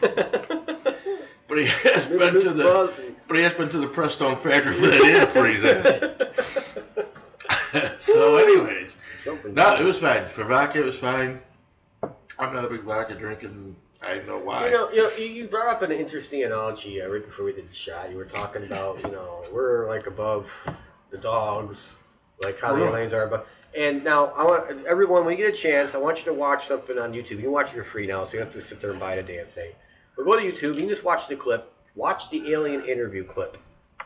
but 1.48 1.58
he 1.58 1.66
has 1.90 2.06
been 2.06 2.34
to 2.34 2.50
the. 2.50 3.12
But 3.28 3.36
he 3.36 3.42
has 3.42 3.52
been 3.54 3.68
to 3.70 3.78
the 3.78 3.88
Prestone 3.88 4.36
factory 4.36 4.74
for 4.74 4.86
that 4.86 5.02
antifreeze. 5.02 5.64
in. 7.82 7.98
so, 7.98 8.36
anyways, 8.36 8.96
Something. 9.24 9.54
no, 9.54 9.76
it 9.76 9.84
was 9.84 9.98
fine. 9.98 10.28
For 10.28 10.44
vodka, 10.44 10.80
it 10.80 10.84
was 10.84 10.98
fine. 10.98 11.40
I'm 12.38 12.54
not 12.54 12.64
a 12.64 12.68
big 12.68 12.80
vodka 12.80 13.14
drinking. 13.14 13.76
I 14.02 14.20
know 14.26 14.38
why. 14.38 14.66
You 14.66 14.72
know, 14.72 14.90
you, 14.90 15.02
know, 15.02 15.16
you 15.16 15.48
brought 15.48 15.68
up 15.68 15.82
an 15.82 15.92
interesting 15.92 16.42
analogy 16.44 17.00
uh, 17.00 17.08
right 17.08 17.24
before 17.24 17.46
we 17.46 17.52
did 17.52 17.70
the 17.70 17.74
shot. 17.74 18.10
You 18.10 18.16
were 18.16 18.26
talking 18.26 18.64
about, 18.64 19.00
you 19.02 19.10
know, 19.10 19.44
we're 19.50 19.88
like 19.88 20.06
above 20.06 20.78
the 21.10 21.16
dogs, 21.16 21.98
like 22.42 22.60
how 22.60 22.74
the 22.74 22.84
aliens 22.84 23.14
are 23.14 23.22
above. 23.22 23.46
And 23.76 24.04
now, 24.04 24.26
I 24.26 24.44
want 24.44 24.86
everyone, 24.86 25.24
when 25.24 25.36
you 25.36 25.44
get 25.44 25.54
a 25.54 25.56
chance, 25.56 25.94
I 25.94 25.98
want 25.98 26.18
you 26.18 26.26
to 26.26 26.34
watch 26.34 26.66
something 26.66 26.98
on 26.98 27.12
YouTube. 27.12 27.30
You 27.30 27.42
can 27.42 27.52
watch 27.52 27.72
it 27.72 27.76
for 27.76 27.84
free 27.84 28.06
now, 28.06 28.24
so 28.24 28.34
you 28.34 28.38
don't 28.40 28.52
have 28.52 28.54
to 28.54 28.60
sit 28.60 28.80
there 28.80 28.90
and 28.90 29.00
buy 29.00 29.16
the 29.16 29.22
damn 29.22 29.46
thing. 29.46 29.72
But 30.16 30.24
go 30.24 30.38
to 30.38 30.44
YouTube. 30.44 30.74
You 30.74 30.80
can 30.80 30.88
just 30.88 31.04
watch 31.04 31.26
the 31.26 31.36
clip. 31.36 31.72
Watch 31.96 32.30
the 32.30 32.52
alien 32.52 32.84
interview 32.84 33.24
clip. 33.24 33.56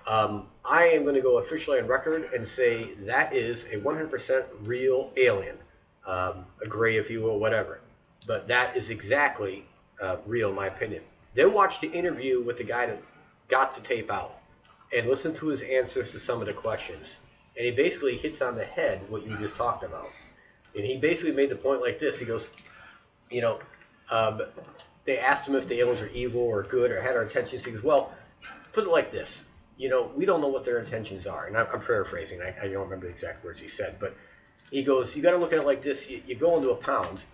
Um, 0.09 0.47
I 0.65 0.85
am 0.87 1.03
going 1.03 1.17
to 1.17 1.21
go 1.21 1.39
officially 1.39 1.79
on 1.79 1.87
record 1.87 2.33
and 2.35 2.49
say 2.49 2.95
that 3.01 3.35
is 3.35 3.65
a 3.65 3.77
100% 3.77 4.47
real 4.63 5.13
alien. 5.19 5.59
Um, 6.07 6.47
gray, 6.61 6.97
if 6.97 7.11
you 7.11 7.21
will, 7.21 7.39
whatever. 7.39 7.81
But 8.27 8.49
that 8.49 8.75
is 8.75 8.89
exactly 8.89 9.67
uh, 10.01 10.17
real, 10.25 10.49
in 10.49 10.55
my 10.55 10.67
opinion. 10.67 11.03
Then 11.35 11.53
watch 11.53 11.81
the 11.81 11.91
interview 11.91 12.43
with 12.43 12.57
the 12.57 12.65
guy 12.65 12.87
that 12.87 13.03
got 13.49 13.75
the 13.75 13.83
tape 13.83 14.11
out 14.11 14.39
and 14.97 15.07
listen 15.07 15.35
to 15.35 15.49
his 15.49 15.61
answers 15.63 16.11
to 16.13 16.19
some 16.19 16.41
of 16.41 16.47
the 16.47 16.55
questions. 16.55 17.21
And 17.57 17.67
he 17.67 17.73
basically 17.73 18.17
hits 18.17 18.41
on 18.41 18.57
the 18.57 18.65
head 18.65 19.03
what 19.11 19.27
you 19.27 19.37
just 19.37 19.57
talked 19.57 19.85
about. 19.85 20.09
And 20.75 20.87
he 20.87 20.97
basically 20.97 21.35
made 21.35 21.51
the 21.51 21.57
point 21.57 21.83
like 21.83 21.99
this. 21.99 22.19
He 22.19 22.25
goes, 22.25 22.49
you 23.31 23.43
know, 23.43 23.59
um, 24.11 24.41
they 25.05 25.19
asked 25.19 25.47
him 25.47 25.55
if 25.55 25.69
the 25.69 25.81
aliens 25.81 26.01
are 26.01 26.09
evil 26.09 26.41
or 26.41 26.63
good 26.63 26.91
or 26.91 27.03
had 27.03 27.15
our 27.15 27.25
intentions. 27.25 27.67
He 27.67 27.73
goes, 27.73 27.83
well, 27.83 28.13
put 28.73 28.85
it 28.85 28.91
like 28.91 29.13
this. 29.13 29.48
You 29.79 29.89
know, 29.89 30.11
we 30.15 30.27
don't 30.27 30.41
know 30.43 30.49
what 30.49 30.65
their 30.65 30.79
intentions 30.79 31.27
are. 31.27 31.47
And 31.47 31.57
I'm, 31.57 31.67
I'm 31.73 31.81
paraphrasing. 31.81 32.43
I, 32.43 32.55
I 32.63 32.67
don't 32.69 32.83
remember 32.83 33.07
the 33.07 33.13
exact 33.13 33.43
words 33.45 33.61
he 33.63 33.69
said. 33.69 33.97
But 33.99 34.15
he 34.71 34.83
goes, 34.83 35.17
you 35.17 35.23
got 35.23 35.31
to 35.31 35.39
look 35.39 35.53
at 35.55 35.61
it 35.61 35.67
like 35.67 35.83
this. 35.83 36.11
You, 36.11 36.21
you 36.27 36.35
go 36.35 36.59
into 36.59 36.71
a 36.71 36.77
pound, 36.77 37.25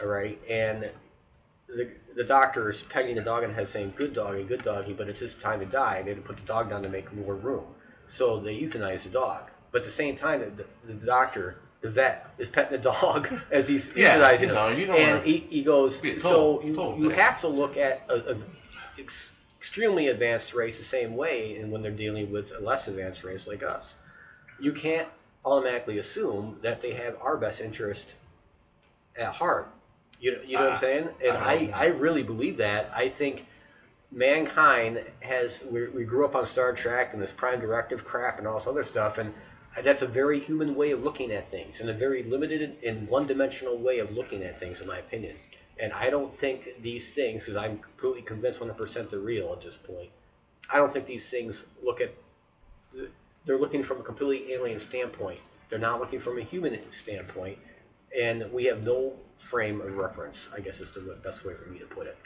all 0.00 0.06
right, 0.08 0.38
and 0.48 0.92
the, 1.68 1.90
the 2.14 2.22
doctor 2.22 2.68
is 2.70 2.82
pegging 2.82 3.16
the 3.16 3.22
dog 3.22 3.42
and 3.42 3.54
head 3.54 3.66
saying, 3.66 3.94
good 3.96 4.12
doggy, 4.14 4.44
good 4.44 4.62
doggy, 4.62 4.92
but 4.92 5.08
it's 5.08 5.20
his 5.20 5.34
time 5.34 5.58
to 5.60 5.66
die. 5.66 6.02
They 6.02 6.10
had 6.10 6.18
to 6.18 6.22
put 6.22 6.36
the 6.36 6.42
dog 6.46 6.70
down 6.70 6.82
to 6.84 6.88
make 6.88 7.12
more 7.12 7.34
room. 7.34 7.64
So 8.06 8.38
they 8.38 8.54
euthanize 8.56 9.02
the 9.02 9.08
dog. 9.10 9.50
But 9.72 9.78
at 9.78 9.84
the 9.86 9.90
same 9.90 10.14
time, 10.16 10.40
the, 10.56 10.64
the 10.86 10.94
doctor, 10.94 11.56
the 11.80 11.88
vet, 11.90 12.30
is 12.38 12.48
petting 12.48 12.72
the 12.72 12.82
dog 12.90 13.28
as 13.50 13.68
he's 13.68 13.94
Yeah, 13.96 14.16
euthanizing 14.18 14.48
you 14.48 14.54
him. 14.54 14.78
you 14.78 14.92
and 14.94 15.24
he, 15.24 15.38
he 15.38 15.62
goes, 15.62 16.00
so 16.22 16.62
you, 16.62 16.96
you 16.98 17.08
have 17.08 17.40
to 17.40 17.48
look 17.48 17.76
at 17.76 18.04
a, 18.08 18.32
a 18.34 18.36
extremely 19.66 20.06
advanced 20.06 20.54
race 20.54 20.78
the 20.78 20.84
same 20.84 21.16
way 21.16 21.56
and 21.56 21.72
when 21.72 21.82
they're 21.82 21.90
dealing 21.90 22.30
with 22.30 22.52
a 22.56 22.60
less 22.60 22.86
advanced 22.86 23.24
race 23.24 23.48
like 23.48 23.64
us. 23.64 23.96
You 24.60 24.72
can't 24.72 25.08
automatically 25.44 25.98
assume 25.98 26.58
that 26.62 26.82
they 26.82 26.92
have 26.92 27.16
our 27.20 27.36
best 27.36 27.60
interest 27.60 28.14
at 29.18 29.32
heart. 29.32 29.72
You, 30.20 30.38
you 30.46 30.56
know 30.56 30.66
what 30.66 30.72
I'm 30.74 30.78
saying? 30.78 31.08
And 31.20 31.36
I 31.36 31.52
I. 31.52 31.70
I 31.74 31.86
really 31.86 32.22
believe 32.22 32.58
that. 32.58 32.92
I 32.94 33.08
think 33.08 33.44
mankind 34.12 35.04
has, 35.20 35.66
we, 35.72 35.88
we 35.88 36.04
grew 36.04 36.24
up 36.24 36.36
on 36.36 36.46
Star 36.46 36.72
Trek 36.72 37.12
and 37.12 37.20
this 37.20 37.32
prime 37.32 37.58
directive 37.58 38.04
crap 38.04 38.38
and 38.38 38.46
all 38.46 38.54
this 38.54 38.68
other 38.68 38.84
stuff, 38.84 39.18
and 39.18 39.34
that's 39.82 40.02
a 40.02 40.06
very 40.06 40.38
human 40.38 40.76
way 40.76 40.92
of 40.92 41.02
looking 41.02 41.32
at 41.32 41.50
things 41.50 41.80
and 41.80 41.90
a 41.90 41.92
very 41.92 42.22
limited 42.22 42.76
and 42.86 43.08
one 43.08 43.26
dimensional 43.26 43.76
way 43.76 43.98
of 43.98 44.12
looking 44.12 44.44
at 44.44 44.60
things, 44.60 44.80
in 44.80 44.86
my 44.86 44.98
opinion. 44.98 45.36
And 45.78 45.92
I 45.92 46.08
don't 46.08 46.34
think 46.34 46.82
these 46.82 47.10
things, 47.10 47.42
because 47.42 47.56
I'm 47.56 47.78
completely 47.78 48.22
convinced 48.22 48.60
100% 48.60 49.10
they're 49.10 49.18
real 49.18 49.52
at 49.52 49.60
this 49.60 49.76
point, 49.76 50.10
I 50.72 50.78
don't 50.78 50.90
think 50.90 51.06
these 51.06 51.30
things 51.30 51.66
look 51.82 52.00
at 52.00 52.12
they're 53.44 53.58
looking 53.58 53.82
from 53.82 54.00
a 54.00 54.02
completely 54.02 54.52
alien 54.52 54.80
standpoint. 54.80 55.40
They're 55.68 55.78
not 55.78 56.00
looking 56.00 56.18
from 56.18 56.38
a 56.38 56.42
human 56.42 56.80
standpoint, 56.92 57.58
and 58.16 58.50
we 58.52 58.64
have 58.64 58.84
no 58.84 59.14
frame 59.36 59.80
of 59.80 59.96
reference. 59.96 60.48
I 60.54 60.60
guess 60.60 60.80
is 60.80 60.90
the 60.92 61.14
best 61.22 61.44
way 61.44 61.54
for 61.54 61.68
me 61.68 61.78
to 61.78 61.86
put 61.86 62.06
it. 62.06 62.16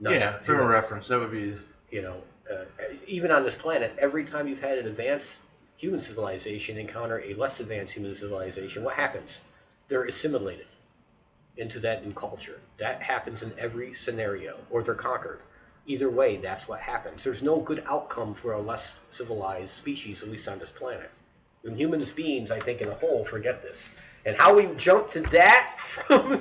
None. 0.00 0.14
yeah, 0.14 0.38
frame 0.38 0.60
of 0.60 0.68
reference, 0.68 1.08
that 1.08 1.18
would 1.18 1.30
be. 1.30 1.56
You 1.90 2.02
know, 2.02 2.22
uh, 2.52 2.64
even 3.06 3.30
on 3.30 3.44
this 3.44 3.54
planet, 3.54 3.94
every 3.98 4.24
time 4.24 4.48
you've 4.48 4.62
had 4.62 4.78
an 4.78 4.86
advanced 4.86 5.38
human 5.76 6.00
civilization 6.00 6.76
encounter 6.76 7.20
a 7.20 7.34
less 7.34 7.60
advanced 7.60 7.94
human 7.94 8.14
civilization, 8.14 8.82
what 8.82 8.94
happens? 8.94 9.42
They're 9.88 10.04
assimilated 10.04 10.66
into 11.56 11.78
that 11.80 12.04
new 12.04 12.12
culture. 12.12 12.60
That 12.78 13.02
happens 13.02 13.42
in 13.42 13.52
every 13.58 13.94
scenario, 13.94 14.56
or 14.70 14.82
they're 14.82 14.94
conquered. 14.94 15.40
Either 15.86 16.10
way, 16.10 16.36
that's 16.38 16.66
what 16.66 16.80
happens. 16.80 17.22
There's 17.24 17.42
no 17.42 17.60
good 17.60 17.82
outcome 17.86 18.34
for 18.34 18.52
a 18.52 18.60
less 18.60 18.94
civilized 19.10 19.70
species, 19.70 20.22
at 20.22 20.30
least 20.30 20.48
on 20.48 20.58
this 20.58 20.70
planet. 20.70 21.10
And 21.64 21.76
human 21.76 22.04
beings, 22.16 22.50
I 22.50 22.58
think, 22.60 22.80
in 22.80 22.88
a 22.88 22.94
whole, 22.94 23.24
forget 23.24 23.62
this. 23.62 23.90
And 24.26 24.34
how 24.36 24.54
we 24.54 24.66
jump 24.76 25.12
to 25.12 25.20
that 25.20 25.74
from 25.78 26.40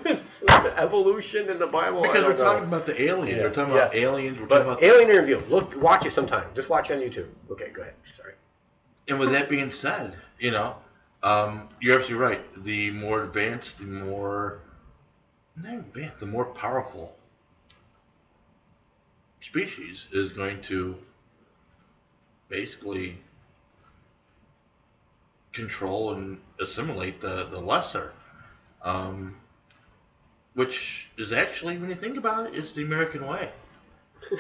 evolution 0.78 1.49
in 1.49 1.59
the 1.59 1.68
Bible, 1.68 2.01
Because 2.01 2.24
we're 2.24 2.32
know. 2.38 2.43
talking 2.43 2.64
about 2.64 2.86
the 2.86 3.01
aliens. 3.01 3.38
Yeah, 3.38 3.43
We're 3.43 3.53
talking 3.53 3.74
about 3.74 3.93
yeah. 3.93 4.01
aliens. 4.01 4.39
We're 4.39 4.45
But 4.47 4.64
talking 4.64 4.72
about. 4.72 4.84
Alien 4.84 5.09
Interview, 5.09 5.41
look, 5.49 5.82
watch 5.82 6.05
it 6.05 6.14
sometime. 6.14 6.45
Just 6.55 6.70
watch 6.70 6.89
it 6.89 6.93
on 6.95 6.99
YouTube. 7.01 7.28
Okay, 7.51 7.70
go 7.74 7.82
ahead. 7.82 7.93
Sorry. 8.16 8.34
And 9.09 9.20
with 9.20 9.32
that 9.32 9.49
being 9.49 9.70
said, 9.70 10.16
you 10.39 10.51
know, 10.51 10.78
um, 11.24 11.68
you're 11.82 11.97
absolutely 11.99 12.26
right. 12.26 12.64
The 12.64 12.91
more 12.91 13.24
advanced, 13.24 13.80
the 13.80 13.86
more. 13.86 14.61
Not 15.62 15.74
advanced, 15.74 16.20
the 16.20 16.26
more 16.26 16.45
powerful 16.45 17.16
species 19.41 20.08
is 20.12 20.30
going 20.30 20.62
to 20.62 20.97
basically 22.49 23.18
control 25.51 26.14
and 26.14 26.41
assimilate 26.60 27.22
the, 27.22 27.45
the 27.45 27.60
lesser. 27.60 28.14
Um, 28.82 29.36
which 30.56 31.10
is 31.18 31.34
actually, 31.34 31.78
when 31.78 31.89
you 31.89 31.95
think 31.95 32.18
about 32.18 32.47
it, 32.47 32.56
is 32.56 32.74
the 32.74 32.84
American 32.84 33.26
way. 33.26 33.49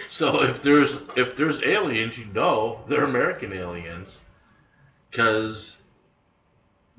So 0.09 0.41
if 0.43 0.63
there's 0.63 0.99
if 1.17 1.35
there's 1.35 1.61
aliens, 1.61 2.17
you 2.17 2.25
know 2.33 2.79
they're 2.87 3.03
American 3.03 3.51
aliens, 3.51 4.21
because 5.11 5.79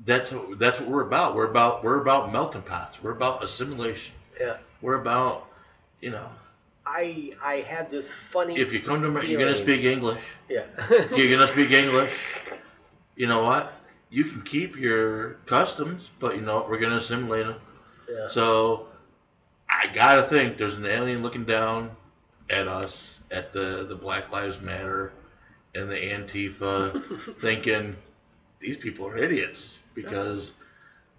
that's 0.03 0.31
what, 0.31 0.59
that's 0.59 0.79
what 0.79 0.89
we're 0.89 1.05
about. 1.07 1.35
We're 1.35 1.49
about 1.49 1.83
we're 1.83 2.01
about 2.01 2.31
melting 2.31 2.63
pots. 2.63 3.01
We're 3.01 3.11
about 3.11 3.43
assimilation. 3.43 4.13
Yeah. 4.39 4.57
We're 4.81 4.99
about 5.01 5.47
you 6.01 6.11
know 6.11 6.27
I 6.85 7.31
I 7.43 7.55
had 7.67 7.89
this 7.89 8.11
funny. 8.11 8.57
if 8.57 8.73
you 8.73 8.79
come 8.79 9.01
to 9.01 9.07
Amer- 9.07 9.23
you're 9.23 9.39
gonna 9.39 9.55
speak 9.55 9.83
English. 9.83 10.21
Yeah. 10.49 10.65
You're 11.15 11.37
gonna 11.37 11.51
speak 11.51 11.71
English. 11.71 12.11
You 13.17 13.27
know 13.27 13.45
what? 13.45 13.71
You 14.09 14.25
can 14.25 14.41
keep 14.41 14.75
your 14.77 15.35
customs, 15.45 16.09
but 16.19 16.35
you 16.35 16.41
know 16.41 16.55
what? 16.55 16.69
we're 16.69 16.79
gonna 16.79 16.97
assimilate 16.97 17.45
them. 17.45 17.55
yeah. 18.09 18.27
So 18.29 18.87
I 19.69 19.87
gotta 19.87 20.21
think 20.21 20.57
there's 20.57 20.77
an 20.77 20.85
alien 20.85 21.23
looking 21.23 21.45
down 21.45 21.95
at 22.49 22.67
us 22.67 23.21
at 23.31 23.53
the 23.53 23.85
the 23.87 23.95
Black 23.95 24.33
Lives 24.33 24.59
Matter 24.59 25.13
and 25.73 25.89
the 25.89 25.95
Antifa, 25.95 27.01
thinking 27.39 27.95
these 28.59 28.75
people 28.75 29.07
are 29.07 29.17
idiots 29.17 29.79
because 29.95 30.51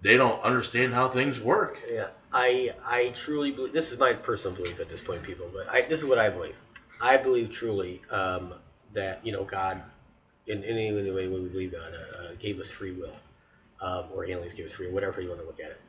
they 0.02 0.16
don't 0.16 0.40
understand 0.42 0.94
how 0.94 1.08
things 1.08 1.40
work. 1.40 1.78
Yeah, 1.90 2.08
I 2.32 2.74
I 2.84 3.08
truly 3.08 3.50
believe 3.50 3.72
this 3.72 3.90
is 3.90 3.98
my 3.98 4.12
personal 4.12 4.56
belief 4.56 4.78
at 4.78 4.88
this 4.88 5.00
point, 5.00 5.22
people. 5.22 5.50
But 5.52 5.68
I, 5.68 5.82
this 5.82 6.00
is 6.00 6.06
what 6.06 6.18
I 6.18 6.28
believe. 6.28 6.60
I 7.00 7.16
believe 7.16 7.50
truly 7.50 8.02
um, 8.10 8.54
that 8.92 9.24
you 9.26 9.32
know 9.32 9.44
God, 9.44 9.82
in, 10.46 10.62
in 10.62 10.76
any 10.76 11.10
way 11.10 11.28
we 11.28 11.48
believe 11.48 11.72
God, 11.72 11.92
uh, 11.92 12.18
uh, 12.18 12.28
gave 12.38 12.60
us 12.60 12.70
free 12.70 12.92
will, 12.92 13.16
um, 13.80 14.04
or 14.14 14.26
aliens 14.26 14.54
gave 14.54 14.66
us 14.66 14.72
free 14.72 14.86
will, 14.86 14.94
whatever 14.94 15.20
you 15.20 15.28
want 15.28 15.40
to 15.40 15.46
look 15.46 15.60
at 15.60 15.70
it. 15.70 15.80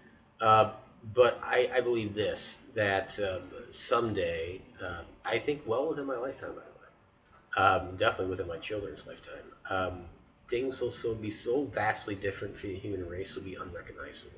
Uh, 0.41 0.71
but 1.13 1.39
I, 1.43 1.69
I 1.75 1.81
believe 1.81 2.13
this 2.15 2.57
that 2.75 3.19
um, 3.19 3.43
someday, 3.71 4.61
uh, 4.83 5.01
I 5.25 5.37
think 5.37 5.61
well 5.67 5.89
within 5.89 6.05
my 6.05 6.17
lifetime, 6.17 6.51
by 6.51 6.61
the 6.61 7.61
way, 7.61 7.67
um, 7.67 7.95
definitely 7.97 8.31
within 8.31 8.47
my 8.47 8.57
children's 8.57 9.05
lifetime, 9.05 10.03
things 10.47 10.79
will 10.81 10.91
so 10.91 11.13
be 11.13 11.31
so 11.31 11.65
vastly 11.65 12.15
different 12.15 12.55
for 12.55 12.67
the 12.67 12.75
human 12.75 13.07
race 13.07 13.35
will 13.35 13.43
be 13.43 13.55
unrecognizable. 13.55 14.31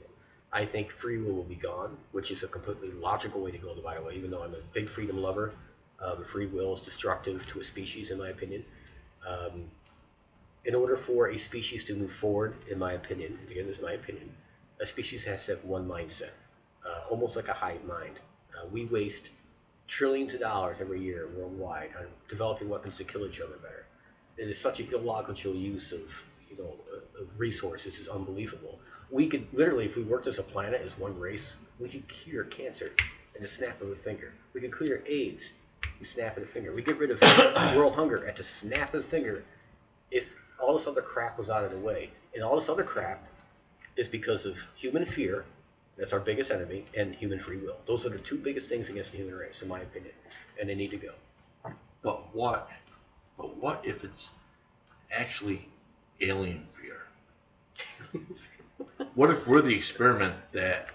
I 0.52 0.66
think 0.66 0.90
free 0.90 1.20
will 1.20 1.36
will 1.36 1.44
be 1.44 1.56
gone, 1.56 1.98
which 2.12 2.32
is 2.32 2.44
a 2.44 2.48
completely 2.48 2.90
logical 2.92 3.42
way 3.42 3.52
to 3.52 3.58
go. 3.58 3.76
By 3.76 3.96
the 3.96 4.02
way, 4.02 4.16
even 4.16 4.32
though 4.32 4.44
I'm 4.44 4.56
a 4.56 4.62
big 4.74 4.90
freedom 4.90 5.22
lover, 5.22 5.54
um, 6.02 6.24
free 6.24 6.48
will 6.48 6.74
is 6.74 6.80
destructive 6.80 7.46
to 7.48 7.60
a 7.60 7.64
species, 7.64 8.10
in 8.10 8.18
my 8.18 8.30
opinion. 8.30 8.66
Um, 9.28 9.66
in 10.66 10.74
order 10.74 10.98
for 10.98 11.30
a 11.30 11.38
species 11.38 11.84
to 11.86 11.96
move 11.96 12.12
forward, 12.12 12.56
in 12.70 12.80
my 12.80 12.94
opinion, 12.94 13.38
again, 13.50 13.68
this 13.68 13.78
is 13.78 13.84
my 13.84 13.94
opinion, 13.94 14.32
a 14.82 14.86
species 14.86 15.26
has 15.26 15.46
to 15.46 15.56
have 15.56 15.66
one 15.66 15.88
mindset, 15.88 16.32
uh, 16.86 17.02
almost 17.12 17.36
like 17.36 17.48
a 17.48 17.54
hive 17.54 17.84
mind. 17.86 18.20
Uh, 18.56 18.66
we 18.72 18.86
waste 18.86 19.30
trillions 19.88 20.34
of 20.34 20.40
dollars 20.40 20.78
every 20.80 21.02
year 21.02 21.30
worldwide 21.36 21.92
on 21.98 22.06
developing 22.28 22.70
weapons 22.70 22.98
to 22.98 23.04
kill 23.04 23.26
each 23.28 23.40
other 23.42 23.58
better. 23.62 23.79
It 24.40 24.48
is 24.48 24.60
such 24.60 24.80
an 24.80 24.88
illogical 24.94 25.54
use 25.54 25.92
of 25.92 26.24
you 26.50 26.58
know 26.58 26.76
of 27.20 27.40
resources 27.40 27.96
is 28.00 28.08
unbelievable. 28.08 28.80
We 29.12 29.28
could 29.28 29.48
literally, 29.54 29.86
if 29.86 29.98
we 29.98 30.04
worked 30.04 30.28
as 30.28 30.40
a 30.40 30.44
planet 30.44 30.82
as 30.82 30.98
one 30.98 31.20
race, 31.20 31.56
we 31.80 31.90
could 31.90 32.08
cure 32.08 32.46
cancer 32.46 32.94
in 33.36 33.42
the 33.42 33.48
snap 33.48 33.82
of 33.82 33.90
a 33.90 33.96
finger. 33.96 34.34
We 34.54 34.62
could 34.62 34.72
clear 34.72 35.04
AIDS, 35.08 35.54
the 36.00 36.06
snap 36.06 36.38
of 36.38 36.44
a 36.44 36.46
finger. 36.46 36.74
We 36.74 36.82
get 36.82 36.98
rid 36.98 37.12
of 37.12 37.22
world 37.76 37.96
hunger 37.96 38.26
at 38.26 38.38
the 38.38 38.44
snap 38.44 38.94
of 38.94 39.02
a 39.02 39.04
finger. 39.04 39.44
If 40.10 40.38
all 40.62 40.78
this 40.78 40.88
other 40.88 41.02
crap 41.02 41.38
was 41.38 41.50
out 41.50 41.66
of 41.66 41.72
the 41.72 41.78
way, 41.78 42.12
and 42.34 42.44
all 42.44 42.56
this 42.56 42.70
other 42.70 42.84
crap 42.84 43.28
is 43.98 44.08
because 44.08 44.46
of 44.46 44.58
human 44.78 45.04
fear. 45.04 45.46
That's 45.98 46.14
our 46.14 46.20
biggest 46.22 46.50
enemy, 46.50 46.86
and 46.96 47.14
human 47.14 47.40
free 47.40 47.58
will. 47.58 47.76
Those 47.86 48.06
are 48.06 48.10
the 48.10 48.20
two 48.20 48.38
biggest 48.38 48.70
things 48.70 48.90
against 48.90 49.12
the 49.12 49.18
human 49.18 49.36
race, 49.36 49.62
in 49.62 49.68
my 49.68 49.82
opinion, 49.82 50.14
and 50.58 50.70
they 50.70 50.76
need 50.76 50.92
to 50.92 50.98
go. 50.98 51.12
But 52.02 52.34
what? 52.34 52.70
But 53.40 53.56
what 53.56 53.82
if 53.86 54.04
it's 54.04 54.32
actually 55.12 55.70
alien 56.20 56.68
fear? 56.74 57.08
what 59.16 59.30
if 59.30 59.48
we're 59.48 59.62
the 59.62 59.76
experiment 59.76 60.36
that 60.52 60.90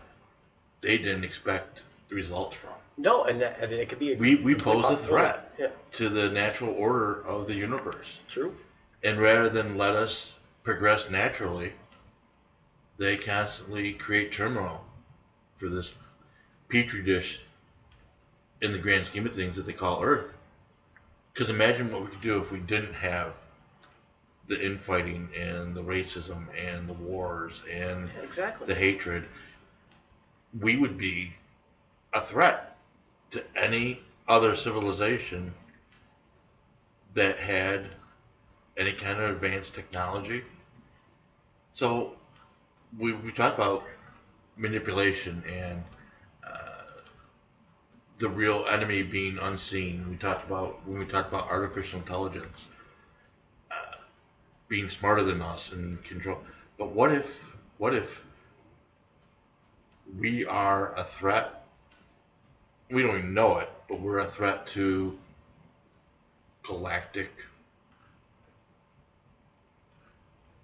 they 0.82 0.99
didn't 0.99 1.24
expect 1.24 1.82
the 2.11 2.14
results 2.14 2.55
from? 2.55 2.72
No, 2.99 3.24
and, 3.24 3.40
that, 3.40 3.59
and 3.61 3.72
it 3.72 3.88
could 3.88 3.99
be 3.99 4.12
a 4.12 4.16
We 4.16 4.36
we 4.36 4.55
pose 4.55 4.84
a 4.84 4.95
threat 4.95 5.53
Yeah, 5.59 5.68
to 5.92 6.09
the 6.11 6.30
natural 6.30 6.74
order 6.74 7.24
of 7.26 7.49
the 7.49 7.55
universe, 7.55 8.20
true. 8.28 8.55
and 9.03 9.18
rather 9.18 9.49
than 9.49 9.76
let 9.76 9.95
us 9.95 10.34
progress 10.62 11.11
naturally, 11.11 11.72
they 12.99 13.16
constantly 13.16 13.95
create 13.95 14.32
turmoil 14.32 14.84
for 15.57 15.68
this 15.68 15.97
petri 16.68 17.03
dish 17.03 17.40
in 18.61 18.70
the 18.70 18.78
grand 18.78 19.07
scheme 19.07 19.26
of 19.26 19.34
things 19.34 19.57
that 19.57 19.66
they 19.66 19.72
call 19.72 20.03
Earth. 20.03 20.34
Because 21.35 21.51
imagine 21.51 21.91
what 21.93 22.03
we 22.03 22.07
could 22.07 22.20
do 22.20 22.41
if 22.41 22.53
we 22.53 22.61
didn't 22.61 22.95
have 22.95 23.32
the 24.47 24.64
infighting 24.64 25.28
and 25.37 25.74
the 25.74 25.82
racism 25.82 26.47
and 26.57 26.89
the 26.89 26.93
wars 26.93 27.62
and 27.70 28.09
Exactly. 28.22 28.66
the 28.66 28.74
hatred. 28.74 29.24
We 30.61 30.76
would 30.76 30.97
be 30.97 31.32
a 32.12 32.20
threat 32.20 32.76
to 33.32 33.43
any 33.57 34.01
other 34.28 34.55
civilization 34.55 35.53
that 37.14 37.37
had 37.39 37.91
any 38.76 38.93
kind 38.93 39.18
of 39.20 39.30
advanced 39.30 39.74
technology. 39.74 40.43
So 41.74 42.14
we, 42.97 43.12
we 43.12 43.32
talked 43.32 43.59
about 43.59 43.82
manipulation 44.57 45.43
and 45.51 45.82
the 48.25 48.31
real 48.31 48.64
enemy 48.70 49.03
being 49.03 49.37
unseen. 49.37 50.03
We 50.09 50.16
talked 50.16 50.47
about 50.47 50.81
when 50.87 50.99
we 50.99 51.05
talked 51.05 51.29
about 51.29 51.51
artificial 51.51 52.01
intelligence 52.01 52.68
uh, 53.70 53.97
being 54.66 54.89
smarter 54.89 55.22
than 55.22 55.43
us 55.43 55.72
and 55.72 56.03
control. 56.03 56.39
But 56.79 56.93
what 56.93 57.12
if 57.12 57.55
what 57.77 57.95
if 57.95 58.25
we 60.18 60.47
are 60.47 60.95
a 60.97 61.05
threat? 61.05 61.66
We 62.91 63.03
don't 63.03 63.18
even 63.18 63.35
know 63.35 63.59
it, 63.59 63.70
but 63.91 64.01
we're 64.01 64.20
a 64.20 64.25
threat 64.25 64.66
to 64.68 65.18
galactic 66.62 67.31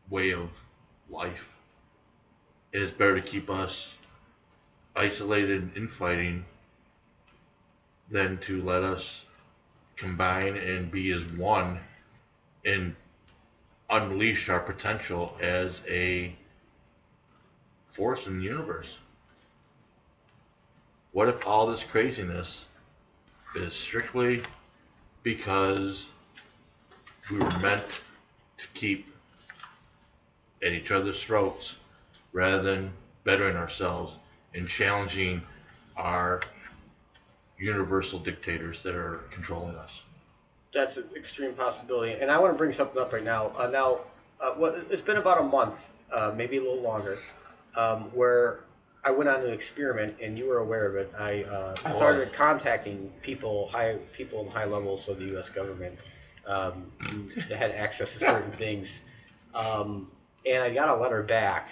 way 0.09 0.33
of 0.33 0.49
life. 1.11 1.55
It 2.73 2.81
is 2.81 2.91
better 2.91 3.21
to 3.21 3.27
keep 3.27 3.51
us 3.51 3.97
isolated 4.97 5.61
and 5.61 5.77
infighting 5.77 6.47
than 8.11 8.39
to 8.39 8.63
let 8.63 8.83
us 8.83 9.25
combine 9.97 10.57
and 10.57 10.91
be 10.91 11.13
as 11.13 11.25
one 11.35 11.79
and 12.65 12.95
unleash 13.89 14.49
our 14.49 14.61
potential 14.61 15.37
as 15.41 15.83
a 15.89 16.35
force 17.87 18.27
in 18.27 18.39
the 18.39 18.45
universe. 18.45 18.99
What 21.13 21.29
if 21.29 21.47
all 21.47 21.67
this 21.67 21.85
craziness 21.85 22.69
is 23.55 23.73
strictly 23.73 24.43
because 25.23 26.11
we 27.31 27.39
were 27.39 27.59
meant 27.61 28.03
to 28.59 28.69
keep 28.75 29.13
at 30.63 30.73
each 30.73 30.91
other's 30.91 31.23
throats 31.23 31.77
rather 32.33 32.63
than 32.63 32.93
bettering 33.25 33.57
ourselves 33.57 34.17
and 34.55 34.69
challenging 34.69 35.43
our 35.97 36.43
universal 37.61 38.19
dictators 38.19 38.83
that 38.83 38.95
are 38.95 39.21
controlling 39.31 39.77
us? 39.77 40.03
That's 40.73 40.97
an 40.97 41.05
extreme 41.15 41.53
possibility. 41.53 42.13
And 42.13 42.31
I 42.31 42.39
want 42.39 42.55
to 42.55 42.59
bring 42.59 42.73
something 42.73 43.01
up 43.01 43.13
right 43.13 43.25
now. 43.25 43.53
Uh, 43.57 43.69
now, 43.69 44.01
uh, 44.41 44.55
well, 44.57 44.83
it's 44.91 45.03
been 45.03 45.19
about 45.19 45.41
a 45.41 45.45
month, 45.45 45.89
uh, 46.13 46.33
maybe 46.35 46.57
a 46.57 46.63
little 46.63 46.81
longer, 46.81 47.19
um, 47.77 48.05
where 48.15 48.61
I 49.05 49.11
went 49.11 49.29
on 49.29 49.41
an 49.41 49.53
experiment, 49.53 50.17
and 50.23 50.39
you 50.39 50.47
were 50.47 50.59
aware 50.59 50.87
of 50.87 50.97
it. 50.97 51.13
I 51.19 51.43
uh, 51.45 51.75
started 51.75 52.21
was. 52.21 52.33
contacting 52.33 53.13
people, 53.23 53.69
high 53.69 53.97
people 54.13 54.41
in 54.41 54.51
high 54.51 54.67
levels 54.67 55.09
of 55.09 55.19
the 55.19 55.27
U.S. 55.33 55.49
government 55.49 55.99
um, 56.47 56.91
who 57.09 57.27
had 57.55 57.73
access 57.73 58.13
to 58.15 58.19
certain 58.19 58.53
things, 58.53 59.03
um, 59.55 60.11
and 60.47 60.63
I 60.63 60.73
got 60.73 60.89
a 60.89 61.01
letter 61.01 61.23
back. 61.23 61.71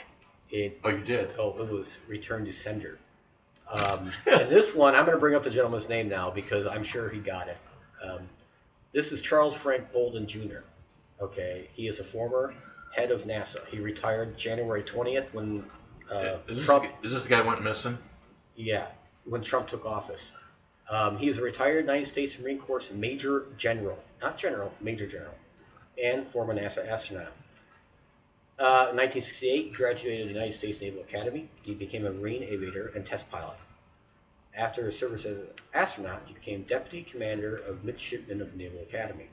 It 0.50 0.80
Oh, 0.84 0.88
you 0.88 1.04
did? 1.04 1.30
Oh, 1.38 1.50
it 1.62 1.70
was 1.70 2.00
returned 2.08 2.46
to 2.46 2.52
sender. 2.52 2.98
Um, 3.72 4.10
and 4.26 4.50
this 4.50 4.74
one, 4.74 4.94
I'm 4.94 5.04
going 5.04 5.16
to 5.16 5.20
bring 5.20 5.34
up 5.34 5.44
the 5.44 5.50
gentleman's 5.50 5.88
name 5.88 6.08
now 6.08 6.30
because 6.30 6.66
I'm 6.66 6.84
sure 6.84 7.08
he 7.08 7.18
got 7.18 7.48
it. 7.48 7.60
Um, 8.02 8.28
this 8.92 9.12
is 9.12 9.20
Charles 9.20 9.54
Frank 9.54 9.92
Bolden 9.92 10.26
Jr. 10.26 10.60
Okay, 11.20 11.68
he 11.74 11.88
is 11.88 12.00
a 12.00 12.04
former 12.04 12.54
head 12.94 13.10
of 13.10 13.24
NASA. 13.24 13.66
He 13.68 13.80
retired 13.80 14.36
January 14.38 14.82
20th 14.82 15.34
when 15.34 15.64
uh, 16.10 16.38
is, 16.48 16.56
this, 16.56 16.64
Trump. 16.64 16.86
is 17.02 17.12
this 17.12 17.24
the 17.24 17.28
guy 17.28 17.42
went 17.42 17.62
missing? 17.62 17.98
Yeah, 18.56 18.86
when 19.24 19.42
Trump 19.42 19.68
took 19.68 19.84
office. 19.84 20.32
Um, 20.90 21.18
he 21.18 21.28
is 21.28 21.38
a 21.38 21.42
retired 21.42 21.84
United 21.84 22.06
States 22.06 22.38
Marine 22.38 22.58
Corps 22.58 22.90
Major 22.92 23.46
General, 23.58 23.98
not 24.22 24.38
General, 24.38 24.72
Major 24.80 25.06
General, 25.06 25.34
and 26.02 26.26
former 26.26 26.54
NASA 26.54 26.88
astronaut. 26.88 27.32
Uh, 28.60 28.90
in 28.90 28.96
1968, 28.96 29.72
graduated 29.72 30.28
the 30.28 30.32
United 30.32 30.52
States 30.52 30.80
Naval 30.80 31.02
Academy. 31.02 31.48
He 31.62 31.74
became 31.74 32.04
a 32.04 32.10
Marine 32.10 32.42
aviator 32.42 32.90
and 32.94 33.06
test 33.06 33.30
pilot. 33.30 33.58
After 34.52 34.86
his 34.86 34.98
service 34.98 35.24
as 35.26 35.38
an 35.38 35.46
astronaut, 35.72 36.22
he 36.26 36.34
became 36.34 36.62
Deputy 36.62 37.08
Commander 37.08 37.54
of 37.54 37.84
Midshipmen 37.84 38.40
of 38.40 38.50
the 38.50 38.58
Naval 38.58 38.80
Academy. 38.80 39.28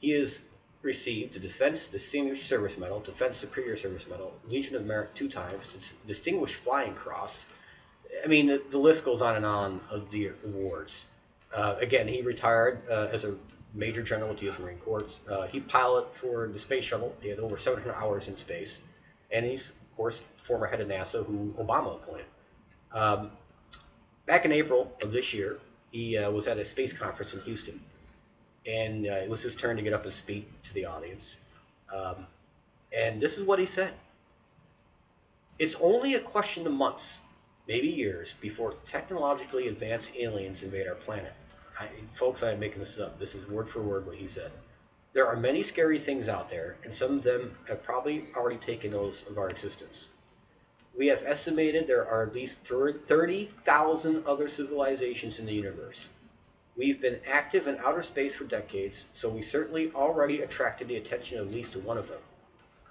He 0.00 0.12
is 0.12 0.42
received 0.82 1.34
the 1.34 1.38
Defense 1.38 1.86
Distinguished 1.86 2.48
Service 2.48 2.76
Medal, 2.76 2.98
Defense 2.98 3.36
Superior 3.36 3.76
Service 3.76 4.08
Medal, 4.08 4.32
Legion 4.48 4.74
of 4.74 4.84
Merit 4.84 5.14
two 5.14 5.28
times, 5.28 5.94
Distinguished 6.06 6.56
Flying 6.56 6.94
Cross. 6.94 7.54
I 8.24 8.26
mean, 8.26 8.48
the, 8.48 8.62
the 8.70 8.78
list 8.78 9.04
goes 9.04 9.22
on 9.22 9.36
and 9.36 9.46
on 9.46 9.80
of 9.90 10.10
the 10.10 10.32
awards. 10.44 11.06
Uh, 11.54 11.76
again, 11.80 12.08
he 12.08 12.22
retired 12.22 12.82
uh, 12.90 13.08
as 13.12 13.24
a 13.24 13.36
Major 13.74 14.02
General 14.02 14.28
with 14.28 14.38
the 14.38 14.46
U.S. 14.46 14.58
Marine 14.58 14.78
Corps. 14.78 15.04
Uh, 15.28 15.46
he 15.46 15.60
piloted 15.60 16.12
for 16.12 16.48
the 16.48 16.58
space 16.58 16.84
shuttle. 16.84 17.14
He 17.20 17.28
had 17.28 17.38
over 17.38 17.56
700 17.56 17.94
hours 17.94 18.28
in 18.28 18.36
space, 18.36 18.80
and 19.30 19.46
he's 19.46 19.68
of 19.68 19.96
course 19.96 20.20
former 20.36 20.66
head 20.66 20.80
of 20.80 20.88
NASA, 20.88 21.24
who 21.24 21.50
Obama 21.62 21.96
appointed. 22.02 22.26
Um, 22.92 23.30
back 24.26 24.44
in 24.44 24.52
April 24.52 24.92
of 25.02 25.12
this 25.12 25.32
year, 25.32 25.58
he 25.90 26.16
uh, 26.16 26.30
was 26.30 26.48
at 26.48 26.58
a 26.58 26.64
space 26.64 26.92
conference 26.92 27.34
in 27.34 27.40
Houston, 27.42 27.80
and 28.66 29.06
uh, 29.06 29.12
it 29.12 29.28
was 29.28 29.42
his 29.42 29.54
turn 29.54 29.76
to 29.76 29.82
get 29.82 29.92
up 29.92 30.04
and 30.04 30.12
speak 30.12 30.50
to 30.64 30.74
the 30.74 30.84
audience. 30.84 31.36
Um, 31.94 32.26
and 32.96 33.20
this 33.20 33.38
is 33.38 33.44
what 33.44 33.58
he 33.58 33.66
said: 33.66 33.92
"It's 35.58 35.76
only 35.80 36.14
a 36.14 36.20
question 36.20 36.66
of 36.66 36.72
months, 36.72 37.20
maybe 37.68 37.86
years, 37.88 38.34
before 38.40 38.72
technologically 38.86 39.68
advanced 39.68 40.12
aliens 40.16 40.64
invade 40.64 40.88
our 40.88 40.96
planet." 40.96 41.34
I, 41.80 41.88
folks, 42.12 42.42
I'm 42.42 42.60
making 42.60 42.80
this 42.80 42.98
up. 42.98 43.18
This 43.18 43.34
is 43.34 43.48
word 43.48 43.68
for 43.68 43.80
word 43.80 44.06
what 44.06 44.16
he 44.16 44.28
said. 44.28 44.52
There 45.14 45.26
are 45.26 45.36
many 45.36 45.62
scary 45.62 45.98
things 45.98 46.28
out 46.28 46.50
there, 46.50 46.76
and 46.84 46.94
some 46.94 47.16
of 47.16 47.22
them 47.22 47.52
have 47.68 47.82
probably 47.82 48.26
already 48.36 48.58
taken 48.58 48.92
notice 48.92 49.24
of 49.28 49.38
our 49.38 49.48
existence. 49.48 50.10
We 50.96 51.06
have 51.06 51.24
estimated 51.24 51.86
there 51.86 52.06
are 52.06 52.22
at 52.22 52.34
least 52.34 52.58
30,000 52.58 54.26
other 54.26 54.48
civilizations 54.48 55.40
in 55.40 55.46
the 55.46 55.54
universe. 55.54 56.10
We've 56.76 57.00
been 57.00 57.20
active 57.26 57.66
in 57.66 57.78
outer 57.78 58.02
space 58.02 58.34
for 58.34 58.44
decades, 58.44 59.06
so 59.14 59.30
we 59.30 59.42
certainly 59.42 59.90
already 59.92 60.42
attracted 60.42 60.88
the 60.88 60.96
attention 60.96 61.38
of 61.38 61.48
at 61.48 61.54
least 61.54 61.76
one 61.76 61.98
of 61.98 62.08
them. 62.08 62.20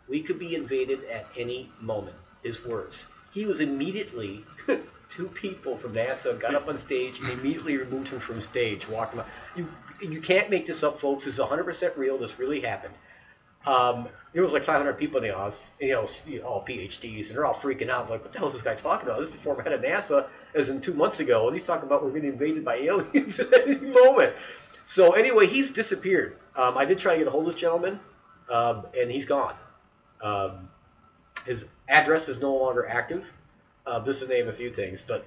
We 0.09 0.21
could 0.21 0.39
be 0.39 0.55
invaded 0.55 1.03
at 1.05 1.25
any 1.37 1.69
moment. 1.81 2.15
His 2.43 2.65
words. 2.65 3.05
He 3.33 3.45
was 3.45 3.59
immediately 3.59 4.43
two 5.09 5.27
people 5.27 5.75
from 5.75 5.93
NASA 5.93 6.39
got 6.39 6.53
up 6.53 6.67
on 6.67 6.77
stage 6.77 7.19
and 7.19 7.29
immediately 7.29 7.77
removed 7.77 8.09
him 8.09 8.19
from 8.19 8.41
stage, 8.41 8.87
walked 8.87 9.13
him 9.13 9.21
out. 9.21 9.27
You, 9.55 9.67
you 10.01 10.21
can't 10.21 10.49
make 10.49 10.67
this 10.67 10.83
up, 10.83 10.97
folks. 10.97 11.25
This 11.25 11.39
is 11.39 11.45
100% 11.45 11.97
real. 11.97 12.17
This 12.17 12.39
really 12.39 12.61
happened. 12.61 12.93
Um, 13.65 14.07
there 14.31 14.41
was 14.41 14.53
like 14.53 14.63
500 14.63 14.93
people 14.97 15.17
in 15.17 15.23
the 15.23 15.35
audience, 15.35 15.71
you 15.81 15.91
know, 15.91 16.47
all 16.47 16.63
PhDs, 16.63 17.27
and 17.27 17.35
they're 17.35 17.45
all 17.45 17.53
freaking 17.53 17.89
out. 17.89 18.09
Like, 18.09 18.21
what 18.21 18.31
the 18.31 18.39
hell 18.39 18.47
is 18.47 18.53
this 18.53 18.61
guy 18.61 18.75
talking 18.75 19.07
about? 19.07 19.19
This 19.19 19.29
is 19.29 19.35
the 19.35 19.41
former 19.41 19.61
head 19.61 19.73
of 19.73 19.81
NASA, 19.81 20.29
as 20.55 20.69
in 20.69 20.79
two 20.79 20.93
months 20.93 21.19
ago, 21.19 21.47
and 21.47 21.55
he's 21.55 21.65
talking 21.65 21.85
about 21.85 22.03
we're 22.03 22.11
getting 22.11 22.31
invaded 22.31 22.63
by 22.63 22.75
aliens 22.75 23.39
at 23.39 23.53
any 23.53 23.91
moment. 23.91 24.33
So 24.85 25.11
anyway, 25.11 25.47
he's 25.47 25.71
disappeared. 25.71 26.37
Um, 26.55 26.77
I 26.77 26.85
did 26.85 26.99
try 26.99 27.13
to 27.13 27.19
get 27.19 27.27
a 27.27 27.31
hold 27.31 27.47
of 27.47 27.53
this 27.53 27.61
gentleman, 27.61 27.99
um, 28.49 28.85
and 28.97 29.11
he's 29.11 29.25
gone. 29.25 29.53
Um, 30.21 30.69
his 31.45 31.67
address 31.89 32.29
is 32.29 32.39
no 32.41 32.55
longer 32.55 32.87
active. 32.87 33.31
Uh, 33.85 33.99
just 34.05 34.21
to 34.21 34.27
name 34.27 34.47
a 34.47 34.53
few 34.53 34.69
things, 34.69 35.03
but 35.07 35.25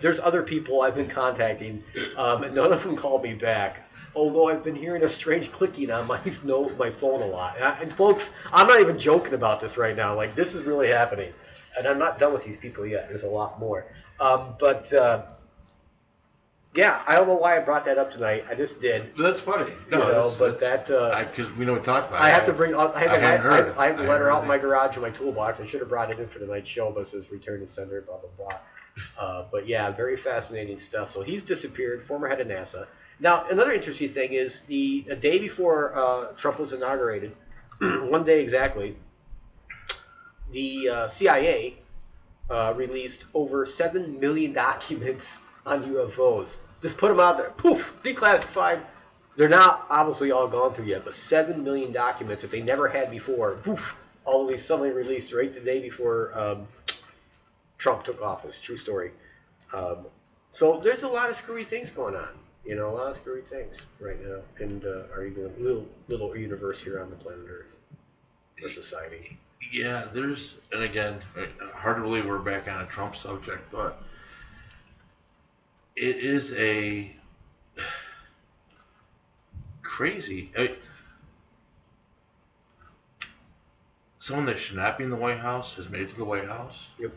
there's 0.00 0.20
other 0.20 0.42
people 0.42 0.82
I've 0.82 0.94
been 0.94 1.08
contacting, 1.08 1.82
um, 2.16 2.44
and 2.44 2.54
none 2.54 2.72
of 2.72 2.82
them 2.82 2.96
called 2.96 3.22
me 3.22 3.34
back. 3.34 3.86
Although 4.14 4.48
I've 4.48 4.64
been 4.64 4.74
hearing 4.74 5.04
a 5.04 5.08
strange 5.08 5.52
clicking 5.52 5.90
on 5.90 6.06
my 6.06 6.18
no, 6.44 6.68
my 6.78 6.90
phone 6.90 7.22
a 7.22 7.26
lot, 7.26 7.56
and, 7.56 7.64
I, 7.64 7.78
and 7.80 7.92
folks, 7.92 8.34
I'm 8.52 8.66
not 8.66 8.80
even 8.80 8.98
joking 8.98 9.34
about 9.34 9.60
this 9.60 9.76
right 9.76 9.96
now. 9.96 10.14
Like 10.14 10.34
this 10.34 10.54
is 10.54 10.64
really 10.64 10.88
happening, 10.88 11.32
and 11.76 11.86
I'm 11.86 11.98
not 11.98 12.18
done 12.18 12.32
with 12.32 12.44
these 12.44 12.58
people 12.58 12.86
yet. 12.86 13.08
There's 13.08 13.24
a 13.24 13.28
lot 13.28 13.58
more, 13.60 13.86
um, 14.20 14.54
but 14.58 14.92
uh, 14.92 15.22
yeah, 16.74 17.02
I 17.06 17.16
don't 17.16 17.26
know 17.26 17.34
why 17.34 17.56
I 17.56 17.60
brought 17.60 17.84
that 17.86 17.98
up 17.98 18.12
tonight. 18.12 18.44
I 18.48 18.54
just 18.54 18.80
did. 18.80 19.08
That's 19.16 19.40
funny. 19.40 19.72
No, 19.90 19.98
you 19.98 20.04
know, 20.04 20.28
that's, 20.28 20.38
but 20.38 20.60
that's, 20.60 20.88
that 20.88 21.34
because 21.34 21.54
we 21.56 21.64
don't 21.64 21.84
talk 21.84 22.08
about. 22.08 22.22
I 22.22 22.30
it. 22.30 22.34
have 22.34 22.46
to 22.46 22.52
bring. 22.52 22.76
I 22.76 22.82
have, 22.82 22.96
I 22.96 23.02
a, 23.02 23.34
I, 23.34 23.36
heard 23.38 23.52
have, 23.52 23.66
it. 23.66 23.78
I 23.78 23.86
have 23.88 24.00
a 24.00 24.04
I 24.04 24.08
letter 24.08 24.30
out 24.30 24.42
in 24.42 24.48
my 24.48 24.58
garage 24.58 24.94
in 24.96 25.02
my 25.02 25.10
toolbox. 25.10 25.60
I 25.60 25.66
should 25.66 25.80
have 25.80 25.88
brought 25.88 26.10
it 26.12 26.20
in 26.20 26.26
for 26.26 26.38
the 26.38 26.46
night 26.46 26.68
show, 26.68 26.92
but 26.92 27.00
it 27.00 27.08
says 27.08 27.32
return 27.32 27.58
to 27.60 27.66
sender, 27.66 28.02
blah 28.06 28.18
blah 28.20 28.30
blah. 28.36 28.58
Uh, 29.18 29.46
but 29.50 29.66
yeah, 29.66 29.90
very 29.90 30.16
fascinating 30.16 30.78
stuff. 30.78 31.10
So 31.10 31.22
he's 31.22 31.42
disappeared. 31.42 32.02
Former 32.02 32.28
head 32.28 32.40
of 32.40 32.46
NASA. 32.46 32.86
Now 33.18 33.46
another 33.50 33.72
interesting 33.72 34.10
thing 34.10 34.32
is 34.32 34.62
the, 34.62 35.00
the 35.08 35.16
day 35.16 35.40
before 35.40 35.98
uh, 35.98 36.32
Trump 36.36 36.60
was 36.60 36.72
inaugurated, 36.72 37.32
one 37.80 38.24
day 38.24 38.40
exactly, 38.40 38.94
the 40.52 40.88
uh, 40.88 41.08
CIA 41.08 41.78
uh, 42.48 42.74
released 42.76 43.26
over 43.34 43.66
seven 43.66 44.20
million 44.20 44.52
documents 44.54 45.42
on 45.66 45.84
UFOs. 45.84 46.58
Just 46.82 46.98
put 46.98 47.08
them 47.08 47.20
out 47.20 47.36
there. 47.36 47.50
Poof, 47.50 48.00
declassified. 48.02 48.84
They're 49.36 49.48
not 49.48 49.86
obviously 49.90 50.32
all 50.32 50.48
gone 50.48 50.72
through 50.72 50.86
yet, 50.86 51.02
but 51.04 51.14
seven 51.14 51.62
million 51.62 51.92
documents 51.92 52.42
that 52.42 52.50
they 52.50 52.62
never 52.62 52.88
had 52.88 53.10
before. 53.10 53.56
Poof, 53.58 53.96
all 54.24 54.44
of 54.44 54.50
these 54.50 54.64
suddenly 54.64 54.90
released 54.90 55.32
right 55.32 55.52
the 55.52 55.60
day 55.60 55.80
before 55.80 56.38
um, 56.38 56.66
Trump 57.78 58.04
took 58.04 58.20
office. 58.22 58.60
True 58.60 58.76
story. 58.76 59.12
Um, 59.74 60.06
so 60.50 60.80
there's 60.82 61.04
a 61.04 61.08
lot 61.08 61.30
of 61.30 61.36
screwy 61.36 61.64
things 61.64 61.90
going 61.90 62.16
on. 62.16 62.28
You 62.64 62.76
know, 62.76 62.90
a 62.90 62.94
lot 62.94 63.10
of 63.12 63.16
screwy 63.16 63.42
things 63.42 63.86
right 64.00 64.20
now 64.20 64.40
in 64.58 64.82
uh, 64.84 65.06
our 65.14 65.28
little 65.58 65.86
little 66.08 66.36
universe 66.36 66.82
here 66.84 67.00
on 67.00 67.08
the 67.08 67.16
planet 67.16 67.46
Earth, 67.48 67.76
or 68.62 68.68
society. 68.68 69.38
Yeah, 69.72 70.06
there's, 70.12 70.56
and 70.72 70.82
again, 70.82 71.20
hard 71.74 71.96
to 71.96 72.02
believe 72.02 72.26
we're 72.26 72.38
back 72.40 72.68
on 72.68 72.82
a 72.82 72.86
Trump 72.86 73.16
subject, 73.16 73.70
but 73.70 74.02
it 76.00 76.16
is 76.16 76.54
a 76.54 77.12
crazy. 79.82 80.50
I, 80.58 80.70
someone 84.16 84.46
that 84.46 84.58
should 84.58 84.76
not 84.76 84.96
be 84.96 85.04
in 85.04 85.10
the 85.10 85.16
White 85.16 85.38
House 85.38 85.74
has 85.76 85.88
made 85.90 86.02
it 86.02 86.10
to 86.10 86.16
the 86.16 86.24
White 86.24 86.44
House. 86.46 86.88
Yep. 86.98 87.12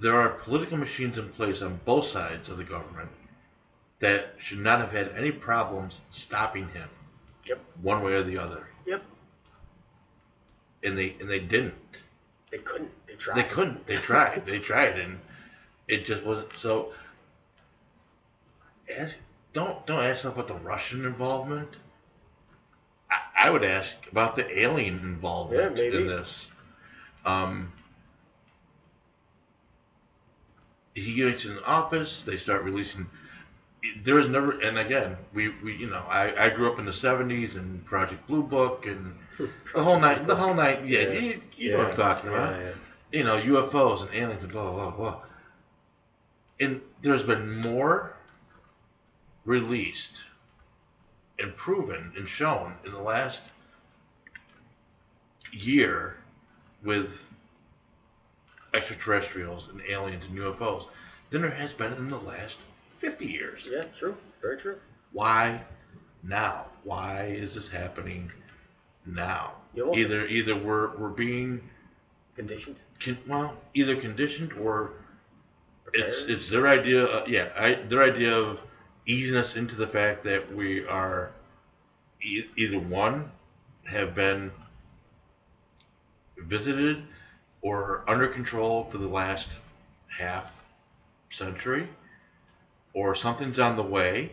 There 0.00 0.14
are 0.14 0.28
political 0.30 0.76
machines 0.76 1.18
in 1.18 1.28
place 1.28 1.62
on 1.62 1.80
both 1.84 2.06
sides 2.06 2.48
of 2.48 2.56
the 2.56 2.64
government 2.64 3.10
that 4.00 4.34
should 4.38 4.58
not 4.60 4.80
have 4.80 4.92
had 4.92 5.08
any 5.16 5.30
problems 5.32 6.00
stopping 6.10 6.68
him, 6.70 6.88
Yep. 7.46 7.60
one 7.82 8.02
way 8.02 8.14
or 8.14 8.22
the 8.22 8.38
other, 8.38 8.68
Yep. 8.86 9.02
and 10.82 10.98
they 10.98 11.14
and 11.20 11.28
they 11.30 11.40
didn't. 11.40 11.74
They 12.50 12.58
couldn't. 12.58 12.90
They 13.06 13.14
tried. 13.14 13.36
They 13.36 13.42
couldn't. 13.48 13.86
They 13.86 13.96
tried. 13.96 14.46
they 14.46 14.58
tried, 14.70 14.98
and 14.98 15.20
it 15.86 16.06
just 16.06 16.22
wasn't. 16.24 16.52
So, 16.52 16.92
ask 18.98 19.16
don't 19.52 19.86
don't 19.86 20.02
ask 20.04 20.24
about 20.24 20.48
the 20.48 20.54
Russian 20.54 21.04
involvement. 21.04 21.70
I, 23.10 23.46
I 23.46 23.50
would 23.50 23.64
ask 23.64 23.96
about 24.10 24.36
the 24.36 24.60
alien 24.62 24.98
involvement 24.98 25.78
Yeah, 25.78 25.84
in 25.84 26.06
this. 26.06 26.48
Um, 27.24 27.70
he 30.94 31.14
gets 31.14 31.44
in 31.44 31.58
office. 31.64 32.24
They 32.24 32.36
start 32.36 32.62
releasing. 32.64 33.06
There 34.02 34.18
is 34.18 34.28
never, 34.28 34.60
and 34.60 34.76
again, 34.78 35.16
we, 35.32 35.50
we 35.62 35.76
you 35.76 35.88
know, 35.88 36.02
I, 36.08 36.46
I 36.46 36.50
grew 36.50 36.70
up 36.70 36.78
in 36.78 36.84
the 36.84 36.90
'70s 36.90 37.56
and 37.56 37.84
Project 37.84 38.26
Blue 38.26 38.42
Book 38.42 38.86
and 38.86 39.16
the 39.74 39.82
whole 39.82 40.00
night, 40.00 40.26
the 40.26 40.34
whole 40.34 40.54
night. 40.54 40.84
Yeah, 40.84 41.00
Yeah. 41.02 41.12
you, 41.20 41.40
you 41.56 41.72
know 41.72 41.78
what 41.78 41.90
I'm 41.90 41.96
talking 41.96 42.30
about 42.30 42.54
Yeah, 42.58 42.62
yeah. 43.12 43.18
you 43.18 43.24
know, 43.24 43.40
UFOs 43.62 44.02
and 44.02 44.14
aliens 44.14 44.42
and 44.42 44.52
blah 44.52 44.70
blah 44.72 44.90
blah. 44.90 45.20
And 46.60 46.80
there's 47.02 47.24
been 47.24 47.60
more 47.60 48.16
released 49.52 50.24
and 51.38 51.56
proven 51.56 52.12
and 52.18 52.28
shown 52.28 52.74
in 52.84 52.92
the 52.92 53.00
last 53.00 53.52
year 55.50 56.18
with 56.84 57.26
extraterrestrials 58.74 59.70
and 59.72 59.80
aliens 59.88 60.26
and 60.26 60.38
UFOs 60.38 60.84
than 61.30 61.40
there 61.40 61.50
has 61.50 61.72
been 61.72 61.94
in 61.94 62.10
the 62.10 62.18
last 62.18 62.58
50 62.90 63.24
years. 63.24 63.66
Yeah, 63.72 63.84
true. 63.96 64.14
Very 64.42 64.58
true. 64.58 64.76
Why 65.12 65.62
now? 66.22 66.66
Why 66.84 67.22
is 67.24 67.54
this 67.54 67.70
happening 67.70 68.30
now? 69.06 69.52
Either 69.94 70.26
either 70.26 70.56
we're 70.56 70.94
we're 70.98 71.08
being 71.08 71.62
Conditioned. 72.36 72.76
con- 73.00 73.18
well, 73.26 73.56
either 73.74 73.96
conditioned 73.96 74.52
or 74.60 74.92
it's 75.94 76.20
Prepared? 76.24 76.36
it's 76.38 76.50
their 76.50 76.68
idea. 76.68 77.04
Of, 77.06 77.28
yeah, 77.28 77.48
I, 77.56 77.74
their 77.74 78.02
idea 78.02 78.36
of 78.36 78.64
easing 79.08 79.36
us 79.36 79.56
into 79.56 79.74
the 79.74 79.88
fact 79.88 80.22
that 80.22 80.52
we 80.52 80.86
are 80.86 81.32
e- 82.22 82.44
either 82.56 82.78
one 82.78 83.32
have 83.86 84.14
been 84.14 84.52
visited 86.36 87.02
or 87.62 88.04
under 88.08 88.28
control 88.28 88.84
for 88.84 88.98
the 88.98 89.08
last 89.08 89.58
half 90.18 90.66
century, 91.30 91.88
or 92.94 93.14
something's 93.14 93.58
on 93.58 93.76
the 93.76 93.82
way, 93.82 94.30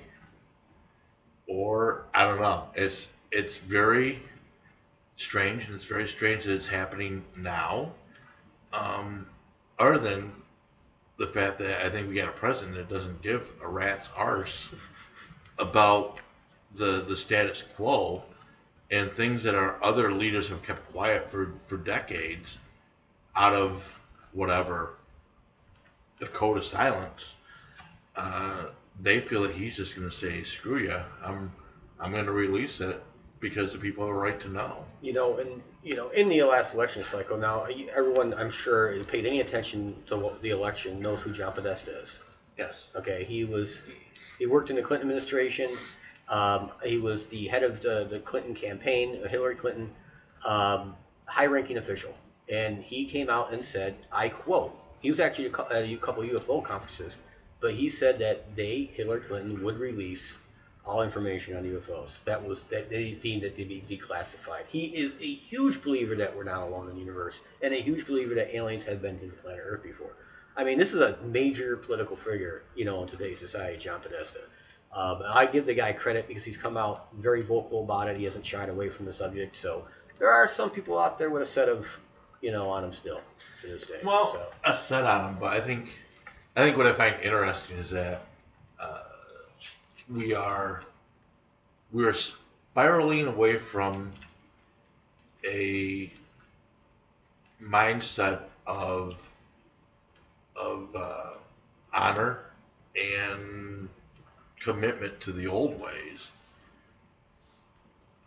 or 1.48 2.06
I 2.14 2.26
don't 2.26 2.40
know. 2.40 2.70
It's 2.76 3.10
it's 3.32 3.58
very 3.58 4.22
strange, 5.16 5.66
and 5.68 5.76
it's 5.76 5.86
very 5.86 6.08
strange 6.08 6.46
that 6.46 6.54
it's 6.56 6.68
happening 6.68 7.24
now. 7.38 7.94
Um, 8.74 9.28
other 9.80 9.98
than 9.98 10.32
the 11.18 11.28
fact 11.28 11.57
that 11.59 11.86
I 11.86 11.89
think 11.89 12.09
we 12.09 12.16
got 12.16 12.28
a 12.28 12.34
president 12.34 12.76
that 12.76 12.89
doesn't 12.89 13.22
give 13.22 13.51
a 13.63 13.68
rat's 13.68 14.09
arse 14.18 14.74
about 15.57 16.20
the 16.74 17.05
the 17.07 17.16
status 17.16 17.61
quo 17.61 18.24
and 18.91 19.11
things 19.11 19.43
that 19.43 19.55
our 19.55 19.78
other 19.84 20.11
leaders 20.11 20.49
have 20.49 20.61
kept 20.61 20.91
quiet 20.91 21.30
for, 21.30 21.53
for 21.66 21.78
decades 21.78 22.59
out 23.36 23.53
of 23.53 23.99
whatever 24.34 24.93
the 26.20 26.28
code 26.28 26.57
of 26.57 26.63
silence, 26.63 27.36
uh, 28.16 28.68
they 29.01 29.20
feel 29.20 29.41
that 29.43 29.51
he's 29.51 29.76
just 29.76 29.95
going 29.95 30.09
to 30.09 30.16
say, 30.16 30.43
"Screw 30.43 30.80
you, 30.80 30.95
I'm 31.24 31.51
I'm 31.99 32.11
going 32.11 32.26
to 32.26 32.32
release 32.32 32.82
it 32.82 33.01
because 33.39 33.72
the 33.74 33.78
people 33.78 34.05
have 34.07 34.16
a 34.16 34.20
right 34.20 34.39
to 34.41 34.49
know." 34.49 34.86
You 35.06 35.14
know, 35.14 35.38
and 35.38 35.62
you 35.84 35.95
know, 35.95 36.10
in 36.10 36.30
the 36.30 36.41
last 36.41 36.74
election 36.74 37.03
cycle, 37.03 37.38
now 37.38 37.68
everyone, 37.95 38.34
I'm 38.34 38.49
sure, 38.49 38.91
who 38.91 39.03
paid 39.03 39.28
any 39.28 39.39
attention 39.39 39.95
to 40.08 40.32
the 40.41 40.49
election 40.49 40.99
knows 40.99 41.22
who 41.22 41.32
John 41.32 41.53
Podesta 41.53 41.91
is. 42.01 42.38
Yes. 42.58 42.89
Okay, 42.95 43.24
he 43.24 43.45
was 43.45 43.84
he 44.39 44.47
worked 44.47 44.72
in 44.72 44.76
the 44.76 44.82
Clinton 44.82 45.08
administration. 45.08 45.70
Um, 46.28 46.72
he 46.84 46.97
was 46.97 47.28
the 47.28 47.47
head 47.49 47.62
of 47.62 47.84
the, 47.84 48.08
the 48.10 48.18
Clinton 48.18 48.56
campaign, 48.56 49.22
Hillary 49.30 49.53
Clinton, 49.53 49.91
um, 50.43 50.95
high-ranking 51.28 51.78
official, 51.78 52.16
and 52.49 52.82
he 52.82 53.06
came 53.06 53.30
out 53.30 53.53
and 53.53 53.64
said, 53.64 53.95
I 54.12 54.30
quote, 54.30 54.82
he 55.03 55.12
was 55.12 55.20
actually 55.20 55.51
at 55.70 55.84
a 55.84 55.95
couple 55.97 56.24
of 56.24 56.30
UFO 56.32 56.64
conferences, 56.64 57.22
but 57.60 57.76
he 57.76 57.89
said 57.89 58.18
that 58.18 58.56
they, 58.56 58.89
Hillary 58.95 59.22
Clinton, 59.22 59.64
would 59.64 59.78
release 59.78 60.45
all 60.86 61.02
information 61.02 61.58
on 61.58 61.66
UFOs. 61.66 62.24
That 62.26 62.46
was 62.46 62.64
that 62.64 62.90
they 62.90 63.12
deemed 63.12 63.44
it 63.44 63.58
to 63.58 63.66
be 63.66 63.84
declassified. 63.90 64.70
He 64.70 64.86
is 64.86 65.16
a 65.20 65.34
huge 65.34 65.84
believer 65.84 66.16
that 66.16 66.36
we're 66.36 66.44
not 66.44 66.70
alone 66.70 66.90
in 66.90 66.96
the 66.96 67.00
universe, 67.00 67.42
and 67.62 67.74
a 67.74 67.82
huge 67.82 68.06
believer 68.06 68.36
that 68.36 68.56
aliens 68.56 68.86
have 68.86 69.02
been 69.02 69.20
to 69.20 69.26
the 69.26 69.34
planet 69.34 69.62
Earth 69.66 69.84
before. 69.84 70.14
I 70.58 70.64
mean, 70.64 70.78
this 70.78 70.94
is 70.94 71.02
a 71.02 71.18
major 71.24 71.76
political 71.76 72.16
figure, 72.16 72.64
you 72.76 72.86
know, 72.86 73.04
in 73.04 73.10
today's 73.10 73.40
society, 73.40 73.78
John 73.78 74.00
Podesta. 74.00 74.40
Um, 74.94 75.24
I 75.28 75.46
give 75.46 75.66
the 75.66 75.74
guy 75.74 75.92
credit 75.92 76.28
because 76.28 76.46
he's 76.46 76.58
come 76.58 76.78
out 76.78 77.14
very 77.16 77.42
vocal 77.42 77.84
about 77.84 78.08
it. 78.08 78.18
He 78.18 78.24
hasn't 78.24 78.46
shied 78.46 78.70
away 78.70 78.88
from 78.90 79.06
the 79.06 79.12
subject. 79.12 79.58
So 79.58 79.86
there 80.18 80.32
are 80.32 80.48
some 80.48 80.70
people 80.70 80.98
out 80.98 81.18
there 81.18 81.30
with 81.30 81.42
a 81.42 81.46
set 81.46 81.68
of, 81.68 82.00
you 82.42 82.52
know, 82.52 82.70
on 82.70 82.86
him 82.86 82.94
still 82.94 83.20
to 83.62 83.68
this 83.68 83.84
day. 83.84 84.00
Well, 84.04 84.34
so. 84.34 84.46
a 84.64 84.74
set 84.74 85.04
on 85.04 85.34
him, 85.34 85.38
but 85.40 85.52
I 85.52 85.60
think, 85.60 85.94
I 86.56 86.62
think 86.62 86.78
what 86.78 86.88
I 86.88 86.94
find 86.94 87.16
interesting 87.22 87.78
is 87.78 87.90
that 87.90 88.22
we 90.10 90.34
are, 90.34 90.84
we 91.91 92.06
are 92.06 92.14
spiraling 92.14 93.28
away 93.28 93.58
from 93.58 94.12
a 95.45 96.12
mindset 97.62 98.41
of 98.66 99.22
of 100.56 100.95
uh, 100.95 101.34
honor 101.93 102.45
and 102.95 103.89
commitment 104.60 105.20
to 105.20 105.32
the 105.32 105.47
old 105.47 105.80
ways 105.80 106.30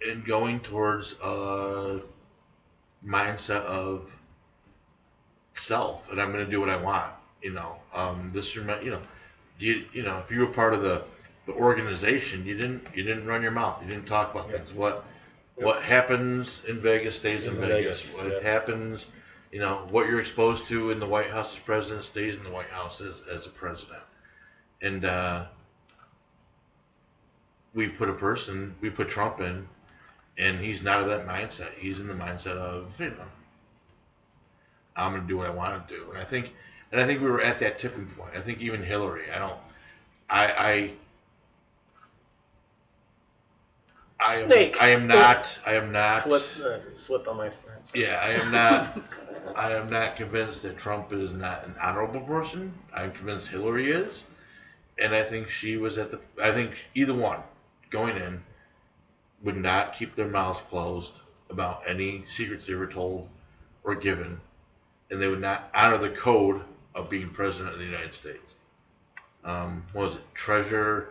and 0.07 0.25
going 0.25 0.61
towards 0.61 1.15
a 1.23 2.01
mindset 3.05 3.63
of 3.63 4.15
self 5.55 6.11
and 6.11 6.21
I'm 6.21 6.33
going 6.33 6.45
to 6.45 6.51
do 6.51 6.61
what 6.61 6.71
I 6.71 6.77
want. 6.77 7.13
You 7.43 7.53
know, 7.53 7.77
um, 7.95 8.31
this 8.33 8.57
remind 8.57 8.85
you 8.85 8.93
know, 8.93 9.03
you 9.59 9.85
you 9.93 10.03
know, 10.03 10.19
if 10.19 10.31
you 10.31 10.41
were 10.41 10.53
part 10.53 10.75
of 10.75 10.83
the 10.83 11.05
the 11.49 11.55
organization, 11.55 12.47
you 12.47 12.57
didn't 12.57 12.87
you 12.95 13.03
didn't 13.03 13.27
run 13.27 13.43
your 13.43 13.51
mouth. 13.51 13.83
You 13.83 13.91
didn't 13.91 14.07
talk 14.07 14.33
about 14.33 14.49
things. 14.51 14.73
What 14.73 15.05
what 15.57 15.83
happens 15.83 16.63
in 16.69 16.79
Vegas 16.81 17.17
stays 17.17 17.49
in, 17.49 17.55
in 17.55 17.61
Vegas. 17.61 18.11
Vegas. 18.11 18.15
What 18.15 18.43
happens 18.45 19.07
you 19.53 19.61
know, 19.61 19.87
what 19.91 20.07
you're 20.07 20.21
exposed 20.21 20.67
to 20.67 20.91
in 20.91 21.01
the 21.01 21.09
White 21.09 21.31
House 21.31 21.55
as 21.55 21.59
president 21.61 22.05
stays 22.05 22.37
in 22.37 22.45
the 22.45 22.51
White 22.51 22.69
House 22.69 23.01
as, 23.01 23.23
as 23.33 23.47
a 23.47 23.51
president. 23.51 24.03
And 24.83 25.05
uh, 25.05 25.47
we 27.75 27.89
put 27.89 28.09
a 28.09 28.15
person, 28.15 28.75
we 28.81 28.91
put 28.91 29.09
Trump 29.09 29.41
in, 29.41 29.67
and 30.37 30.59
he's 30.59 30.83
not 30.83 31.01
of 31.01 31.09
that 31.09 31.27
mindset. 31.27 31.73
He's 31.75 32.01
in 32.01 32.09
the 32.09 32.15
mindset 32.15 32.57
of, 32.57 32.99
you 33.01 33.11
know, 33.11 33.17
I'm 34.97 35.13
going 35.13 35.23
to 35.23 35.29
do 35.29 35.37
what 35.37 35.47
I 35.47 35.51
want 35.51 35.89
to 35.89 35.95
do. 35.95 36.11
And 36.11 36.19
I 36.19 36.25
think, 36.25 36.55
and 36.93 37.01
I 37.01 37.07
think 37.07 37.21
we 37.21 37.31
were 37.31 37.41
at 37.41 37.59
that 37.61 37.79
tipping 37.79 38.07
point. 38.07 38.33
I 38.37 38.41
think 38.41 38.61
even 38.61 38.83
Hillary, 38.83 39.31
I 39.35 39.39
don't, 39.39 39.59
I, 40.29 40.47
I, 40.47 40.91
I 44.29 44.35
am, 44.35 44.73
I 44.81 44.89
am 44.91 45.07
not. 45.07 45.61
I 45.67 45.75
am 45.75 45.91
not. 45.91 46.25
Flip, 46.25 46.43
uh, 46.65 46.79
slip 46.97 47.27
on 47.27 47.39
my. 47.39 47.51
Yeah, 47.95 48.21
I 48.23 48.31
am 48.33 48.53
not. 48.53 48.99
I 49.57 49.73
am 49.73 49.89
not 49.89 50.17
convinced 50.17 50.63
that 50.63 50.77
Trump 50.77 51.13
is 51.13 51.33
not 51.33 51.67
an 51.67 51.75
honorable 51.81 52.21
person. 52.21 52.75
I'm 52.95 53.13
convinced 53.13 53.49
Hillary 53.49 53.91
is, 53.91 54.25
and 55.03 55.15
I 55.15 55.23
think 55.23 55.49
she 55.49 55.77
was 55.77 55.97
at 55.97 56.11
the. 56.11 56.21
I 56.43 56.51
think 56.51 56.73
either 56.95 57.15
one 57.15 57.41
going 57.91 58.17
in 58.17 58.43
would 59.43 59.57
not 59.57 59.95
keep 59.95 60.15
their 60.15 60.29
mouths 60.29 60.61
closed 60.61 61.13
about 61.49 61.83
any 61.89 62.25
secrets 62.27 62.67
they 62.67 62.75
were 62.75 62.87
told 62.87 63.29
or 63.83 63.95
given, 63.95 64.41
and 65.11 65.21
they 65.21 65.29
would 65.29 65.41
not 65.41 65.71
honor 65.75 65.97
the 65.97 66.11
code 66.11 66.61
of 66.95 67.09
being 67.09 67.29
president 67.29 67.73
of 67.73 67.79
the 67.79 67.87
United 67.87 68.15
States. 68.15 68.39
Um, 69.45 69.85
what 69.95 70.05
was 70.05 70.15
it 70.17 70.35
Treasure? 70.35 71.11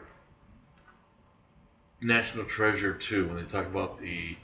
National 2.02 2.45
Treasure 2.45 2.93
Two 2.93 3.28
when 3.28 3.38
they 3.38 3.43
talk 3.43 3.66
about 3.66 3.98
the 3.98 4.36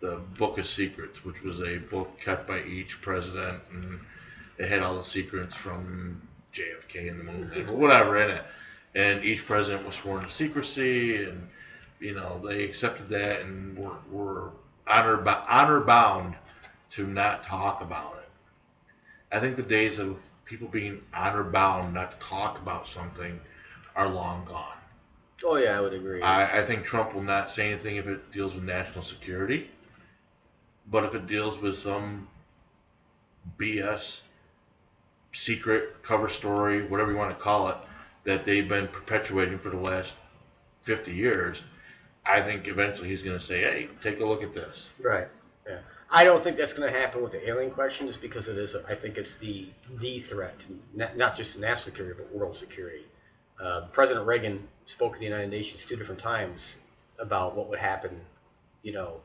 the 0.00 0.20
Book 0.36 0.58
of 0.58 0.66
Secrets, 0.66 1.24
which 1.24 1.42
was 1.42 1.60
a 1.60 1.78
book 1.78 2.20
kept 2.20 2.48
by 2.48 2.62
each 2.64 3.00
president, 3.00 3.62
and 3.72 4.00
it 4.58 4.68
had 4.68 4.80
all 4.80 4.96
the 4.96 5.04
secrets 5.04 5.54
from 5.56 6.20
JFK 6.52 7.08
and 7.10 7.20
the 7.20 7.32
moon, 7.32 7.68
or 7.68 7.74
whatever 7.74 8.20
in 8.20 8.30
it. 8.30 8.44
And 8.94 9.24
each 9.24 9.46
president 9.46 9.86
was 9.86 9.94
sworn 9.94 10.24
to 10.24 10.30
secrecy, 10.30 11.24
and 11.24 11.48
you 11.98 12.14
know 12.14 12.38
they 12.38 12.64
accepted 12.64 13.08
that 13.08 13.42
and 13.42 13.78
were, 13.78 13.98
were 14.10 14.50
honor 14.86 15.24
honor 15.48 15.80
bound 15.80 16.34
to 16.90 17.06
not 17.06 17.44
talk 17.44 17.82
about 17.82 18.14
it. 18.14 18.28
I 19.34 19.40
think 19.40 19.56
the 19.56 19.62
days 19.62 19.98
of 19.98 20.18
people 20.44 20.68
being 20.68 21.02
honor 21.14 21.44
bound 21.44 21.94
not 21.94 22.12
to 22.12 22.26
talk 22.26 22.60
about 22.60 22.86
something 22.86 23.40
are 23.96 24.08
long 24.08 24.44
gone. 24.44 24.71
Oh 25.44 25.56
yeah, 25.56 25.76
I 25.76 25.80
would 25.80 25.94
agree. 25.94 26.22
I, 26.22 26.60
I 26.60 26.62
think 26.62 26.84
Trump 26.84 27.14
will 27.14 27.22
not 27.22 27.50
say 27.50 27.68
anything 27.68 27.96
if 27.96 28.06
it 28.06 28.32
deals 28.32 28.54
with 28.54 28.64
national 28.64 29.04
security. 29.04 29.70
But 30.90 31.04
if 31.04 31.14
it 31.14 31.26
deals 31.26 31.60
with 31.60 31.78
some 31.78 32.28
BS 33.58 34.22
secret 35.32 36.02
cover 36.02 36.28
story, 36.28 36.86
whatever 36.86 37.12
you 37.12 37.16
want 37.16 37.36
to 37.36 37.42
call 37.42 37.68
it, 37.68 37.76
that 38.24 38.44
they've 38.44 38.68
been 38.68 38.88
perpetuating 38.88 39.58
for 39.58 39.70
the 39.70 39.76
last 39.76 40.14
50 40.82 41.12
years, 41.12 41.62
I 42.24 42.40
think 42.40 42.68
eventually 42.68 43.08
he's 43.08 43.22
going 43.22 43.38
to 43.38 43.44
say, 43.44 43.60
hey, 43.62 43.88
take 44.00 44.20
a 44.20 44.26
look 44.26 44.42
at 44.42 44.54
this. 44.54 44.90
Right. 45.00 45.28
Yeah. 45.66 45.80
I 46.10 46.24
don't 46.24 46.42
think 46.42 46.56
that's 46.56 46.74
going 46.74 46.92
to 46.92 46.98
happen 46.98 47.22
with 47.22 47.32
the 47.32 47.48
alien 47.48 47.70
question 47.70 48.06
just 48.06 48.20
because 48.20 48.48
it 48.48 48.58
is. 48.58 48.76
I 48.88 48.94
think 48.94 49.16
it's 49.16 49.36
the, 49.36 49.68
the 49.98 50.20
threat, 50.20 50.56
not, 50.94 51.16
not 51.16 51.36
just 51.36 51.58
national 51.58 51.84
security, 51.84 52.20
but 52.22 52.34
world 52.34 52.56
security. 52.56 53.04
Uh, 53.60 53.82
President 53.92 54.26
Reagan 54.26 54.68
spoke 54.86 55.14
in 55.14 55.20
the 55.20 55.26
United 55.26 55.50
Nations 55.50 55.84
two 55.84 55.96
different 55.96 56.20
times 56.20 56.76
about 57.18 57.54
what 57.56 57.68
would 57.68 57.78
happen, 57.78 58.20
you 58.82 58.92
know, 58.92 59.20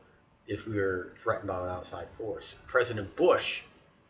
if 0.46 0.66
we 0.66 0.76
were 0.78 1.10
threatened 1.16 1.48
by 1.48 1.60
an 1.60 1.68
outside 1.68 2.08
force. 2.08 2.56
President 2.66 3.14
Bush, 3.16 3.62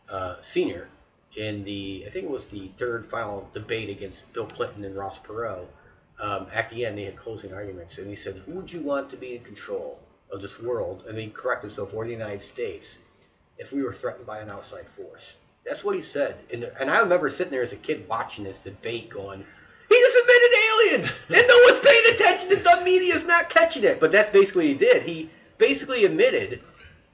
uh, 0.09 0.37
Sr., 0.41 0.89
in 1.37 1.62
the, 1.64 2.05
I 2.07 2.11
think 2.11 2.25
it 2.25 2.31
was 2.31 2.47
the 2.47 2.71
third 2.77 3.05
final 3.05 3.49
debate 3.53 3.89
against 3.89 4.33
Bill 4.33 4.47
Clinton 4.47 4.85
and 4.85 4.97
Ross 4.97 5.19
Perot, 5.19 5.66
um, 6.21 6.47
at 6.53 6.69
the 6.71 6.85
end 6.85 6.99
they 6.99 7.05
had 7.05 7.16
closing 7.16 7.53
arguments, 7.53 7.99
and 7.99 8.09
he 8.09 8.16
said, 8.16 8.43
Who 8.47 8.57
would 8.57 8.73
you 8.73 8.81
want 8.81 9.11
to 9.11 9.16
be 9.16 9.37
in 9.37 9.45
control 9.45 10.01
of 10.33 10.43
this 10.43 10.61
world? 10.61 11.05
And 11.09 11.16
he 11.19 11.29
corrected 11.29 11.71
himself, 11.71 11.95
or 11.95 12.05
the 12.05 12.11
United 12.11 12.43
States, 12.43 13.01
if 13.57 13.73
we 13.73 13.83
were 13.83 13.95
threatened 13.95 14.27
by 14.27 14.41
an 14.41 14.51
outside 14.51 14.89
force. 14.89 15.37
That's 15.64 15.85
what 15.85 15.97
he 15.97 16.03
said. 16.03 16.37
And, 16.53 16.71
and 16.81 16.91
I 16.91 17.01
remember 17.01 17.29
sitting 17.29 17.53
there 17.53 17.62
as 17.62 17.73
a 17.73 17.77
kid 17.77 18.09
watching 18.09 18.45
this 18.45 18.59
debate 18.59 19.11
going, 19.11 19.45
he 20.29 20.39
just 20.39 20.57
aliens, 20.68 21.20
and 21.29 21.49
no 21.49 21.59
one's 21.64 21.81
paying 21.81 22.14
attention. 22.14 22.49
The 22.51 22.57
dumb 22.57 22.85
media's 22.85 23.26
not 23.26 23.51
catching 23.51 23.85
it. 23.85 24.01
But 24.01 24.12
that's 24.12 24.31
basically 24.31 24.74
what 24.74 24.81
he 24.81 24.87
did. 24.87 25.03
He 25.03 25.31
basically 25.59 26.05
admitted 26.05 26.62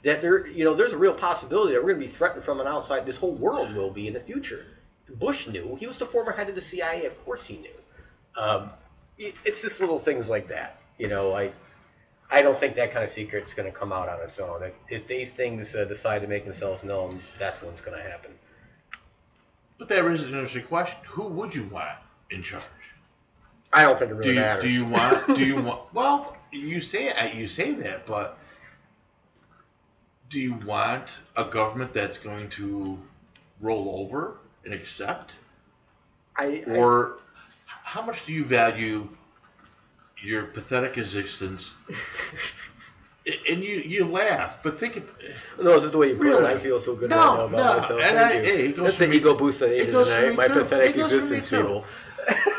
that 0.02 0.20
there, 0.20 0.46
you 0.46 0.64
know, 0.64 0.74
there's 0.74 0.92
a 0.92 0.98
real 0.98 1.14
possibility 1.14 1.72
that 1.72 1.82
we're 1.82 1.92
going 1.92 2.00
to 2.00 2.06
be 2.06 2.12
threatened 2.12 2.44
from 2.44 2.60
an 2.60 2.66
outside. 2.66 3.06
This 3.06 3.16
whole 3.16 3.34
world 3.34 3.74
will 3.74 3.90
be 3.90 4.06
in 4.06 4.14
the 4.14 4.20
future. 4.20 4.66
Bush 5.18 5.48
knew. 5.48 5.76
He 5.76 5.86
was 5.86 5.96
the 5.96 6.06
former 6.06 6.32
head 6.32 6.48
of 6.48 6.54
the 6.54 6.60
CIA. 6.60 7.06
Of 7.06 7.22
course, 7.24 7.46
he 7.46 7.58
knew. 7.58 7.70
Um, 8.36 8.70
it, 9.18 9.34
it's 9.44 9.62
just 9.62 9.80
little 9.80 9.98
things 9.98 10.28
like 10.28 10.46
that. 10.48 10.78
You 10.98 11.08
know, 11.08 11.34
I, 11.34 11.52
I 12.30 12.42
don't 12.42 12.58
think 12.58 12.76
that 12.76 12.92
kind 12.92 13.04
of 13.04 13.10
secret 13.10 13.46
is 13.46 13.54
going 13.54 13.70
to 13.70 13.76
come 13.76 13.92
out 13.92 14.08
on 14.08 14.20
its 14.20 14.38
own. 14.40 14.62
If 14.88 15.06
these 15.06 15.32
things 15.32 15.74
uh, 15.74 15.84
decide 15.84 16.20
to 16.22 16.28
make 16.28 16.44
themselves 16.44 16.82
known, 16.82 17.20
that's 17.38 17.62
when 17.62 17.72
it's 17.72 17.82
going 17.82 18.02
to 18.02 18.08
happen. 18.08 18.32
But 19.78 19.88
that 19.88 20.04
raises 20.04 20.28
an 20.28 20.34
interesting 20.34 20.64
question: 20.64 20.98
Who 21.08 21.28
would 21.28 21.54
you 21.54 21.64
want 21.64 21.98
in 22.30 22.42
charge? 22.42 22.64
I 23.74 23.82
don't 23.82 23.98
think 23.98 24.10
it 24.12 24.14
really 24.14 24.30
do 24.30 24.34
you, 24.34 24.40
matters. 24.40 24.64
Do 24.64 24.70
you 24.70 24.84
want? 24.86 25.36
Do 25.36 25.44
you 25.44 25.56
want? 25.62 25.80
Well, 25.94 26.36
you 26.52 26.80
say 26.80 27.08
uh, 27.10 27.26
you 27.34 27.46
say 27.48 27.72
that, 27.72 28.06
but 28.06 28.38
do 30.30 30.40
you 30.40 30.54
want 30.54 31.18
a 31.36 31.44
government 31.44 31.92
that's 31.92 32.18
going 32.18 32.48
to 32.50 32.98
roll 33.60 34.00
over 34.00 34.36
and 34.64 34.72
accept? 34.74 35.36
I, 36.36 36.64
or 36.68 37.18
how 37.66 38.02
much 38.02 38.26
do 38.26 38.32
you 38.32 38.44
value 38.44 39.08
your 40.20 40.46
pathetic 40.46 40.96
existence 40.98 41.74
and 43.48 43.62
you 43.62 43.76
you 43.76 44.04
laugh, 44.04 44.60
but 44.62 44.78
think 44.80 44.96
of 44.96 45.18
No, 45.60 45.74
this 45.74 45.84
is 45.84 45.90
the 45.92 45.98
way 45.98 46.08
you 46.08 46.16
put 46.16 46.26
it. 46.26 46.44
I 46.44 46.58
feel 46.58 46.80
so 46.80 46.94
good 46.96 47.10
No, 47.10 47.16
right 47.16 47.24
now 47.38 47.44
about 47.46 47.50
no, 47.52 47.80
myself. 47.80 48.00
and 48.02 48.16
Thank 48.16 48.34
I- 48.34 48.36
you. 48.38 48.42
hey, 48.44 48.66
it 48.68 48.76
goes 48.76 48.84
That's 48.86 48.96
for 48.98 49.04
an 49.04 49.10
me- 49.10 49.16
ego 49.16 49.34
boost 49.36 49.62
I 49.62 49.66
it 49.66 49.70
needed 49.78 49.92
goes 49.92 50.08
for 50.12 50.20
tonight. 50.20 50.36
My 50.36 50.48
too. 50.48 50.54
pathetic 50.54 50.96
It 50.96 50.98
goes 50.98 51.10
for 51.10 51.16
me 51.16 51.16
existence, 51.36 51.48
too. 51.48 51.56
people. 51.56 51.84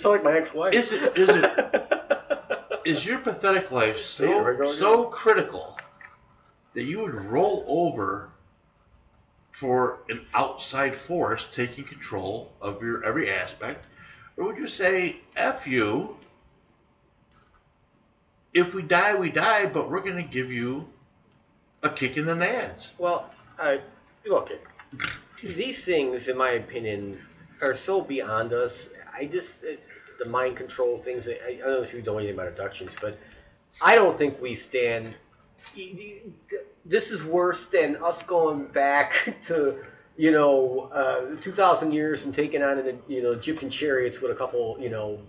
sound 0.00 0.16
like 0.16 0.24
my 0.24 0.38
ex-wife. 0.38 0.74
is 0.74 0.92
it 0.92 1.16
is 1.16 1.28
it 1.28 2.80
is 2.84 3.06
your 3.06 3.18
pathetic 3.18 3.70
life 3.70 3.96
Hey, 4.18 4.26
there 4.26 4.44
we 4.44 4.56
so 4.56 4.64
go 4.64 4.72
so 4.72 5.04
critical 5.04 5.76
that 6.74 6.84
you 6.84 7.02
would 7.02 7.14
roll 7.14 7.64
over 7.68 8.30
for 9.52 10.02
an 10.08 10.24
outside 10.34 10.94
force 10.96 11.48
taking 11.52 11.84
control 11.84 12.52
of 12.62 12.82
your 12.82 13.04
every 13.04 13.28
aspect, 13.30 13.86
or 14.36 14.46
would 14.46 14.56
you 14.56 14.66
say 14.68 15.20
"f 15.36 15.66
you"? 15.66 16.16
If 18.54 18.74
we 18.74 18.82
die, 18.82 19.14
we 19.14 19.30
die, 19.30 19.66
but 19.66 19.90
we're 19.90 20.00
going 20.00 20.16
to 20.22 20.28
give 20.28 20.50
you 20.50 20.88
a 21.82 21.90
kick 21.90 22.16
in 22.16 22.24
the 22.24 22.32
nads. 22.34 22.92
Well, 22.98 23.28
I 23.58 23.80
look. 24.26 24.50
These 25.42 25.84
things, 25.84 26.28
in 26.28 26.36
my 26.36 26.52
opinion, 26.52 27.20
are 27.60 27.74
so 27.74 28.00
beyond 28.00 28.52
us. 28.52 28.88
I 29.20 29.26
just 29.26 29.62
it, 29.62 29.86
the 30.18 30.24
mind 30.24 30.56
control 30.56 30.96
things. 30.98 31.28
I, 31.28 31.32
I 31.32 31.56
don't 31.58 31.68
know 31.68 31.82
if 31.82 31.92
you 31.92 32.00
don't 32.00 32.14
know 32.14 32.18
anything 32.18 32.34
about 32.34 32.48
abductions, 32.48 32.96
but 33.00 33.18
I 33.82 33.94
don't 33.94 34.16
think 34.16 34.40
we 34.40 34.54
stand. 34.54 35.16
This 36.86 37.10
is 37.10 37.24
worse 37.24 37.66
than 37.66 37.96
us 37.96 38.22
going 38.22 38.66
back 38.66 39.36
to 39.46 39.84
you 40.16 40.30
know 40.30 40.90
uh, 40.92 41.36
two 41.36 41.52
thousand 41.52 41.92
years 41.92 42.24
and 42.24 42.34
taking 42.34 42.62
on 42.62 42.78
the 42.78 42.96
you 43.08 43.22
know 43.22 43.32
Egyptian 43.32 43.68
chariots 43.68 44.20
with 44.22 44.30
a 44.30 44.34
couple 44.34 44.78
you 44.80 44.88
know 44.88 45.20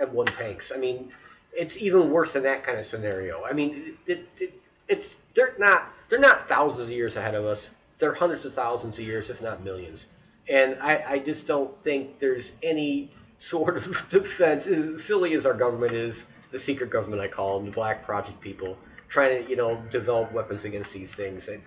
M1 0.00 0.36
tanks. 0.36 0.72
I 0.74 0.78
mean, 0.78 1.10
it's 1.52 1.80
even 1.80 2.10
worse 2.10 2.34
than 2.34 2.42
that 2.44 2.62
kind 2.62 2.78
of 2.78 2.86
scenario. 2.86 3.44
I 3.44 3.52
mean, 3.52 3.96
it, 4.06 4.28
it, 4.38 4.62
it's 4.88 5.16
they're 5.34 5.54
not 5.58 5.88
they're 6.10 6.18
not 6.18 6.48
thousands 6.48 6.84
of 6.84 6.90
years 6.90 7.16
ahead 7.16 7.34
of 7.34 7.46
us. 7.46 7.72
They're 7.98 8.14
hundreds 8.14 8.44
of 8.44 8.52
thousands 8.52 8.98
of 8.98 9.06
years, 9.06 9.30
if 9.30 9.42
not 9.42 9.62
millions. 9.64 10.08
And 10.50 10.76
I, 10.80 11.02
I 11.08 11.18
just 11.18 11.46
don't 11.46 11.76
think 11.76 12.18
there's 12.18 12.52
any 12.62 13.10
sort 13.38 13.76
of 13.76 14.08
defense. 14.10 14.66
As 14.66 15.04
silly 15.04 15.34
as 15.34 15.46
our 15.46 15.54
government 15.54 15.92
is, 15.92 16.26
the 16.50 16.58
secret 16.58 16.90
government 16.90 17.22
I 17.22 17.28
call 17.28 17.58
them, 17.58 17.66
the 17.66 17.72
Black 17.72 18.04
Project 18.04 18.40
people, 18.40 18.76
trying 19.08 19.44
to 19.44 19.50
you 19.50 19.56
know 19.56 19.80
develop 19.90 20.32
weapons 20.32 20.64
against 20.64 20.92
these 20.92 21.14
things. 21.14 21.48
And 21.48 21.62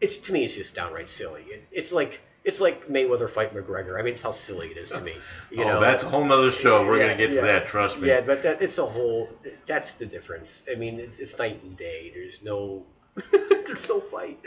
it's 0.00 0.16
to 0.18 0.32
me, 0.32 0.44
it's 0.44 0.54
just 0.54 0.74
downright 0.74 1.08
silly. 1.08 1.42
It, 1.42 1.66
it's 1.70 1.92
like 1.92 2.20
it's 2.44 2.60
like 2.60 2.88
Mayweather 2.88 3.30
fight 3.30 3.52
McGregor. 3.54 3.98
I 3.98 4.02
mean, 4.02 4.14
it's 4.14 4.22
how 4.22 4.32
silly 4.32 4.68
it 4.68 4.76
is 4.76 4.90
to 4.90 5.00
me. 5.00 5.14
You 5.50 5.64
oh, 5.64 5.68
know, 5.68 5.80
that's 5.80 6.04
a 6.04 6.08
whole 6.08 6.24
nother 6.24 6.50
show. 6.52 6.84
We're 6.84 6.98
Yeah, 6.98 7.04
going 7.04 7.16
to 7.16 7.26
get 7.28 7.34
to 7.36 7.40
that. 7.46 7.68
Trust 7.68 7.98
me. 7.98 8.08
yeah, 8.08 8.20
but 8.20 8.42
that, 8.42 8.60
it's 8.60 8.76
a 8.78 8.84
whole. 8.84 9.30
That's 9.64 9.94
the 9.94 10.04
difference. 10.04 10.62
I 10.70 10.74
mean, 10.74 10.98
it, 10.98 11.12
it's 11.18 11.38
night 11.38 11.62
and 11.62 11.74
day. 11.74 12.10
There's 12.14 12.42
no, 12.42 12.84
there's 13.66 13.88
no 13.88 14.00
fight. 14.00 14.40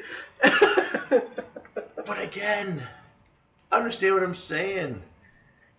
But 2.05 2.23
again, 2.23 2.81
understand 3.71 4.13
what 4.15 4.23
I'm 4.23 4.35
saying. 4.35 5.01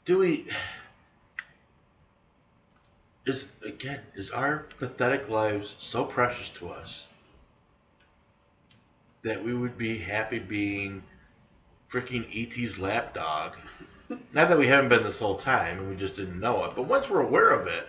Do 0.04 0.18
we 0.18 0.48
is 3.26 3.50
again 3.64 4.00
is 4.14 4.30
our 4.30 4.66
pathetic 4.78 5.28
lives 5.28 5.76
so 5.78 6.04
precious 6.04 6.48
to 6.50 6.68
us 6.68 7.06
that 9.22 9.44
we 9.44 9.52
would 9.52 9.76
be 9.76 9.98
happy 9.98 10.38
being 10.38 11.02
freaking 11.90 12.26
ET's 12.34 12.78
lapdog? 12.78 13.54
Not 14.32 14.48
that 14.48 14.58
we 14.58 14.68
haven't 14.68 14.88
been 14.88 15.02
this 15.02 15.18
whole 15.18 15.36
time 15.36 15.78
and 15.78 15.90
we 15.90 15.96
just 15.96 16.16
didn't 16.16 16.40
know 16.40 16.64
it, 16.64 16.74
but 16.74 16.88
once 16.88 17.10
we're 17.10 17.26
aware 17.26 17.50
of 17.50 17.66
it, 17.66 17.88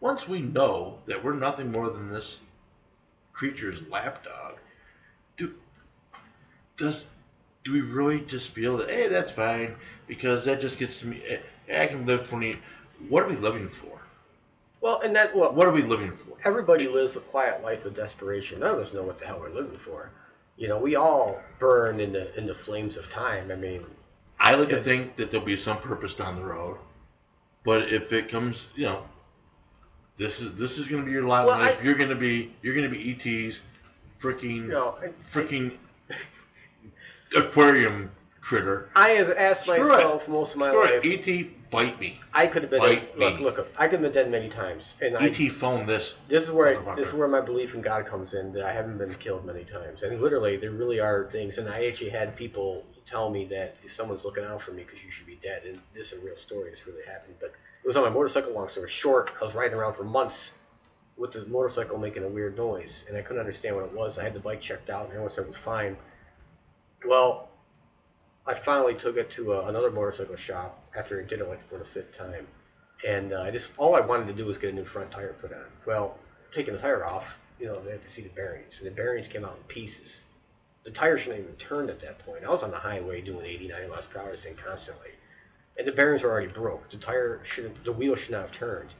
once 0.00 0.26
we 0.26 0.40
know 0.40 0.98
that 1.06 1.22
we're 1.22 1.34
nothing 1.34 1.70
more 1.70 1.90
than 1.90 2.08
this 2.08 2.40
creature's 3.32 3.86
lapdog, 3.88 4.54
do 5.36 5.54
does 6.76 7.08
do 7.64 7.72
we 7.72 7.80
really 7.80 8.20
just 8.20 8.50
feel 8.50 8.76
that 8.78 8.90
hey 8.90 9.08
that's 9.08 9.30
fine 9.30 9.74
because 10.06 10.44
that 10.44 10.60
just 10.60 10.78
gets 10.78 11.00
to 11.00 11.06
me 11.06 11.22
eh, 11.28 11.82
I 11.82 11.86
can 11.86 12.06
live 12.06 12.28
twenty 12.28 12.58
what 13.08 13.24
are 13.24 13.28
we 13.28 13.36
living 13.36 13.68
for? 13.68 14.00
Well, 14.80 15.00
and 15.02 15.14
that 15.16 15.34
well, 15.34 15.52
What 15.52 15.66
are 15.68 15.72
we 15.72 15.82
living 15.82 16.10
for? 16.12 16.36
everybody 16.44 16.88
lives 16.88 17.16
a 17.16 17.20
quiet 17.20 17.62
life 17.62 17.84
of 17.84 17.94
desperation. 17.94 18.60
None 18.60 18.74
of 18.74 18.80
us 18.80 18.92
know 18.92 19.02
what 19.02 19.18
the 19.18 19.26
hell 19.26 19.38
we're 19.40 19.48
living 19.50 19.74
for. 19.74 20.10
You 20.56 20.68
know, 20.68 20.78
we 20.78 20.96
all 20.96 21.40
burn 21.58 21.98
in 22.00 22.12
the 22.12 22.36
in 22.38 22.46
the 22.46 22.54
flames 22.54 22.96
of 22.96 23.10
time. 23.10 23.50
I 23.50 23.56
mean, 23.56 23.82
I 24.38 24.54
like 24.54 24.68
to 24.70 24.76
think 24.76 25.16
that 25.16 25.30
there'll 25.30 25.46
be 25.46 25.56
some 25.56 25.78
purpose 25.78 26.14
down 26.14 26.36
the 26.36 26.44
road. 26.44 26.78
But 27.64 27.92
if 27.92 28.12
it 28.12 28.28
comes, 28.28 28.66
you 28.74 28.84
know, 28.86 29.04
this 30.16 30.40
is 30.40 30.54
this 30.54 30.78
is 30.78 30.86
going 30.88 31.02
to 31.02 31.06
be 31.06 31.12
your 31.12 31.24
lot 31.24 31.46
Well, 31.46 31.58
life. 31.58 31.80
I- 31.80 31.84
you're 31.84 31.94
going 31.94 32.10
to 32.10 32.16
be 32.16 32.52
you're 32.62 32.74
going 32.74 32.88
to 32.90 32.96
be 32.96 33.10
ET's 33.12 33.60
freaking 34.20 34.56
you 34.56 34.68
know, 34.68 34.96
freaking 35.30 35.76
aquarium 37.34 38.10
critter. 38.40 38.88
I 38.96 39.10
have 39.10 39.30
asked 39.30 39.62
Screw 39.66 39.88
myself 39.88 40.28
it. 40.28 40.30
most 40.32 40.54
of 40.54 40.60
my 40.60 40.68
Screw 40.68 40.80
life. 40.84 41.04
it. 41.04 41.28
ET 41.28 41.70
bite 41.70 41.98
me. 42.00 42.20
I 42.34 42.46
could 42.48 42.62
have 42.62 42.70
been 42.70 42.80
Bite 42.80 43.18
look, 43.18 43.38
me. 43.38 43.44
look. 43.44 43.68
I 43.78 43.84
could 43.88 44.00
have 44.00 44.02
been 44.02 44.12
dead 44.12 44.30
many 44.30 44.48
times, 44.48 44.96
and 45.00 45.16
I, 45.16 45.26
ET, 45.26 45.36
phone 45.52 45.86
this. 45.86 46.16
this 46.28 46.44
is 46.44 46.50
where 46.50 46.78
I, 46.78 46.94
this 46.96 47.08
is 47.08 47.14
where 47.14 47.28
my 47.28 47.40
belief 47.40 47.74
in 47.74 47.80
God 47.80 48.04
comes 48.06 48.34
in 48.34 48.52
that 48.52 48.62
I 48.64 48.72
haven't 48.72 48.98
been 48.98 49.14
killed 49.14 49.44
many 49.46 49.64
times, 49.64 50.02
and 50.02 50.18
literally 50.20 50.56
there 50.56 50.70
really 50.72 51.00
are 51.00 51.28
things. 51.32 51.58
And 51.58 51.68
I 51.68 51.86
actually 51.86 52.10
had 52.10 52.36
people 52.36 52.84
tell 53.06 53.30
me 53.30 53.44
that 53.46 53.78
someone's 53.90 54.24
looking 54.24 54.44
out 54.44 54.60
for 54.62 54.72
me 54.72 54.84
because 54.84 55.02
you 55.04 55.10
should 55.10 55.26
be 55.26 55.38
dead. 55.42 55.62
And 55.66 55.80
this 55.94 56.12
is 56.12 56.20
a 56.22 56.24
real 56.24 56.36
story. 56.36 56.70
It's 56.70 56.86
really 56.86 57.04
happened. 57.04 57.34
But 57.40 57.52
it 57.82 57.86
was 57.86 57.96
on 57.96 58.04
my 58.04 58.10
motorcycle. 58.10 58.52
Long 58.52 58.68
story 58.68 58.88
short, 58.88 59.30
I 59.40 59.44
was 59.44 59.54
riding 59.54 59.76
around 59.76 59.94
for 59.94 60.04
months 60.04 60.58
with 61.16 61.32
the 61.32 61.44
motorcycle 61.46 61.98
making 61.98 62.24
a 62.24 62.28
weird 62.28 62.56
noise, 62.56 63.04
and 63.08 63.16
I 63.16 63.22
couldn't 63.22 63.40
understand 63.40 63.76
what 63.76 63.86
it 63.86 63.96
was. 63.96 64.18
I 64.18 64.24
had 64.24 64.34
the 64.34 64.40
bike 64.40 64.60
checked 64.60 64.90
out, 64.90 65.02
and 65.04 65.10
everyone 65.12 65.32
said 65.32 65.44
it 65.44 65.48
was 65.48 65.56
fine. 65.56 65.96
Well, 67.04 67.48
I 68.46 68.54
finally 68.54 68.94
took 68.94 69.16
it 69.16 69.30
to 69.32 69.54
uh, 69.54 69.64
another 69.68 69.90
motorcycle 69.90 70.36
shop 70.36 70.82
after 70.96 71.20
I 71.20 71.24
did 71.24 71.40
it 71.40 71.48
like 71.48 71.62
for 71.62 71.78
the 71.78 71.84
fifth 71.84 72.16
time, 72.16 72.46
and 73.06 73.32
uh, 73.32 73.42
I 73.42 73.50
just 73.50 73.76
all 73.78 73.94
I 73.94 74.00
wanted 74.00 74.26
to 74.28 74.32
do 74.32 74.46
was 74.46 74.58
get 74.58 74.70
a 74.70 74.72
new 74.72 74.84
front 74.84 75.10
tire 75.10 75.34
put 75.40 75.52
on. 75.52 75.64
Well, 75.86 76.18
taking 76.52 76.74
the 76.74 76.80
tire 76.80 77.04
off, 77.04 77.40
you 77.58 77.66
know, 77.66 77.74
they 77.74 77.92
had 77.92 78.02
to 78.02 78.08
see 78.08 78.22
the 78.22 78.30
bearings, 78.30 78.78
and 78.78 78.86
the 78.86 78.94
bearings 78.94 79.28
came 79.28 79.44
out 79.44 79.56
in 79.56 79.62
pieces. 79.64 80.22
The 80.84 80.90
tire 80.90 81.16
shouldn't 81.16 81.42
even 81.42 81.54
turned 81.56 81.90
at 81.90 82.00
that 82.00 82.18
point. 82.18 82.44
I 82.44 82.50
was 82.50 82.62
on 82.62 82.72
the 82.72 82.78
highway 82.78 83.20
doing 83.20 83.46
89 83.46 83.88
miles 83.88 84.06
per 84.06 84.20
hour, 84.20 84.32
this 84.32 84.44
thing 84.44 84.56
constantly, 84.56 85.10
and 85.78 85.86
the 85.86 85.92
bearings 85.92 86.22
were 86.22 86.30
already 86.30 86.52
broke. 86.52 86.90
The 86.90 86.96
tire 86.98 87.40
should, 87.44 87.76
the 87.76 87.92
wheel 87.92 88.16
should 88.16 88.32
not 88.32 88.42
have 88.42 88.52
turned, 88.52 88.90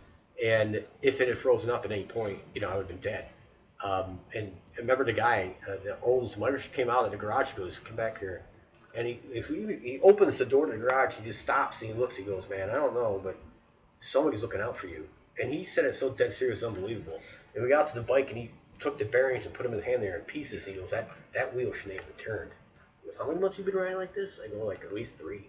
and 0.43 0.85
if 1.03 1.21
it 1.21 1.29
had 1.29 1.39
frozen 1.39 1.71
up 1.71 1.85
at 1.85 1.93
any 1.93 2.05
point, 2.05 2.39
you 2.55 2.61
know, 2.61 2.69
I 2.69 2.77
would 2.77 2.87
have 2.87 2.89
been 2.89 3.13
dead. 3.13 3.29
Um, 3.83 4.21
and 4.35 4.53
remember 4.79 5.05
the 5.05 5.13
guy 5.13 5.55
uh, 5.69 5.77
that 5.85 5.99
owns 6.03 6.35
the 6.35 6.41
motorcycle 6.41 6.77
came 6.77 6.91
out 6.91 7.05
of 7.05 7.11
the 7.11 7.17
garage. 7.17 7.51
He 7.51 7.57
goes, 7.57 7.79
"Come 7.79 7.97
back 7.97 8.19
here." 8.19 8.45
And 8.95 9.07
he, 9.07 9.21
if 9.33 9.49
he, 9.49 9.79
he 9.83 10.01
opens 10.03 10.37
the 10.39 10.45
door 10.45 10.67
to 10.67 10.73
the 10.73 10.79
garage, 10.79 11.17
he 11.17 11.25
just 11.25 11.41
stops 11.41 11.81
and 11.81 11.93
he 11.93 11.99
looks. 11.99 12.17
He 12.17 12.25
goes, 12.25 12.49
"Man, 12.49 12.71
I 12.71 12.75
don't 12.75 12.95
know, 12.95 13.21
but 13.23 13.37
somebody's 14.01 14.43
looking 14.43 14.61
out 14.61 14.77
for 14.77 14.87
you." 14.87 15.09
And 15.41 15.53
he 15.53 15.65
said 15.65 15.85
it 15.85 15.95
so 15.95 16.11
dead 16.11 16.33
serious, 16.33 16.63
unbelievable. 16.63 17.21
And 17.55 17.63
we 17.63 17.71
got 17.71 17.89
to 17.89 17.95
the 17.95 18.03
bike, 18.03 18.29
and 18.29 18.39
he 18.39 18.51
took 18.79 18.99
the 18.99 19.05
bearings 19.05 19.47
and 19.47 19.55
put 19.55 19.63
them 19.65 19.73
in 19.73 19.79
his 19.79 19.87
hand 19.87 20.03
there 20.03 20.17
in 20.17 20.23
pieces. 20.23 20.67
He 20.67 20.73
goes, 20.73 20.91
"That 20.91 21.09
that 21.35 21.55
wheel 21.55 21.73
shouldn't 21.73 22.05
have 22.05 22.17
turned." 22.17 22.51
He 23.03 23.09
goes, 23.09 23.19
"How 23.19 23.27
many 23.27 23.41
months 23.41 23.59
you 23.59 23.65
been 23.65 23.77
riding 23.77 23.97
like 23.97 24.15
this?" 24.15 24.41
I 24.43 24.49
go, 24.49 24.65
"Like 24.65 24.85
at 24.85 24.93
least 24.93 25.19
three. 25.19 25.49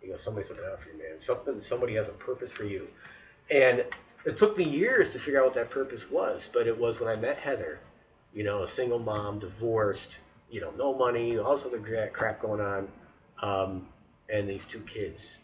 He 0.00 0.08
goes, 0.08 0.22
"Somebody's 0.22 0.50
looking 0.50 0.64
out 0.70 0.80
for 0.80 0.90
you, 0.90 0.98
man. 0.98 1.20
Something, 1.20 1.62
somebody 1.62 1.94
has 1.94 2.08
a 2.08 2.12
purpose 2.12 2.50
for 2.50 2.64
you." 2.64 2.88
And 3.50 3.84
it 4.24 4.36
took 4.36 4.56
me 4.56 4.64
years 4.64 5.10
to 5.10 5.18
figure 5.18 5.40
out 5.40 5.46
what 5.46 5.54
that 5.54 5.70
purpose 5.70 6.10
was, 6.10 6.48
but 6.52 6.66
it 6.66 6.78
was 6.78 7.00
when 7.00 7.14
I 7.14 7.20
met 7.20 7.40
Heather. 7.40 7.80
You 8.34 8.44
know, 8.44 8.62
a 8.62 8.68
single 8.68 8.98
mom, 8.98 9.38
divorced, 9.38 10.20
you 10.50 10.60
know, 10.60 10.72
no 10.76 10.94
money, 10.94 11.38
all 11.38 11.52
this 11.56 11.66
other 11.66 12.10
crap 12.12 12.40
going 12.40 12.60
on, 12.60 12.88
um, 13.42 13.86
and 14.32 14.48
these 14.48 14.64
two 14.64 14.80
kids. 14.80 15.38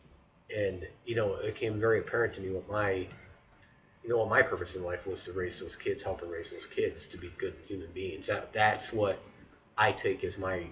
And 0.55 0.87
you 1.05 1.15
know, 1.15 1.35
it 1.35 1.55
became 1.55 1.79
very 1.79 2.01
apparent 2.01 2.35
to 2.35 2.41
me 2.41 2.51
what 2.51 2.69
my, 2.71 2.93
you 2.93 4.09
know, 4.09 4.19
what 4.19 4.31
my 4.31 4.43
purpose 4.43 4.75
in 4.77 4.85
life 4.85 5.07
was 5.07 5.23
to 5.25 5.33
raise 5.33 5.61
those 5.61 5.77
kids, 5.77 6.03
help 6.03 6.23
and 6.23 6.31
raise 6.31 6.51
those 6.51 6.67
kids 6.67 7.05
to 7.07 7.19
be 7.19 7.31
good 7.37 7.55
human 7.67 7.89
beings. 7.93 8.27
That 8.29 8.53
that's 8.53 8.93
what 8.93 9.19
I 9.77 9.93
take 9.93 10.25
as 10.25 10.39
my 10.39 10.65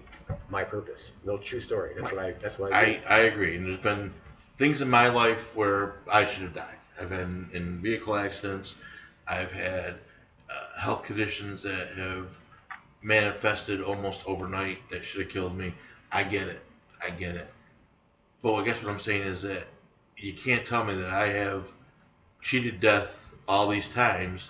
my 0.49 0.63
purpose. 0.63 1.13
No 1.25 1.37
true 1.37 1.59
story. 1.59 1.93
That's 1.97 2.11
what 2.11 2.23
I. 2.23 2.31
That's 2.31 2.59
what 2.59 2.73
I. 2.73 2.79
I, 2.79 3.01
I 3.09 3.19
agree. 3.19 3.55
And 3.55 3.65
there's 3.65 3.79
been 3.79 4.13
things 4.57 4.81
in 4.81 4.89
my 4.89 5.09
life 5.09 5.55
where 5.55 5.95
I 6.11 6.25
should 6.25 6.43
have 6.43 6.53
died. 6.53 6.75
I've 6.99 7.09
been 7.09 7.49
in 7.53 7.79
vehicle 7.79 8.15
accidents. 8.15 8.75
I've 9.27 9.51
had 9.51 9.95
uh, 10.49 10.79
health 10.79 11.03
conditions 11.03 11.63
that 11.63 11.89
have 11.95 12.27
manifested 13.03 13.81
almost 13.81 14.21
overnight 14.25 14.87
that 14.89 15.03
should 15.03 15.21
have 15.21 15.29
killed 15.29 15.55
me. 15.57 15.73
I 16.11 16.23
get 16.23 16.47
it. 16.47 16.61
I 17.03 17.09
get 17.11 17.35
it. 17.35 17.47
But 18.41 18.55
I 18.55 18.65
guess 18.65 18.81
what 18.83 18.93
I'm 18.93 18.99
saying 18.99 19.23
is 19.23 19.41
that 19.43 19.65
you 20.17 20.33
can't 20.33 20.65
tell 20.65 20.83
me 20.83 20.95
that 20.95 21.09
I 21.09 21.27
have 21.27 21.65
cheated 22.41 22.79
death 22.79 23.35
all 23.47 23.67
these 23.67 23.91
times 23.93 24.49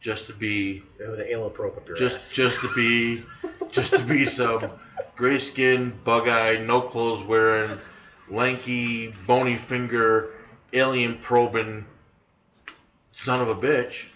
just 0.00 0.26
to 0.28 0.32
be 0.32 0.82
with 0.98 1.20
an 1.20 1.42
up 1.42 1.88
your 1.88 1.96
just 1.96 2.16
ass. 2.16 2.32
just 2.32 2.60
to 2.60 2.68
be 2.74 3.24
just 3.72 3.92
to 3.96 4.04
be 4.04 4.24
some 4.24 4.68
gray 5.16 5.38
skinned 5.38 6.04
bug 6.04 6.28
eyed 6.28 6.66
no 6.66 6.80
clothes 6.80 7.24
wearing 7.24 7.76
lanky 8.30 9.12
bony 9.26 9.56
finger 9.56 10.30
alien 10.72 11.16
probing 11.18 11.84
son 13.10 13.40
of 13.40 13.48
a 13.48 13.54
bitch 13.54 14.08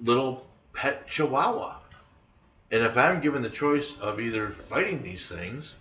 little 0.00 0.46
pet 0.72 1.08
chihuahua. 1.08 1.80
And 2.70 2.82
if 2.82 2.96
I'm 2.96 3.20
given 3.20 3.42
the 3.42 3.50
choice 3.50 3.98
of 3.98 4.20
either 4.20 4.50
fighting 4.50 5.02
these 5.02 5.28
things 5.28 5.74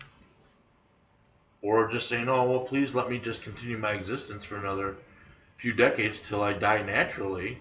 or 1.62 1.92
just 1.92 2.08
saying, 2.08 2.30
oh, 2.30 2.50
well, 2.50 2.60
please 2.60 2.96
let 2.96 3.10
me 3.10 3.20
just 3.20 3.42
continue 3.42 3.78
my 3.78 3.92
existence 3.92 4.46
for 4.46 4.56
another 4.56 4.96
few 5.58 5.74
decades 5.74 6.22
till 6.22 6.42
I 6.42 6.54
die 6.54 6.82
naturally, 6.82 7.58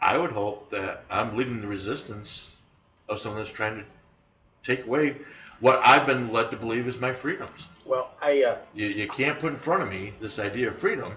I 0.00 0.18
would 0.18 0.32
hope 0.32 0.70
that 0.70 1.04
I'm 1.10 1.36
leading 1.36 1.60
the 1.60 1.66
resistance 1.66 2.50
of 3.08 3.20
someone 3.20 3.42
that's 3.42 3.52
trying 3.54 3.78
to 3.78 3.84
take 4.62 4.86
away 4.86 5.16
what 5.60 5.80
I've 5.84 6.06
been 6.06 6.32
led 6.32 6.50
to 6.50 6.56
believe 6.56 6.88
is 6.88 7.00
my 7.00 7.12
freedoms. 7.12 7.68
Well, 7.84 8.10
I 8.20 8.42
uh, 8.42 8.58
You, 8.74 8.86
you 8.86 9.08
can't 9.08 9.38
put 9.38 9.52
in 9.52 9.58
front 9.58 9.82
of 9.82 9.90
me 9.90 10.14
this 10.18 10.38
idea 10.38 10.68
of 10.68 10.78
freedom 10.78 11.12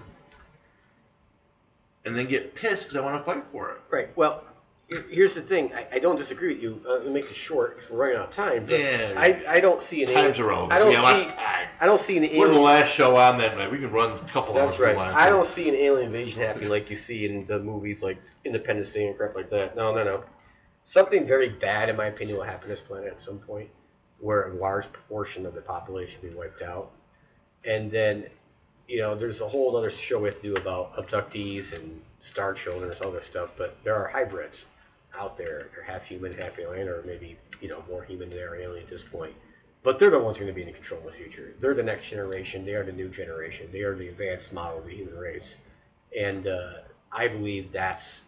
and 2.04 2.14
then 2.16 2.26
get 2.26 2.54
pissed 2.54 2.84
because 2.88 2.96
I 3.00 3.04
want 3.04 3.16
to 3.18 3.24
fight 3.24 3.44
for 3.44 3.70
it. 3.72 3.80
right. 3.90 4.16
Well, 4.16 4.44
here's 5.10 5.34
the 5.34 5.42
thing. 5.42 5.70
I, 5.74 5.86
I 5.94 5.98
don't 5.98 6.16
disagree 6.16 6.54
with 6.54 6.62
you. 6.62 6.80
Uh, 6.88 6.94
let 6.94 7.06
me 7.06 7.12
make 7.12 7.24
it 7.26 7.34
short 7.34 7.76
because 7.76 7.90
we're 7.90 7.98
running 7.98 8.16
out 8.16 8.28
of 8.28 8.34
time. 8.34 8.64
But 8.64 8.80
Yeah. 8.80 9.12
I, 9.16 9.44
I 9.56 9.60
don't 9.60 9.82
see 9.82 10.00
an 10.02 10.06
Time's 10.08 10.38
alien. 10.38 10.44
irrelevant. 10.46 10.72
I 10.72 10.78
don't 10.78 10.92
Yeah, 10.92 11.02
last 11.02 11.28
see. 11.28 11.36
time. 11.36 11.68
I 11.80 11.86
don't 11.86 12.00
see 12.00 12.16
an 12.16 12.38
We're 12.38 12.48
the 12.48 12.58
last 12.58 12.88
show 12.94 13.16
on 13.16 13.36
that 13.38 13.58
night. 13.58 13.70
We 13.70 13.78
can 13.78 13.90
run 13.92 14.12
a 14.12 14.18
couple 14.28 14.56
hours. 14.56 14.78
That's 14.78 14.80
if 14.90 14.96
right. 14.96 15.14
I 15.14 15.28
don't 15.28 15.44
see 15.46 15.68
an 15.68 15.74
alien 15.74 16.06
invasion 16.06 16.40
happening 16.42 16.70
like 16.70 16.88
you 16.88 16.96
see 16.96 17.26
in 17.26 17.46
the 17.46 17.58
movies 17.58 18.02
like 18.02 18.16
Independence 18.46 18.90
Day 18.90 19.06
and 19.08 19.16
crap 19.16 19.34
like 19.34 19.50
that. 19.50 19.76
No, 19.76 19.94
no, 19.94 20.02
no. 20.04 20.24
Something 20.84 21.26
very 21.26 21.50
bad, 21.50 21.90
in 21.90 21.96
my 21.96 22.06
opinion, 22.06 22.38
will 22.38 22.44
happen 22.44 22.62
to 22.62 22.68
this 22.68 22.80
planet 22.80 23.12
at 23.12 23.20
some 23.20 23.40
point, 23.40 23.68
where 24.20 24.44
a 24.48 24.54
large 24.54 24.90
proportion 24.90 25.44
of 25.44 25.54
the 25.54 25.60
population 25.60 26.22
will 26.22 26.30
be 26.30 26.36
wiped 26.36 26.62
out, 26.62 26.92
and 27.66 27.90
then, 27.90 28.28
you 28.88 28.98
know, 28.98 29.14
there's 29.14 29.40
a 29.40 29.48
whole 29.48 29.76
other 29.76 29.90
show 29.90 30.18
we 30.18 30.28
have 30.28 30.36
to 30.36 30.42
do 30.42 30.54
about 30.56 30.94
abductees 30.94 31.78
and 31.78 32.00
star 32.20 32.54
children 32.54 32.90
and 32.90 33.00
all 33.02 33.12
this 33.12 33.26
stuff. 33.26 33.52
But 33.56 33.82
there 33.84 33.94
are 33.94 34.08
hybrids 34.08 34.66
out 35.16 35.36
there. 35.36 35.68
They're 35.74 35.84
half 35.84 36.06
human, 36.06 36.32
half 36.32 36.58
alien, 36.58 36.88
or 36.88 37.02
maybe 37.02 37.36
you 37.60 37.68
know 37.68 37.82
more 37.88 38.02
human 38.02 38.30
than 38.30 38.38
alien 38.38 38.82
at 38.82 38.88
this 38.88 39.04
point. 39.04 39.34
But 39.82 39.98
they're 39.98 40.10
the 40.10 40.18
ones 40.18 40.36
who 40.36 40.42
are 40.42 40.46
going 40.46 40.56
to 40.56 40.64
be 40.64 40.68
in 40.68 40.74
control 40.74 41.00
in 41.00 41.06
the 41.06 41.12
future. 41.12 41.54
They're 41.60 41.74
the 41.74 41.82
next 41.82 42.10
generation. 42.10 42.64
They 42.64 42.74
are 42.74 42.82
the 42.82 42.92
new 42.92 43.08
generation. 43.08 43.68
They 43.70 43.82
are 43.82 43.94
the 43.94 44.08
advanced 44.08 44.52
model 44.52 44.78
of 44.78 44.86
the 44.86 44.94
human 44.94 45.16
race. 45.16 45.58
And 46.18 46.46
uh, 46.46 46.72
I 47.12 47.28
believe 47.28 47.70
that's 47.70 48.22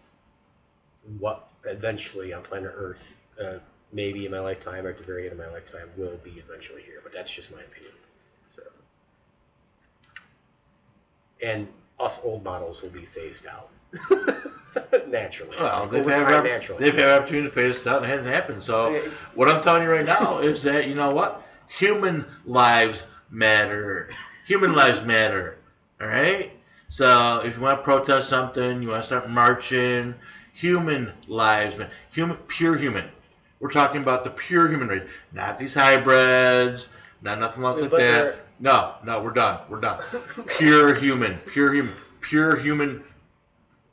what 1.19 1.49
eventually 1.65 2.33
on 2.33 2.43
planet 2.43 2.73
Earth, 2.75 3.17
uh, 3.43 3.55
maybe 3.93 4.27
in 4.27 4.33
my 4.33 4.39
lifetime 4.39 4.87
or 4.87 4.91
at 4.91 4.99
the 4.99 5.05
very 5.05 5.25
end 5.29 5.33
of 5.33 5.39
my 5.39 5.53
lifetime, 5.53 5.89
will 5.97 6.17
be 6.23 6.43
eventually 6.49 6.83
here. 6.83 7.01
But 7.03 7.13
that's 7.13 7.31
just 7.31 7.53
my 7.53 7.63
opinion. 7.63 7.95
So, 8.53 8.63
and 11.43 11.69
us 11.99 12.21
old 12.25 12.45
models 12.45 12.83
will 12.83 12.91
be 12.91 13.05
phased 13.05 13.47
out 13.47 13.69
naturally. 15.09 15.57
Well, 15.59 15.87
they've 15.87 16.05
had, 16.07 16.25
time, 16.29 16.35
opp- 16.35 16.45
naturally. 16.45 16.81
they've 16.85 16.95
had 16.95 17.09
opportunity 17.21 17.49
to 17.49 17.53
phase 17.55 17.81
it 17.81 17.87
out 17.87 17.97
and 18.03 18.07
it 18.07 18.09
hasn't 18.09 18.29
happened. 18.29 18.63
So, 18.63 18.91
Yeah. 18.91 19.11
what 19.35 19.49
I'm 19.51 19.63
telling 19.63 19.83
you 19.83 19.91
right 19.91 20.07
now 20.07 20.39
is 20.39 20.63
that, 20.63 20.89
you 20.89 20.95
know 20.95 21.11
what? 21.11 21.43
Human 21.69 22.25
lives 22.45 23.07
matter. 23.31 24.11
Human 24.47 24.73
lives 24.73 25.05
matter. 25.05 25.57
All 26.01 26.09
right? 26.09 26.51
So, 26.89 27.43
if 27.45 27.57
you 27.57 27.63
want 27.63 27.79
to 27.81 27.85
protest 27.85 28.29
something, 28.29 28.83
you 28.83 28.89
want 28.89 29.03
to 29.03 29.07
start 29.07 29.29
marching, 29.31 30.15
human 30.53 31.13
lives 31.29 31.77
matter. 31.79 31.93
Human, 32.13 32.37
pure 32.49 32.77
human. 32.77 33.05
We're 33.61 33.71
talking 33.71 34.01
about 34.01 34.25
the 34.25 34.31
pure 34.31 34.69
human 34.69 34.89
race, 34.89 35.09
not 35.33 35.59
these 35.59 35.75
hybrids, 35.75 36.89
not 37.23 37.39
nothing 37.39 37.63
else 37.63 37.81
like 37.83 37.91
But 37.91 37.99
that. 37.99 38.39
No, 38.61 38.95
no, 39.05 39.23
we're 39.23 39.33
done. 39.33 39.61
We're 39.69 39.81
done. 39.81 40.03
Pure 40.59 40.95
human, 40.97 41.39
pure 41.47 41.73
human, 41.73 41.95
pure 42.21 42.57
human 42.57 43.03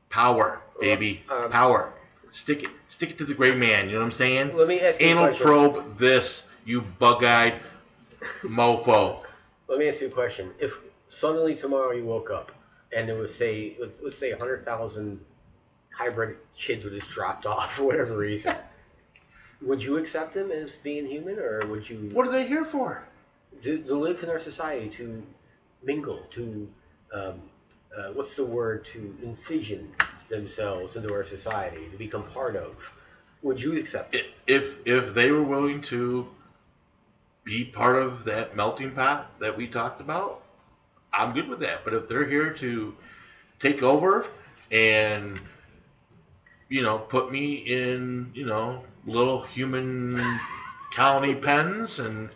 power, 0.09 0.61
baby, 0.80 1.24
Um, 1.30 1.49
power. 1.49 1.93
Stick 2.32 2.63
it, 2.63 2.70
stick 2.89 3.11
it 3.11 3.18
to 3.20 3.24
the 3.26 3.34
gray 3.34 3.55
man. 3.55 3.88
You 3.88 3.93
know 3.93 3.99
what 3.99 4.05
I'm 4.07 4.11
saying? 4.11 4.55
Let 4.57 4.68
me 4.68 4.82
ask 4.82 4.99
you 4.99 5.07
a 5.07 5.09
Anal 5.09 5.24
question. 5.28 5.45
probe 5.45 5.97
this, 5.97 6.43
you 6.65 6.82
bug-eyed 6.82 7.61
mofo. 8.43 9.24
Let 9.68 9.80
me 9.80 9.88
ask 9.88 10.01
you 10.01 10.07
a 10.07 10.11
question. 10.11 10.51
If 10.59 10.82
suddenly 11.07 11.55
tomorrow 11.55 11.91
you 11.91 12.03
woke 12.05 12.30
up 12.30 12.51
and 12.95 13.07
there 13.07 13.15
was 13.15 13.34
say 13.34 13.76
let- 13.80 14.03
let's 14.03 14.18
say 14.18 14.32
hundred 14.32 14.65
thousand 14.65 15.22
hybrid 15.91 16.38
kids 16.55 16.84
were 16.84 16.91
just 16.91 17.09
dropped 17.09 17.45
off 17.45 17.76
for 17.76 17.84
whatever 17.86 18.18
reason, 18.18 18.55
would 19.61 19.82
you 19.84 19.97
accept 19.97 20.34
them 20.34 20.51
as 20.51 20.76
being 20.76 21.05
human, 21.05 21.39
or 21.39 21.61
would 21.68 21.89
you 21.89 22.09
What 22.13 22.28
are 22.28 22.32
they 22.32 22.45
here 22.47 22.65
for? 22.65 23.07
To, 23.63 23.77
to 23.83 23.95
live 23.95 24.23
in 24.23 24.29
our 24.29 24.39
society, 24.39 24.89
to 24.89 25.23
mingle, 25.83 26.19
to 26.31 26.69
um, 27.13 27.41
uh, 27.97 28.11
what's 28.13 28.35
the 28.35 28.45
word, 28.45 28.85
to 28.85 29.15
envision 29.23 29.91
themselves 30.29 30.95
into 30.95 31.13
our 31.13 31.23
society, 31.23 31.87
to 31.91 31.97
become 31.97 32.23
part 32.23 32.55
of? 32.55 32.91
Would 33.41 33.61
you 33.61 33.77
accept 33.77 34.13
it? 34.13 34.27
If 34.45 34.85
if 34.85 35.13
they 35.13 35.31
were 35.31 35.43
willing 35.43 35.81
to 35.81 36.27
be 37.43 37.63
part 37.63 37.95
of 37.95 38.25
that 38.25 38.55
melting 38.55 38.91
pot 38.91 39.39
that 39.39 39.55
we 39.55 39.67
talked 39.67 40.01
about, 40.01 40.43
I'm 41.13 41.33
good 41.33 41.47
with 41.47 41.59
that. 41.61 41.83
But 41.83 41.93
if 41.93 42.07
they're 42.07 42.27
here 42.27 42.53
to 42.55 42.95
take 43.59 43.81
over 43.81 44.27
and 44.71 45.39
you 46.69 46.81
know 46.81 46.99
put 46.99 47.31
me 47.31 47.55
in 47.55 48.31
you 48.33 48.45
know 48.45 48.83
little 49.05 49.41
human 49.43 50.19
colony 50.93 51.35
pens 51.35 51.99
and 51.99 52.29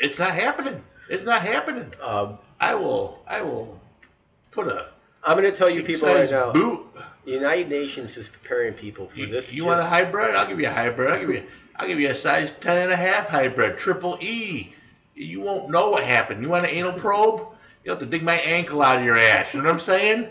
it's 0.00 0.18
not 0.18 0.30
happening. 0.32 0.82
It's 1.08 1.24
not 1.24 1.42
happening. 1.42 1.92
Um, 2.02 2.38
I 2.60 2.74
will 2.74 3.22
I 3.28 3.42
will 3.42 3.78
put 4.50 4.68
a 4.68 4.88
I'm 5.24 5.36
going 5.38 5.50
to 5.50 5.56
tell 5.56 5.68
you 5.70 5.82
people 5.82 6.08
right 6.08 6.30
now. 6.30 6.52
boot. 6.52 6.88
The 7.26 7.32
United 7.32 7.68
Nations 7.68 8.16
is 8.16 8.28
preparing 8.28 8.72
people 8.72 9.06
for 9.08 9.18
You, 9.18 9.26
this. 9.26 9.52
you 9.52 9.66
want 9.66 9.78
a 9.78 9.82
just- 9.82 9.90
hybrid? 9.92 10.34
I'll 10.34 10.46
give 10.48 10.58
you 10.58 10.66
a 10.66 10.70
hybrid. 10.72 11.10
I'll 11.10 11.20
give 11.20 11.30
you 11.30 11.42
I'll 11.76 11.86
give 11.86 12.00
you 12.00 12.08
a 12.10 12.14
size 12.14 12.52
10 12.60 12.76
and 12.78 12.92
a 12.92 12.96
half 12.96 13.28
hybrid, 13.28 13.78
triple 13.78 14.16
E. 14.20 14.72
You 15.14 15.40
won't 15.40 15.70
know 15.70 15.90
what 15.90 16.02
happened. 16.04 16.42
You 16.42 16.48
want 16.50 16.64
an 16.64 16.70
anal 16.70 16.92
probe? 16.94 17.46
You 17.84 17.90
have 17.90 18.00
to 18.00 18.06
dig 18.06 18.22
my 18.22 18.34
ankle 18.36 18.82
out 18.82 18.98
of 18.98 19.04
your 19.04 19.16
ass. 19.18 19.52
You 19.54 19.60
know 19.60 19.66
what 19.68 19.74
I'm 19.74 19.80
saying? 19.80 20.28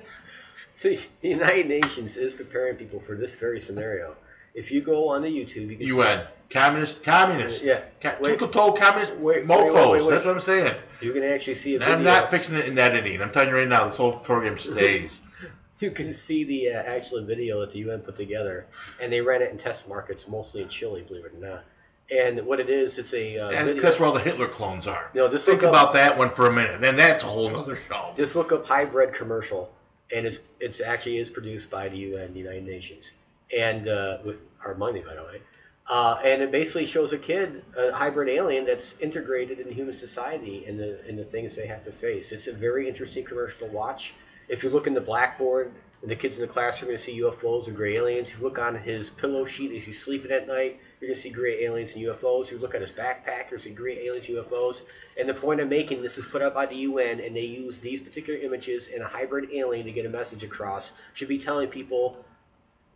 See, 0.78 1.00
the 1.22 1.30
United 1.30 1.68
Nations 1.68 2.18
is 2.18 2.34
preparing 2.34 2.76
people 2.76 3.00
for 3.00 3.16
this 3.16 3.36
very 3.36 3.60
scenario. 3.60 4.16
If 4.60 4.72
you 4.72 4.82
go 4.82 5.08
onto 5.10 5.30
YouTube, 5.30 5.70
you 5.70 5.78
can 5.78 5.88
UN. 5.88 6.28
Communist, 6.50 7.02
communist. 7.02 7.64
Yeah. 7.64 7.82
Co- 8.02 8.18
Wait. 8.20 8.38
Twinkle 8.38 8.74
communist 8.74 9.16
Wait, 9.16 9.46
mofos. 9.46 9.74
wait, 9.74 10.02
wait. 10.04 10.10
That's 10.10 10.26
what 10.26 10.36
I'm 10.36 10.42
saying. 10.42 10.76
see, 11.00 11.06
you 11.06 11.14
can 11.14 11.24
actually 11.24 11.56
see 11.56 11.78
video. 11.78 11.96
I'm 11.96 12.04
not 12.04 12.30
fixing 12.30 12.58
it 12.58 12.66
in 12.66 12.78
editing. 12.78 13.22
I'm 13.22 13.32
telling 13.32 13.50
you 13.50 13.56
right 13.56 13.68
now, 13.68 13.88
this 13.88 13.96
whole 13.96 14.12
program 14.12 14.58
stays. 14.58 15.22
you 15.80 15.92
can 15.92 16.12
see 16.14 16.44
the 16.44 16.72
uh, 16.72 16.84
actual 16.84 17.24
video 17.24 17.62
that 17.62 17.72
the 17.72 17.80
UN 17.80 18.02
put 18.02 18.18
together, 18.18 18.66
and 19.02 19.14
they 19.14 19.22
ran 19.22 19.42
it 19.42 19.52
in 19.52 19.58
test 19.58 19.88
markets, 19.88 20.28
mostly 20.28 20.62
in 20.62 20.68
Chile, 20.68 21.06
believe 21.08 21.24
it 21.24 21.34
or 21.38 21.40
not. 21.40 21.64
And 22.12 22.46
what 22.46 22.60
it 22.60 22.70
is, 22.70 22.98
it's 22.98 23.14
a 23.14 23.38
uh, 23.38 23.52
that's 23.80 23.98
where 23.98 24.08
all 24.08 24.14
the 24.14 24.20
Hitler 24.20 24.48
clones 24.48 24.88
are. 24.88 25.12
No, 25.14 25.30
just 25.30 25.46
Think 25.46 25.64
up- 25.64 25.70
about 25.70 25.94
that 25.94 26.18
one 26.18 26.30
for 26.30 26.48
a 26.48 26.52
minute. 26.52 26.82
Then 26.82 26.98
that's 26.98 27.24
a 27.24 27.28
whole 27.28 27.56
other 27.56 27.78
show. 27.78 28.12
Just 28.18 28.36
look 28.36 28.52
up 28.52 28.66
hybrid 28.66 29.14
commercial, 29.14 29.72
and 30.14 30.26
it's 30.26 30.40
it's 30.60 30.82
actually 30.82 31.20
is 31.20 31.30
produced 31.30 31.70
by 31.70 31.88
the 31.88 31.98
UN, 31.98 32.34
the 32.34 32.40
United 32.40 32.66
Nations, 32.66 33.14
and 33.56 33.88
uh, 33.88 34.18
with 34.26 34.38
our 34.66 34.76
money, 34.76 35.02
by 35.02 35.16
the 35.16 35.24
way. 35.24 35.42
Uh, 35.90 36.20
and 36.24 36.44
it 36.44 36.52
basically 36.52 36.86
shows 36.86 37.14
a 37.14 37.18
kid, 37.18 37.64
a 37.76 37.92
hybrid 37.92 38.30
alien 38.30 38.64
that's 38.64 39.00
integrated 39.00 39.60
in 39.60 39.72
human 39.72 39.96
society 39.96 40.64
and 40.68 40.80
the 40.80 41.02
and 41.08 41.18
the 41.18 41.24
things 41.24 41.56
they 41.56 41.66
have 41.66 41.84
to 41.84 41.92
face. 41.92 42.32
It's 42.32 42.46
a 42.46 42.54
very 42.54 42.88
interesting 42.88 43.26
commercial 43.26 43.68
to 43.68 43.74
watch. 43.74 44.14
If 44.48 44.64
you 44.64 44.70
look 44.70 44.86
in 44.86 44.94
the 44.94 45.02
blackboard 45.02 45.72
and 46.04 46.12
the 46.12 46.16
kids 46.16 46.38
in 46.38 46.42
the 46.42 46.48
classroom, 46.48 46.92
you 46.92 46.98
see 46.98 47.20
UFOs 47.22 47.68
and 47.68 47.76
gray 47.76 47.96
aliens. 47.96 48.30
If 48.30 48.38
you 48.38 48.44
look 48.44 48.60
on 48.60 48.76
his 48.76 49.10
pillow 49.10 49.46
sheet 49.46 49.76
as 49.76 49.84
he's 49.84 50.04
sleeping 50.04 50.32
at 50.32 50.48
night, 50.48 50.80
you're 51.00 51.10
gonna 51.10 51.20
see 51.20 51.32
gray 51.32 51.64
aliens 51.64 51.96
and 51.96 52.04
UFOs. 52.06 52.46
If 52.46 52.52
you 52.52 52.58
look 52.60 52.76
at 52.76 52.82
his 52.82 52.92
backpack, 52.92 53.50
you'll 53.50 53.60
see 53.60 53.72
gray 53.72 54.06
aliens, 54.06 54.28
UFOs. 54.28 54.84
And 55.20 55.28
the 55.28 55.34
point 55.34 55.60
I'm 55.60 55.70
making, 55.70 56.04
this 56.04 56.20
is 56.20 56.26
put 56.26 56.44
out 56.44 56.54
by 56.54 56.68
the 56.68 56.76
UN, 56.76 57.20
and 57.20 57.36
they 57.36 57.46
use 57.46 57.80
these 57.80 58.00
particular 58.00 58.40
images 58.40 58.90
and 58.94 59.02
a 59.02 59.08
hybrid 59.08 59.50
alien 59.52 59.88
to 59.88 59.92
get 59.92 60.06
a 60.06 60.10
message 60.10 60.44
across. 60.44 60.94
Should 61.16 61.30
be 61.30 61.40
telling 61.40 61.68
people 61.68 62.24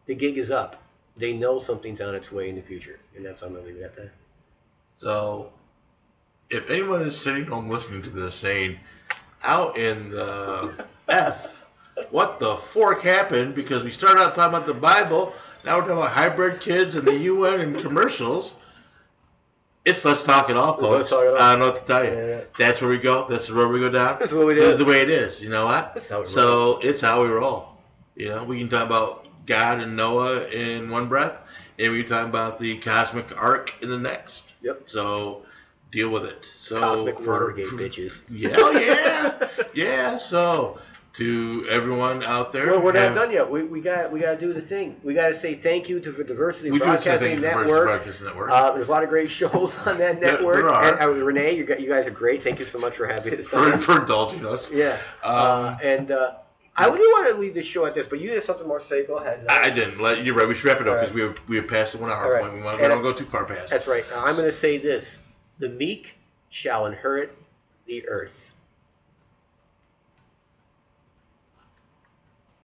the 0.05 0.13
gig 0.13 0.37
is 0.37 0.51
up. 0.51 0.82
They 1.15 1.33
know 1.33 1.59
something's 1.59 2.01
on 2.01 2.15
its 2.15 2.31
way 2.31 2.49
in 2.49 2.55
the 2.55 2.61
future, 2.61 2.99
and 3.15 3.25
that's 3.25 3.41
I'm 3.41 3.53
gonna 3.53 3.65
leave 3.65 3.77
it 3.77 3.83
at 3.83 3.95
that. 3.95 4.11
So, 4.97 5.51
if 6.49 6.69
anyone 6.69 7.01
is 7.01 7.19
sitting 7.19 7.45
home 7.45 7.69
listening 7.69 8.01
to 8.03 8.09
this 8.09 8.35
saying, 8.35 8.79
out 9.43 9.77
in 9.77 10.09
the 10.09 10.85
F, 11.09 11.65
what 12.09 12.39
the 12.39 12.55
fork 12.55 13.01
happened? 13.01 13.53
Because 13.53 13.83
we 13.83 13.91
started 13.91 14.21
out 14.21 14.33
talking 14.33 14.55
about 14.55 14.67
the 14.67 14.73
Bible, 14.73 15.33
now 15.65 15.75
we're 15.75 15.81
talking 15.81 15.97
about 15.97 16.11
hybrid 16.11 16.61
kids 16.61 16.95
and 16.95 17.07
the 17.07 17.17
UN 17.19 17.61
and 17.61 17.79
commercials. 17.79 18.55
It's 19.85 20.05
Let's 20.05 20.23
Talk 20.23 20.49
It 20.49 20.55
Let's 20.55 20.79
folks. 20.79 21.09
Talk 21.09 21.23
It 21.23 21.27
All. 21.29 21.37
I 21.37 21.51
don't 21.51 21.59
know 21.59 21.65
what 21.67 21.75
to 21.77 21.85
tell 21.85 22.05
you. 22.05 22.11
Yeah. 22.11 22.41
That's 22.57 22.81
where 22.81 22.89
we 22.89 22.99
go. 22.99 23.27
That's 23.27 23.51
where 23.51 23.67
we 23.67 23.79
go 23.79 23.89
down. 23.89 24.17
That's 24.19 24.31
what 24.31 24.47
we 24.47 24.53
do. 24.53 24.61
This 24.61 24.73
is 24.73 24.77
the 24.79 24.85
way 24.85 25.01
it 25.01 25.09
is. 25.09 25.41
You 25.41 25.49
know 25.49 25.65
what? 25.65 25.93
That's 25.93 26.09
how 26.09 26.21
we 26.21 26.27
so 26.27 26.79
it's 26.81 27.01
how 27.01 27.21
we 27.21 27.29
roll. 27.29 27.77
You 28.15 28.29
know, 28.29 28.43
we 28.45 28.59
can 28.59 28.69
talk 28.69 28.85
about 28.85 29.27
God 29.45 29.79
and 29.81 29.95
Noah 29.95 30.47
in 30.47 30.89
one 30.89 31.07
breath, 31.09 31.41
and 31.79 31.91
we 31.91 32.03
talk 32.03 32.27
about 32.27 32.59
the 32.59 32.77
cosmic 32.79 33.35
ark 33.41 33.73
in 33.81 33.89
the 33.89 33.97
next. 33.97 34.53
Yep. 34.61 34.83
So 34.87 35.45
deal 35.91 36.09
with 36.09 36.25
it. 36.25 36.45
So 36.45 36.79
Cosmic 36.79 37.19
for- 37.19 37.31
Watergate 37.45 37.67
for- 37.67 37.75
bitches. 37.77 38.23
Yeah, 38.29 38.55
oh, 38.57 38.71
yeah, 38.71 39.47
yeah. 39.73 40.17
So 40.17 40.79
to 41.13 41.67
everyone 41.69 42.23
out 42.23 42.51
there. 42.51 42.71
Well, 42.71 42.81
we're 42.81 42.93
not 42.93 43.13
done 43.13 43.29
yet. 43.31 43.47
We, 43.51 43.63
we 43.63 43.81
got 43.81 44.11
we 44.11 44.19
got 44.19 44.31
to 44.33 44.39
do 44.39 44.51
the 44.53 44.61
thing. 44.61 44.99
We 45.03 45.13
got 45.13 45.27
to 45.27 45.35
say 45.35 45.53
thank 45.53 45.87
you 45.87 45.99
to 45.99 46.11
the 46.11 46.23
Diversity 46.23 46.71
We 46.71 46.79
do 46.79 46.85
have 46.85 47.03
to 47.03 47.19
say 47.19 47.35
Broadcasting 47.37 47.41
Network. 47.41 47.85
Broadcasting 47.87 48.25
Network. 48.27 48.49
Uh, 48.49 48.71
there's 48.71 48.87
a 48.87 48.91
lot 48.91 49.03
of 49.03 49.09
great 49.09 49.29
shows 49.29 49.77
on 49.85 49.99
that 49.99 50.19
network. 50.21 50.55
there 50.55 50.69
are. 50.69 50.97
And, 50.97 50.99
uh, 51.21 51.23
Renee, 51.23 51.55
you, 51.55 51.65
got, 51.65 51.79
you 51.81 51.87
guys 51.89 52.07
are 52.07 52.11
great. 52.11 52.41
Thank 52.41 52.57
you 52.59 52.65
so 52.65 52.79
much 52.79 52.95
for 52.95 53.05
having 53.07 53.37
us 53.37 53.47
for, 53.47 53.77
for 53.77 54.01
indulging 54.01 54.43
us. 54.45 54.71
Yeah. 54.71 54.97
uh, 55.23 55.75
Um, 55.75 55.77
and 55.83 56.09
uh, 56.11 56.31
I 56.75 56.89
would 56.89 56.99
want 56.99 57.29
to 57.29 57.39
leave 57.39 57.53
the 57.53 57.61
show 57.61 57.85
at 57.85 57.93
this, 57.93 58.07
but 58.07 58.19
you 58.19 58.31
have 58.31 58.43
something 58.43 58.67
more 58.67 58.79
to 58.79 58.85
say. 58.85 59.05
Go 59.05 59.17
ahead. 59.17 59.45
I 59.47 59.65
I 59.65 59.69
didn't. 59.69 59.99
Let, 59.99 60.25
you're 60.25 60.33
right. 60.33 60.47
We 60.47 60.55
should 60.55 60.65
wrap 60.65 60.81
it 60.81 60.87
up 60.87 60.99
because 60.99 61.13
we 61.13 61.21
have 61.21 61.39
we 61.47 61.55
have 61.57 61.67
passed 61.67 61.93
the 61.93 61.99
one 61.99 62.09
hour 62.09 62.33
right. 62.33 62.41
point. 62.41 62.55
We, 62.55 62.61
want, 62.63 62.81
we 62.81 62.87
don't 62.87 63.03
go 63.03 63.13
too 63.13 63.25
far 63.25 63.45
past. 63.45 63.69
That's 63.69 63.87
right. 63.87 64.03
Now, 64.09 64.25
I'm 64.25 64.35
going 64.35 64.47
to 64.47 64.51
say 64.51 64.77
this: 64.77 65.21
the 65.59 65.69
meek 65.69 66.17
shall 66.49 66.85
inherit 66.87 67.33
the 67.85 68.07
earth. 68.07 68.52